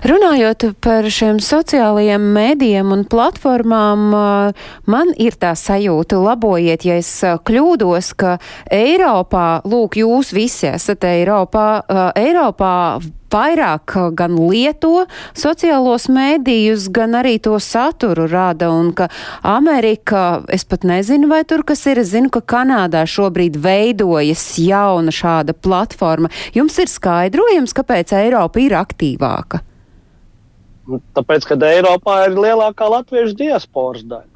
Runājot 0.02 0.64
par 0.82 1.06
šiem 1.14 1.38
sociālajiem 1.42 2.24
mēdījiem 2.34 2.90
un 2.94 3.04
platformām, 3.08 4.02
man 4.90 5.12
ir 5.22 5.36
tā 5.38 5.52
sajūta, 5.58 6.18
labojiet, 6.18 6.86
ja 6.88 6.98
es 6.98 7.10
kļūdos, 7.22 8.12
ka 8.18 8.36
Eiropā, 8.72 9.62
lūk, 9.68 10.00
jūs 10.02 10.32
visi 10.34 10.66
esat 10.72 11.06
Eiropā, 11.06 11.66
Eiropā 12.18 12.74
vairāk 13.32 13.96
gan 14.18 14.36
lieto 14.50 15.06
sociālos 15.38 16.08
mēdījus, 16.12 16.88
gan 16.94 17.16
arī 17.18 17.38
to 17.42 17.56
saturu 17.62 18.28
rada, 18.30 18.70
un 18.70 18.92
ka 18.96 19.08
Amerika, 19.42 20.42
es 20.52 20.66
pat 20.68 20.86
nezinu, 20.88 21.30
vai 21.32 21.42
tur 21.48 21.64
kas 21.66 21.84
ir, 21.90 22.02
es 22.02 22.12
zinu, 22.12 22.30
ka 22.32 22.44
Kanādā 22.54 23.04
šobrīd 23.08 23.58
veidojas 23.62 24.44
jauna 24.60 25.14
šāda 25.14 25.56
platforma. 25.56 26.32
Jums 26.56 26.78
ir 26.82 26.90
skaidrojums, 26.92 27.74
kāpēc 27.76 28.14
Eiropa 28.18 28.62
ir 28.62 28.76
aktīvāka? 28.78 29.62
Tāpēc, 31.16 31.46
ka 31.46 31.56
Eiropā 31.68 32.24
ir 32.26 32.36
lielākā 32.36 32.88
latviešu 32.90 33.36
diasporas 33.38 34.02
daļa. 34.02 34.31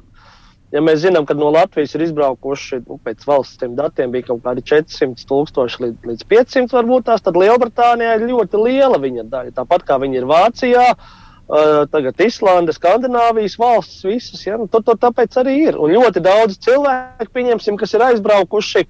Ja 0.75 0.81
mēs 0.83 0.99
zinām, 0.99 1.23
ka 1.23 1.35
no 1.37 1.47
Latvijas 1.53 1.93
ir 1.95 2.03
izbraukuši 2.09 2.81
nu, 2.81 2.97
pēc 3.03 3.21
valsts 3.27 3.61
datiem 3.77 4.11
bija 4.11 4.27
kaut 4.27 4.41
kādi 4.43 4.65
400 4.67 5.23
tūkstoši 5.29 5.83
līdz, 5.85 6.07
līdz 6.09 6.25
500, 6.27 6.75
varbūt 6.75 7.05
tās, 7.07 7.23
tad 7.23 7.37
Lielbritānijā 7.39 8.17
ir 8.17 8.25
ļoti 8.27 8.59
liela 8.65 8.99
viņa 8.99 9.23
daļa. 9.31 9.53
Tāpat 9.55 9.85
kā 9.87 9.95
viņi 10.01 10.19
ir 10.19 10.27
Vācijā, 10.27 10.87
uh, 10.91 11.85
tagad 11.93 12.19
Islanda, 12.25 12.75
Skandināvijas 12.75 13.55
valstis, 13.61 14.03
visas. 14.09 14.41
Ja? 14.43 14.57
Nu, 14.59 14.67
tur, 14.67 14.83
tur 14.83 14.99
tāpēc 14.99 15.37
arī 15.39 15.53
ir. 15.69 15.77
Un 15.79 15.93
ļoti 15.95 16.23
daudz 16.25 16.59
cilvēku, 16.67 17.31
pieņemsim, 17.37 17.77
kas 17.79 17.95
ir 17.95 18.03
aizbraukuši. 18.09 18.83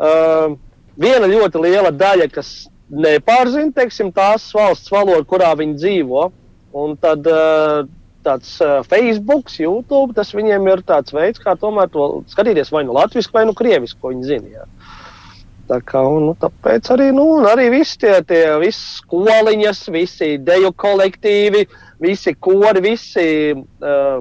Uh, 0.00 0.56
viena 0.96 1.28
ļoti 1.28 1.60
liela 1.66 1.92
daļa, 1.92 2.30
kas 2.32 2.54
nepārzina 2.88 3.76
teiksim, 3.76 4.08
tās 4.16 4.48
valsts 4.56 4.88
valodu, 4.92 5.28
kurā 5.28 5.52
viņi 5.60 5.76
dzīvo. 5.82 6.24
Un 6.80 6.96
tad 6.96 7.28
uh, 7.28 7.84
tāds 8.24 8.56
uh, 8.64 8.80
Facebook, 8.88 9.52
YouTube, 9.60 10.14
tas 10.16 10.32
viņiem 10.34 10.68
ir 10.72 10.84
tāds 10.86 11.14
veids, 11.14 11.42
kā 11.42 11.56
tomēr 11.60 11.90
to 11.92 12.24
skatīties 12.32 12.72
vai 12.74 12.84
nu 12.88 12.96
latviešu, 12.96 13.32
vai 13.34 13.44
nu 13.48 13.56
krievisku, 13.56 14.00
ko 14.00 14.12
viņi 14.12 14.28
zina. 14.28 14.52
Jā. 14.60 14.68
Tā 15.68 15.80
kā, 15.80 16.02
nu, 16.20 16.34
tāpēc 16.40 16.90
arī, 16.92 17.08
nu, 17.16 17.24
arī 17.48 17.70
visi 17.72 17.96
tie, 18.02 18.18
tie 18.28 18.42
visi 18.60 18.98
skoliņas, 18.98 19.82
visi 19.94 20.34
deju 20.44 20.74
kolektīvi, 20.76 21.64
visi 22.04 22.34
kori, 22.36 22.82
visi 22.84 23.26
uh, 23.54 24.18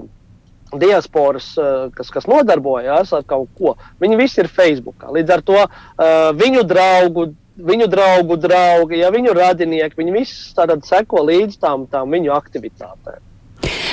diasporas, 0.80 1.50
uh, 1.60 1.90
kas, 1.96 2.14
kas 2.16 2.30
nodarbojās 2.32 3.12
ar 3.18 3.28
kaut 3.28 3.52
ko, 3.60 3.76
viņi 4.04 4.20
visi 4.22 4.40
ir 4.44 4.52
Facebook. 4.52 5.04
Līdz 5.18 5.36
ar 5.36 5.44
to 5.46 5.60
uh, 5.66 6.30
viņu 6.40 6.64
draugu 6.70 7.32
viņu 7.54 7.86
draugu 7.86 8.38
draugi, 8.42 8.98
ja 9.04 9.12
viņu 9.14 9.36
radinieki, 9.38 9.98
viņi 10.00 10.16
visi 10.16 10.56
seko 10.88 11.22
līdz 11.28 11.60
tām, 11.62 11.86
tām 11.92 12.10
viņu 12.14 12.34
aktivitātēm. 12.34 13.22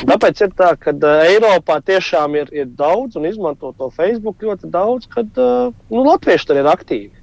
Tāpēc 0.08 0.44
ir 0.46 0.52
tā, 0.56 0.72
ka 0.80 0.94
Eiropā 1.26 1.80
tiešām 1.84 2.36
ir, 2.40 2.52
ir 2.56 2.68
daudz 2.78 3.18
un 3.20 3.28
izmanto 3.28 3.72
to 3.76 3.90
Facebook 3.94 4.42
ļoti 4.44 4.70
daudz, 4.72 5.08
kad 5.10 5.28
nu, 5.36 6.04
latvieši 6.06 6.48
tur 6.48 6.60
ir 6.62 6.70
aktīvi. 6.70 7.20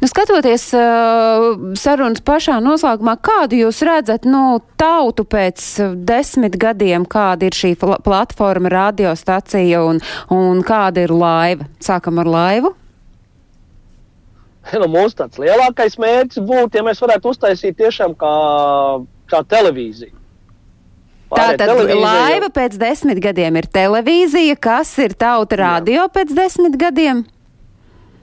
Nu, 0.00 0.08
skatoties 0.08 0.70
uh, 0.76 1.46
sarunas 1.78 2.22
pašā 2.24 2.58
noslēgumā, 2.64 3.16
kādu 3.24 3.58
jūs 3.60 3.82
redzat 3.86 4.26
nu, 4.28 4.60
tautu 4.80 5.26
pēc 5.28 5.66
desmit 6.08 6.56
gadiem, 6.60 7.06
kāda 7.08 7.48
ir 7.48 7.56
šī 7.56 7.74
platforma, 7.80 8.72
radiostacija 8.72 9.82
un, 9.84 10.00
un 10.32 10.62
kāda 10.66 11.06
ir 11.06 11.12
laiva? 11.12 11.68
Sākam 11.82 12.22
ar 12.22 12.32
laivu. 12.32 12.74
Nu, 14.74 14.88
mums 14.90 15.14
tāds 15.14 15.38
lielākais 15.38 15.94
mērķis 16.02 16.42
būtu, 16.42 16.74
ja 16.74 16.82
mēs 16.82 16.98
varētu 16.98 17.30
uztaisīt 17.30 17.76
tiešām 17.78 18.16
kā, 18.18 18.32
kā 19.30 19.44
televīziju. 19.46 20.10
Tātad 21.32 21.72
laiva 21.90 22.50
pēc 22.54 22.76
desmit 22.78 23.18
gadiem 23.22 23.58
ir 23.58 23.66
televīzija, 23.72 24.58
kas 24.62 24.92
ir 25.02 25.16
tauta 25.18 25.58
radio 25.58 26.04
Jā. 26.04 26.12
pēc 26.12 26.34
desmit 26.36 26.76
gadiem? 26.78 27.24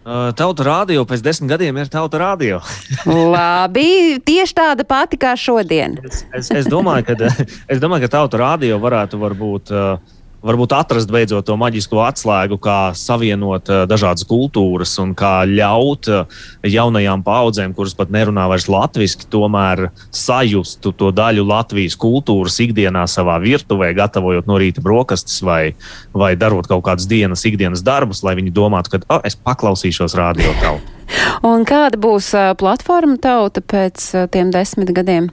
Uh, 0.03 0.31
tauta 0.35 0.65
radio 0.67 1.05
pēc 1.07 1.21
desmit 1.23 1.51
gadiem 1.51 1.77
ir 1.79 1.91
tauta 1.91 2.19
radio. 2.19 2.59
Labi, 3.35 4.19
tieši 4.23 4.55
tāda 4.55 4.87
pati 4.87 5.19
kā 5.19 5.31
šodien. 5.39 5.95
es, 6.03 6.25
es, 6.35 6.51
es, 6.63 6.67
domāju, 6.71 7.07
ka, 7.11 7.31
es 7.71 7.83
domāju, 7.83 8.07
ka 8.07 8.17
tauta 8.19 8.41
radio 8.43 8.79
varētu 8.83 9.19
varbūt. 9.21 9.71
Uh, 9.71 10.12
varbūt 10.43 10.75
atrast 10.75 11.11
beidzot 11.11 11.45
to 11.47 11.55
maģisko 11.59 12.01
atslēgu, 12.03 12.57
kā 12.61 12.77
savienot 12.97 13.69
uh, 13.71 13.83
dažādas 13.89 14.25
kultūras 14.27 14.93
un 15.01 15.13
kā 15.17 15.43
ļaut 15.49 16.09
uh, 16.11 16.41
jaunajām 16.67 17.23
paudzēm, 17.25 17.75
kuras 17.77 17.95
pat 17.97 18.11
nerunā 18.13 18.45
vairs 18.51 18.67
latviešu, 18.71 19.27
tomēr 19.31 19.87
sajustu 20.13 20.93
to 20.97 21.11
daļu 21.15 21.45
Latvijas 21.47 21.95
kultūras 21.99 22.59
ikdienā 22.63 23.05
savā 23.09 23.39
virtuvē, 23.43 23.93
gatavojot 23.97 24.49
no 24.49 24.59
rīta 24.61 24.83
brokastis 24.83 25.39
vai, 25.45 25.75
vai 26.15 26.33
darot 26.39 26.67
kaut 26.69 26.83
kādas 26.87 27.07
dienas, 27.09 27.45
ikdienas 27.47 27.85
darbus, 27.85 28.23
lai 28.27 28.35
viņi 28.39 28.53
domātu, 28.55 28.95
ka 28.95 29.03
oh, 29.07 29.23
es 29.23 29.39
paklausīšos 29.39 30.17
radio 30.19 30.55
tautu. 30.61 30.99
Un 31.49 31.65
kāda 31.67 31.99
būs 31.99 32.33
uh, 32.35 32.51
platforma 32.59 33.19
tauta 33.21 33.63
pēc 33.63 34.11
tiem 34.33 34.51
desmit 34.53 34.91
gadiem? 34.95 35.31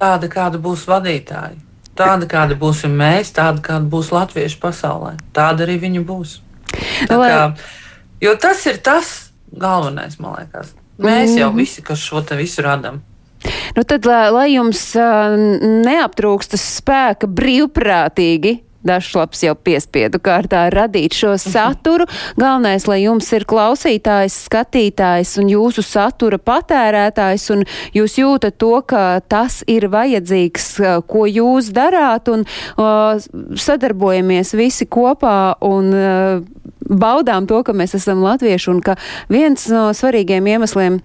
Tāda, 0.00 0.28
kāda 0.28 0.58
būs 0.60 0.84
vadītāja. 0.88 1.56
Tāda, 1.94 2.26
kāda 2.30 2.56
būsim 2.58 2.94
mēs, 2.98 3.30
tāda, 3.36 3.62
kāda 3.62 3.86
būs 3.90 4.10
latviešu 4.14 4.58
pasaulē. 4.62 5.14
Tāda 5.36 5.66
arī 5.66 5.78
viņa 5.84 6.02
būs. 6.06 6.38
Tā 7.06 7.18
kā, 7.20 7.42
jo 8.24 8.34
tas 8.42 8.64
ir 8.66 8.80
tas 8.82 9.12
galvenais, 9.54 10.18
man 10.18 10.40
liekas. 10.40 10.74
Mēs 10.98 11.34
jau 11.38 11.50
mhm. 11.50 11.58
visi, 11.58 11.82
kas 11.86 12.02
šo 12.02 12.22
te 12.26 12.38
visu 12.38 12.62
radām. 12.66 13.02
Nu 13.76 13.82
tad, 13.84 14.06
lai 14.06 14.46
jums 14.54 14.80
uh, 14.96 15.34
neaptrūkstas 15.84 16.62
spēka 16.78 17.28
brīvprātīgi 17.28 18.54
Dažslaps 18.84 19.44
jau 19.46 19.54
piespiedu 19.56 20.20
kārtā 20.22 20.66
radīt 20.72 21.16
šo 21.16 21.34
mhm. 21.34 21.52
saturu. 21.54 22.08
Galvenais, 22.40 22.86
lai 22.90 23.00
jums 23.04 23.30
ir 23.36 23.46
klausītājs, 23.48 24.44
skatītājs 24.48 25.36
un 25.42 25.52
jūsu 25.52 25.84
satura 25.86 26.38
patērētājs, 26.38 27.48
un 27.54 27.64
jūs 27.96 28.18
jūtat 28.20 28.58
to, 28.60 28.74
ka 28.88 29.20
tas 29.28 29.62
ir 29.70 29.88
vajadzīgs, 29.92 30.68
ko 31.08 31.24
jūs 31.30 31.72
darāt, 31.74 32.28
un 32.32 32.44
uh, 32.44 33.16
sadarbojamies 33.60 34.54
visi 34.58 34.86
kopā 34.86 35.56
un 35.64 35.90
uh, 35.96 36.44
baudām 36.84 37.48
to, 37.48 37.62
ka 37.64 37.74
mēs 37.76 37.96
esam 37.98 38.22
latvieši, 38.24 38.70
un 38.74 38.84
ka 38.84 38.98
viens 39.32 39.68
no 39.72 39.88
svarīgiem 39.96 40.46
iemesliem 40.54 41.00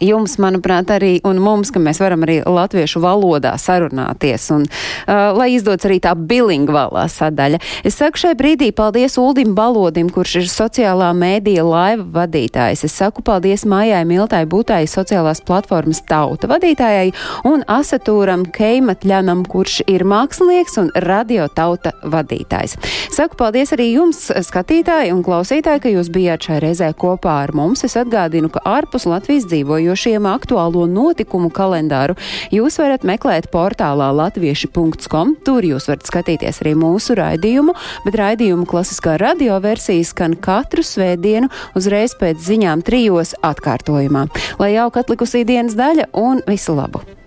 jums, 0.00 0.36
manuprāt, 0.40 0.90
arī 0.94 1.12
un 1.26 1.40
mums, 1.42 1.70
ka 1.72 1.82
mēs 1.82 2.00
varam 2.02 2.24
arī 2.26 2.40
latviešu 2.46 3.02
valodā 3.02 3.54
sarunāties 3.60 4.48
un 4.54 4.66
uh, 4.66 5.30
lai 5.36 5.50
izdodas 5.56 5.86
arī 5.88 6.00
tā 6.02 6.14
bilingvālā 6.14 7.06
sadaļa. 7.10 7.60
Es 7.86 7.98
saku 8.00 8.20
šai 8.22 8.34
brīdī 8.38 8.70
paldies 8.76 9.18
Uldim 9.20 9.54
Balodim, 9.58 10.10
kurš 10.12 10.36
ir 10.42 10.48
sociālā 10.50 11.10
mēdīja 11.16 11.64
laiva 11.66 12.06
vadītājs. 12.20 12.84
Es 12.88 12.96
saku 12.96 13.24
paldies 13.26 13.66
Mājai 13.68 14.02
Miltai 14.08 14.44
Būtai, 14.50 14.82
sociālās 14.90 15.42
platformas 15.46 16.02
tauta 16.08 16.50
vadītājai 16.50 17.12
un 17.48 17.64
Asatūram 17.70 18.46
Keimatļanam, 18.54 19.44
kurš 19.50 19.80
ir 19.90 20.06
mākslinieks 20.08 20.78
un 20.82 20.90
radio 21.06 21.46
tauta 21.54 21.92
vadītājs. 22.02 22.76
Saku 23.14 23.38
paldies 23.40 23.74
arī 23.76 23.90
jums, 23.92 24.26
skatītāji 24.50 25.12
un 25.14 25.22
klausītāji, 25.26 25.84
ka 25.84 25.94
jūs 25.94 26.10
bijāt 26.12 26.48
šai 26.48 26.60
reizē 26.64 26.90
kopā 26.96 27.40
ar 27.44 27.54
mums. 27.56 27.84
Es 27.86 27.96
atgādinu, 28.00 28.50
ka 28.52 28.62
ārpus 28.66 29.06
Latvijas 29.10 29.46
dzīvo 29.50 29.69
dzīvojošiem 29.70 30.26
aktuālo 30.26 30.86
notikumu 30.90 31.50
kalendāru 31.54 32.16
jūs 32.50 32.78
varat 32.80 33.04
meklēt 33.06 33.50
portālā 33.52 34.10
latvieši.com. 34.18 35.36
Tur 35.46 35.66
jūs 35.66 35.86
varat 35.90 36.08
skatīties 36.10 36.62
arī 36.64 36.74
mūsu 36.78 37.14
raidījumu, 37.18 37.76
bet 38.06 38.18
raidījumu 38.18 38.66
klasiskā 38.70 39.16
radioversija 39.22 40.10
skan 40.10 40.34
katru 40.42 40.82
svētdienu 40.86 41.50
uzreiz 41.78 42.16
pēc 42.18 42.42
ziņām 42.50 42.82
trijos 42.86 43.36
atkārtojumā. 43.46 44.26
Lai 44.58 44.74
jauka 44.74 45.04
atlikusī 45.04 45.46
dienas 45.46 45.78
daļa 45.78 46.10
un 46.18 46.42
visu 46.50 46.74
labu! 46.74 47.19